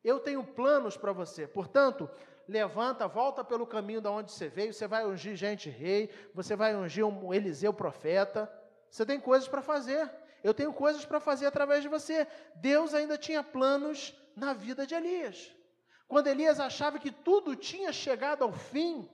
Eu 0.04 0.18
tenho 0.20 0.44
planos 0.44 0.96
para 0.96 1.12
você. 1.12 1.46
Portanto, 1.46 2.10
levanta, 2.48 3.06
volta 3.06 3.44
pelo 3.44 3.66
caminho 3.66 4.00
da 4.00 4.10
onde 4.10 4.32
você 4.32 4.48
veio, 4.48 4.72
você 4.72 4.86
vai 4.86 5.06
ungir 5.06 5.36
gente 5.36 5.70
rei, 5.70 6.10
você 6.34 6.56
vai 6.56 6.74
ungir 6.74 7.06
um 7.06 7.32
Eliseu 7.32 7.72
profeta. 7.72 8.52
Você 8.90 9.06
tem 9.06 9.20
coisas 9.20 9.48
para 9.48 9.62
fazer. 9.62 10.10
Eu 10.42 10.52
tenho 10.52 10.72
coisas 10.72 11.04
para 11.04 11.20
fazer 11.20 11.46
através 11.46 11.82
de 11.82 11.88
você. 11.88 12.26
Deus 12.56 12.94
ainda 12.94 13.16
tinha 13.16 13.42
planos 13.42 14.14
na 14.34 14.52
vida 14.52 14.86
de 14.86 14.94
Elias. 14.94 15.54
Quando 16.08 16.26
Elias 16.26 16.60
achava 16.60 16.98
que 16.98 17.10
tudo 17.10 17.56
tinha 17.56 17.92
chegado 17.92 18.42
ao 18.42 18.52
fim, 18.52 19.08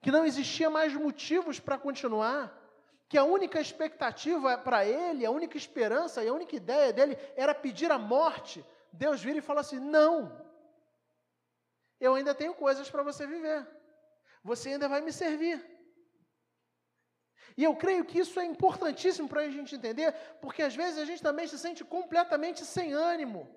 que 0.00 0.10
não 0.10 0.24
existia 0.24 0.68
mais 0.68 0.92
motivos 0.92 1.58
para 1.58 1.78
continuar, 1.78 2.60
que 3.08 3.18
a 3.18 3.24
única 3.24 3.60
expectativa 3.60 4.56
para 4.58 4.84
ele, 4.84 5.24
a 5.24 5.30
única 5.30 5.56
esperança 5.56 6.22
e 6.22 6.28
a 6.28 6.32
única 6.32 6.54
ideia 6.54 6.92
dele 6.92 7.18
era 7.36 7.54
pedir 7.54 7.90
a 7.90 7.98
morte, 7.98 8.64
Deus 9.02 9.22
vira 9.22 9.38
e 9.38 9.48
fala 9.48 9.60
assim: 9.60 9.80
não, 9.80 10.14
eu 12.00 12.14
ainda 12.14 12.34
tenho 12.34 12.54
coisas 12.54 12.88
para 12.90 13.02
você 13.02 13.26
viver. 13.26 13.66
Você 14.42 14.70
ainda 14.70 14.88
vai 14.88 15.00
me 15.00 15.12
servir. 15.12 15.58
E 17.56 17.62
eu 17.64 17.74
creio 17.76 18.04
que 18.04 18.18
isso 18.18 18.38
é 18.40 18.44
importantíssimo 18.44 19.28
para 19.28 19.42
a 19.42 19.50
gente 19.50 19.74
entender, 19.74 20.12
porque 20.40 20.62
às 20.62 20.74
vezes 20.74 20.98
a 20.98 21.04
gente 21.04 21.22
também 21.22 21.46
se 21.46 21.58
sente 21.58 21.84
completamente 21.84 22.64
sem 22.64 22.92
ânimo. 22.92 23.48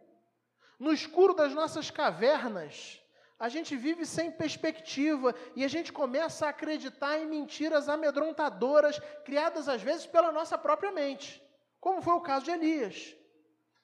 No 0.80 0.94
escuro 0.94 1.34
das 1.34 1.54
nossas 1.54 1.90
cavernas, 1.90 3.02
a 3.40 3.50
gente 3.50 3.76
vive 3.76 4.06
sem 4.06 4.32
perspectiva 4.32 5.34
e 5.56 5.64
a 5.66 5.68
gente 5.68 5.92
começa 5.92 6.46
a 6.46 6.50
acreditar 6.50 7.18
em 7.18 7.26
mentiras 7.26 7.90
amedrontadoras, 7.90 9.00
criadas 9.26 9.68
às 9.68 9.82
vezes 9.82 10.06
pela 10.06 10.32
nossa 10.32 10.58
própria 10.58 10.92
mente, 10.92 11.42
como 11.80 12.02
foi 12.02 12.14
o 12.14 12.22
caso 12.22 12.46
de 12.46 12.52
Elias, 12.52 13.16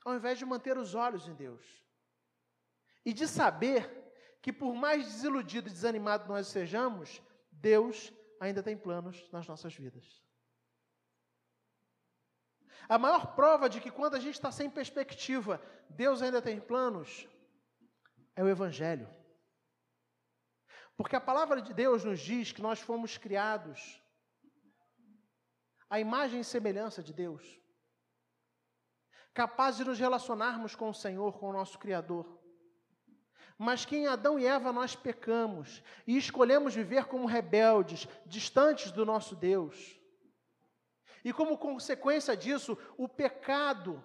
ao 0.03 0.15
invés 0.15 0.37
de 0.37 0.45
manter 0.45 0.77
os 0.77 0.95
olhos 0.95 1.27
em 1.27 1.33
Deus 1.33 1.63
e 3.05 3.13
de 3.13 3.27
saber 3.27 4.03
que 4.41 4.51
por 4.51 4.75
mais 4.75 5.05
desiludido 5.05 5.69
e 5.69 5.71
desanimado 5.71 6.27
nós 6.27 6.47
sejamos, 6.47 7.21
Deus 7.51 8.11
ainda 8.39 8.61
tem 8.61 8.77
planos 8.77 9.29
nas 9.31 9.47
nossas 9.47 9.73
vidas. 9.73 10.21
A 12.89 12.97
maior 12.97 13.35
prova 13.35 13.69
de 13.69 13.79
que 13.79 13.89
quando 13.89 14.15
a 14.15 14.19
gente 14.19 14.35
está 14.35 14.51
sem 14.51 14.69
perspectiva, 14.69 15.61
Deus 15.89 16.21
ainda 16.21 16.41
tem 16.41 16.59
planos, 16.59 17.27
é 18.35 18.43
o 18.43 18.49
Evangelho. 18.49 19.09
Porque 20.97 21.15
a 21.15 21.21
palavra 21.21 21.61
de 21.61 21.73
Deus 21.73 22.03
nos 22.03 22.19
diz 22.19 22.51
que 22.51 22.61
nós 22.61 22.79
fomos 22.79 23.17
criados 23.17 24.01
à 25.89 25.99
imagem 25.99 26.41
e 26.41 26.43
semelhança 26.43 27.01
de 27.01 27.13
Deus, 27.13 27.59
capazes 29.33 29.79
de 29.79 29.85
nos 29.85 29.99
relacionarmos 29.99 30.75
com 30.75 30.89
o 30.89 30.93
Senhor, 30.93 31.37
com 31.39 31.49
o 31.49 31.53
nosso 31.53 31.79
Criador. 31.79 32.25
Mas 33.57 33.85
que 33.85 33.95
em 33.95 34.07
Adão 34.07 34.39
e 34.39 34.45
Eva 34.45 34.71
nós 34.71 34.95
pecamos 34.95 35.83
e 36.05 36.17
escolhemos 36.17 36.75
viver 36.75 37.05
como 37.05 37.25
rebeldes, 37.25 38.07
distantes 38.25 38.91
do 38.91 39.05
nosso 39.05 39.35
Deus. 39.35 39.99
E 41.23 41.31
como 41.31 41.57
consequência 41.57 42.35
disso, 42.35 42.77
o 42.97 43.07
pecado, 43.07 44.03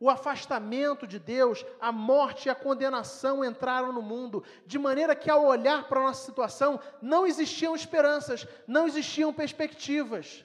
o 0.00 0.08
afastamento 0.08 1.06
de 1.06 1.18
Deus, 1.18 1.64
a 1.80 1.90
morte 1.92 2.46
e 2.46 2.50
a 2.50 2.54
condenação 2.54 3.44
entraram 3.44 3.92
no 3.92 4.00
mundo, 4.00 4.44
de 4.64 4.78
maneira 4.78 5.14
que 5.14 5.30
ao 5.30 5.44
olhar 5.44 5.88
para 5.88 6.00
a 6.00 6.04
nossa 6.04 6.24
situação, 6.24 6.80
não 7.02 7.26
existiam 7.26 7.74
esperanças, 7.74 8.46
não 8.66 8.86
existiam 8.86 9.32
perspectivas. 9.34 10.44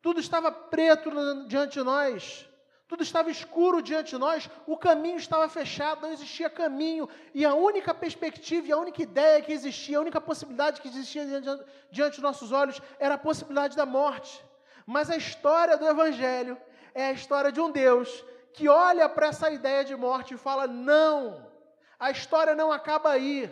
Tudo 0.00 0.20
estava 0.20 0.52
preto 0.52 1.10
diante 1.46 1.74
de 1.74 1.82
nós, 1.82 2.49
tudo 2.90 3.04
estava 3.04 3.30
escuro 3.30 3.80
diante 3.80 4.10
de 4.10 4.18
nós, 4.18 4.50
o 4.66 4.76
caminho 4.76 5.16
estava 5.16 5.48
fechado, 5.48 6.02
não 6.02 6.12
existia 6.12 6.50
caminho, 6.50 7.08
e 7.32 7.44
a 7.44 7.54
única 7.54 7.94
perspectiva 7.94 8.66
e 8.66 8.72
a 8.72 8.76
única 8.76 9.00
ideia 9.00 9.40
que 9.40 9.52
existia, 9.52 9.96
a 9.96 10.00
única 10.00 10.20
possibilidade 10.20 10.80
que 10.80 10.88
existia 10.88 11.24
diante, 11.24 11.64
diante 11.88 12.14
dos 12.14 12.22
nossos 12.22 12.50
olhos 12.50 12.82
era 12.98 13.14
a 13.14 13.18
possibilidade 13.18 13.76
da 13.76 13.86
morte. 13.86 14.44
Mas 14.84 15.08
a 15.08 15.16
história 15.16 15.76
do 15.76 15.86
Evangelho 15.86 16.60
é 16.92 17.04
a 17.04 17.12
história 17.12 17.52
de 17.52 17.60
um 17.60 17.70
Deus 17.70 18.24
que 18.52 18.68
olha 18.68 19.08
para 19.08 19.28
essa 19.28 19.48
ideia 19.52 19.84
de 19.84 19.94
morte 19.94 20.34
e 20.34 20.36
fala: 20.36 20.66
não, 20.66 21.48
a 21.96 22.10
história 22.10 22.56
não 22.56 22.72
acaba 22.72 23.12
aí. 23.12 23.48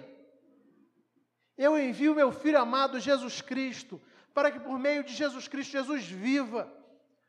Eu 1.56 1.78
envio 1.78 2.12
meu 2.12 2.32
filho 2.32 2.58
amado 2.58 2.98
Jesus 2.98 3.40
Cristo, 3.40 4.02
para 4.34 4.50
que 4.50 4.58
por 4.58 4.80
meio 4.80 5.04
de 5.04 5.14
Jesus 5.14 5.46
Cristo, 5.46 5.70
Jesus 5.70 6.06
viva 6.06 6.76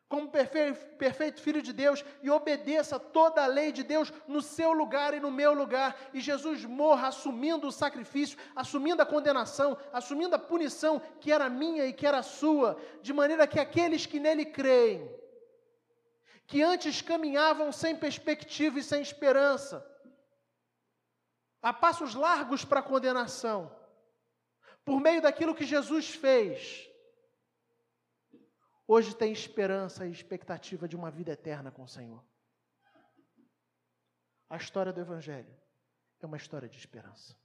como 0.09 0.27
perfeito, 0.27 1.39
Filho 1.39 1.61
de 1.61 1.71
Deus 1.71 2.03
e 2.23 2.31
obedeça 2.31 2.99
toda 2.99 3.43
a 3.43 3.47
lei 3.47 3.71
de 3.71 3.83
Deus 3.83 4.11
no 4.27 4.41
seu 4.41 4.73
lugar 4.73 5.13
e 5.13 5.19
no 5.19 5.29
meu 5.29 5.53
lugar, 5.53 5.95
e 6.11 6.19
Jesus 6.19 6.65
morra 6.65 7.09
assumindo 7.09 7.67
o 7.67 7.71
sacrifício, 7.71 8.35
assumindo 8.55 9.03
a 9.03 9.05
condenação, 9.05 9.77
assumindo 9.93 10.35
a 10.35 10.39
punição 10.39 10.99
que 11.21 11.31
era 11.31 11.47
minha 11.47 11.85
e 11.85 11.93
que 11.93 12.07
era 12.07 12.23
sua, 12.23 12.75
de 13.03 13.13
maneira 13.13 13.45
que 13.45 13.59
aqueles 13.59 14.07
que 14.07 14.19
nele 14.19 14.45
creem, 14.45 15.07
que 16.47 16.63
antes 16.63 17.03
caminhavam 17.03 17.71
sem 17.71 17.95
perspectiva 17.95 18.79
e 18.79 18.83
sem 18.83 19.03
esperança, 19.03 19.85
a 21.61 21.71
passos 21.71 22.15
largos 22.15 22.65
para 22.65 22.79
a 22.79 22.83
condenação, 22.83 23.71
por 24.83 24.99
meio 24.99 25.21
daquilo 25.21 25.53
que 25.53 25.65
Jesus 25.65 26.09
fez, 26.09 26.88
hoje 28.89 29.15
tem 29.15 29.31
esperança 29.31 30.07
e 30.07 30.11
expectativa 30.11 30.87
de 30.87 30.95
uma 30.95 31.11
vida 31.11 31.31
eterna 31.31 31.69
com 31.69 31.83
o 31.83 31.87
Senhor. 31.87 32.25
A 34.49 34.57
história 34.57 34.91
do 34.91 34.99
Evangelho 34.99 35.55
é 36.19 36.25
uma 36.25 36.37
história 36.37 36.67
de 36.67 36.75
esperança. 36.75 37.37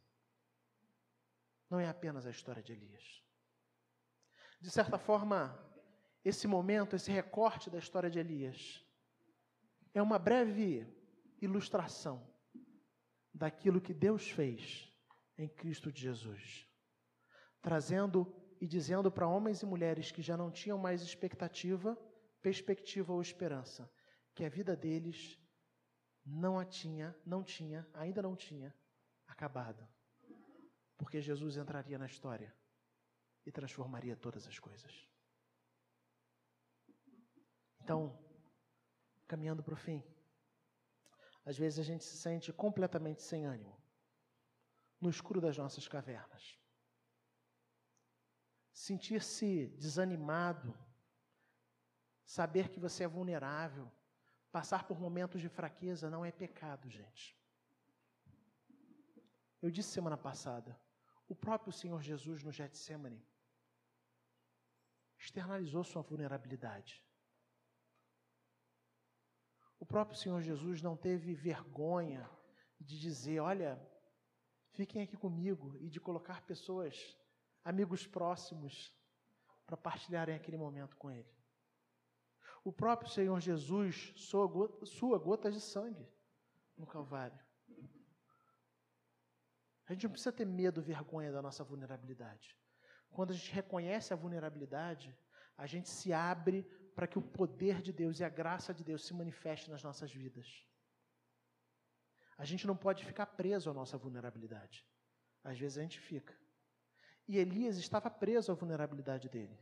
Não 1.69 1.79
é 1.79 1.87
apenas 1.87 2.27
a 2.27 2.31
história 2.31 2.63
de 2.63 2.73
Elias. 2.73 3.23
De 4.59 4.71
certa 4.71 4.97
forma, 4.97 5.55
esse 6.25 6.47
momento, 6.47 6.97
esse 6.97 7.13
recorte 7.13 7.69
da 7.69 7.79
história 7.79 8.09
de 8.09 8.19
Elias, 8.19 8.83
é 9.93 10.01
uma 10.01 10.19
breve 10.19 10.91
ilustração 11.43 12.27
daquilo 13.35 13.83
que 13.83 13.93
Deus 13.93 14.31
fez 14.31 14.91
em 15.37 15.47
Cristo 15.47 15.91
Jesus, 15.91 16.67
trazendo 17.61 18.25
e 18.61 18.67
dizendo 18.67 19.11
para 19.11 19.27
homens 19.27 19.63
e 19.63 19.67
mulheres 19.67 20.11
que 20.11 20.23
já 20.23 20.37
não 20.37 20.51
tinham 20.51 20.79
mais 20.79 21.03
expectativa, 21.03 21.97
perspectiva 22.41 23.13
ou 23.13 23.21
esperança, 23.21 23.91
que 24.35 24.45
a 24.45 24.49
vida 24.49 24.77
deles 24.77 25.39
não 26.25 26.59
a 26.59 26.65
tinha, 26.65 27.17
não 27.25 27.43
tinha, 27.43 27.87
ainda 27.93 28.23
não 28.23 28.35
tinha 28.37 28.75
acabado. 29.27 29.87
Porque 30.97 31.21
Jesus 31.21 31.57
entraria 31.57 31.99
na 31.99 32.07
história 32.07 32.55
e 33.45 33.53
transformaria 33.53 34.17
todas 34.17 34.47
as 34.47 34.59
coisas. 34.59 35.09
Então, 37.81 38.19
caminhando 39.27 39.63
para 39.63 39.75
o 39.75 39.77
fim, 39.77 40.03
às 41.45 41.59
vezes 41.59 41.79
a 41.79 41.83
gente 41.83 42.05
se 42.05 42.17
sente 42.17 42.53
completamente 42.53 43.23
sem 43.23 43.45
ânimo, 43.45 43.79
no 44.99 45.11
escuro 45.11 45.41
das 45.41 45.59
nossas 45.59 45.87
cavernas 45.87 46.64
sentir-se 48.75 49.69
desanimado, 49.79 50.77
saber 52.25 52.69
que 52.69 52.81
você 52.81 53.05
é 53.05 53.09
vulnerável, 53.09 53.91
passar 54.51 54.87
por 54.87 54.99
momentos 54.99 55.41
de 55.41 55.49
fraqueza 55.49 56.11
não 56.11 56.25
é 56.25 56.33
pecado, 56.33 56.91
gente. 56.91 57.39
Eu 59.63 59.71
disse 59.71 59.91
semana 59.91 60.17
passada, 60.17 60.79
o 61.29 61.37
próprio 61.37 61.73
Senhor 61.73 62.03
Jesus 62.03 62.43
no 62.43 62.51
Getsemane 62.51 63.25
externalizou 65.17 65.85
sua 65.85 66.03
vulnerabilidade. 66.03 67.03
O 69.79 69.87
próprio 69.87 70.19
Senhor 70.19 70.43
Jesus 70.43 70.83
não 70.83 70.97
teve 70.97 71.33
vergonha 71.33 72.29
de 72.81 72.99
dizer: 72.99 73.41
Olha, 73.41 73.81
fiquem 74.73 75.01
aqui 75.03 75.17
comigo 75.17 75.77
e 75.77 75.89
de 75.89 76.01
colocar 76.01 76.43
pessoas 76.43 77.17
amigos 77.65 78.07
próximos 78.07 78.95
para 79.67 79.77
partilharem 79.77 80.35
aquele 80.35 80.57
momento 80.57 80.97
com 80.97 81.11
Ele. 81.11 81.33
O 82.63 82.73
próprio 82.73 83.11
Senhor 83.11 83.41
Jesus 83.41 84.13
sua 84.17 85.19
gota 85.19 85.51
de 85.51 85.61
sangue 85.61 86.09
no 86.77 86.87
Calvário. 86.87 87.39
A 89.87 89.93
gente 89.93 90.05
não 90.05 90.11
precisa 90.11 90.33
ter 90.33 90.47
medo, 90.47 90.83
vergonha 90.83 91.31
da 91.31 91.43
nossa 91.43 91.63
vulnerabilidade. 91.63 92.57
Quando 93.11 93.33
a 93.33 93.35
gente 93.35 93.53
reconhece 93.53 94.13
a 94.13 94.17
vulnerabilidade, 94.17 95.17
a 95.57 95.67
gente 95.67 95.89
se 95.89 96.13
abre 96.13 96.63
para 96.95 97.07
que 97.07 97.19
o 97.19 97.23
poder 97.23 97.83
de 97.83 97.93
Deus 97.93 98.19
e 98.19 98.25
a 98.25 98.29
graça 98.29 98.73
de 98.73 98.83
Deus 98.83 99.05
se 99.05 99.13
manifeste 99.13 99.71
nas 99.71 99.83
nossas 99.83 100.13
vidas. 100.13 100.67
A 102.37 102.45
gente 102.45 102.67
não 102.67 102.77
pode 102.77 103.05
ficar 103.05 103.27
preso 103.27 103.71
à 103.71 103.75
nossa 103.75 103.97
vulnerabilidade. 103.97 104.87
Às 105.43 105.59
vezes 105.59 105.79
a 105.79 105.83
gente 105.83 106.01
fica. 106.01 106.35
E 107.27 107.39
Elias 107.39 107.79
estava 107.79 108.11
preso 108.11 108.53
à 108.53 108.55
vulnerabilidade 108.55 109.29
dele. 109.29 109.59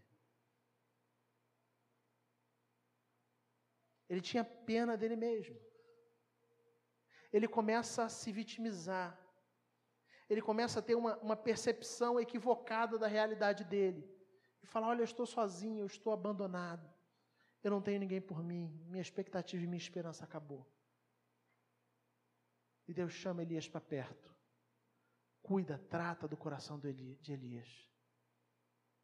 Ele 4.08 4.20
tinha 4.20 4.44
pena 4.44 4.96
dele 4.96 5.16
mesmo. 5.16 5.58
Ele 7.32 7.48
começa 7.48 8.04
a 8.04 8.08
se 8.08 8.30
vitimizar. 8.32 9.18
Ele 10.28 10.42
começa 10.42 10.80
a 10.80 10.82
ter 10.82 10.94
uma, 10.94 11.16
uma 11.18 11.36
percepção 11.36 12.20
equivocada 12.20 12.98
da 12.98 13.06
realidade 13.06 13.64
dele. 13.64 14.10
E 14.62 14.66
fala: 14.66 14.88
Olha, 14.88 15.00
eu 15.00 15.04
estou 15.04 15.24
sozinho, 15.24 15.80
eu 15.80 15.86
estou 15.86 16.12
abandonado. 16.12 16.92
Eu 17.62 17.70
não 17.70 17.80
tenho 17.80 18.00
ninguém 18.00 18.20
por 18.20 18.42
mim. 18.42 18.68
Minha 18.86 19.00
expectativa 19.00 19.62
e 19.62 19.66
minha 19.66 19.78
esperança 19.78 20.24
acabou. 20.24 20.66
E 22.88 22.92
Deus 22.92 23.12
chama 23.12 23.42
Elias 23.42 23.68
para 23.68 23.80
perto 23.80 24.32
cuida, 25.43 25.78
trata 25.90 26.28
do 26.28 26.36
coração 26.36 26.78
de 26.78 27.32
Elias. 27.32 27.90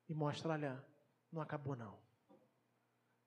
E 0.09 0.14
mostra: 0.14 0.53
olha, 0.53 0.84
não 1.30 1.43
acabou 1.43 1.76
não. 1.76 1.99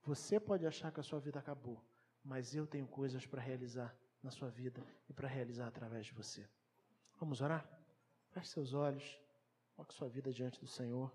Você 0.04 0.40
pode 0.40 0.66
achar 0.66 0.92
que 0.92 1.00
a 1.00 1.04
sua 1.04 1.20
vida 1.20 1.40
acabou, 1.40 1.84
mas 2.24 2.56
eu 2.56 2.66
tenho 2.66 2.88
coisas 2.88 3.26
para 3.26 3.42
realizar 3.42 3.96
na 4.24 4.32
sua 4.32 4.50
vida 4.50 4.84
e 5.08 5.14
para 5.14 5.28
realizar 5.28 5.68
através 5.68 6.08
de 6.08 6.14
você. 6.14 6.48
Vamos 7.20 7.42
orar? 7.42 7.68
Feche 8.32 8.48
seus 8.48 8.74
olhos, 8.74 9.20
coloque 9.76 9.94
sua 9.94 10.10
vida 10.10 10.32
diante 10.32 10.60
do 10.60 10.68
Senhor. 10.68 11.12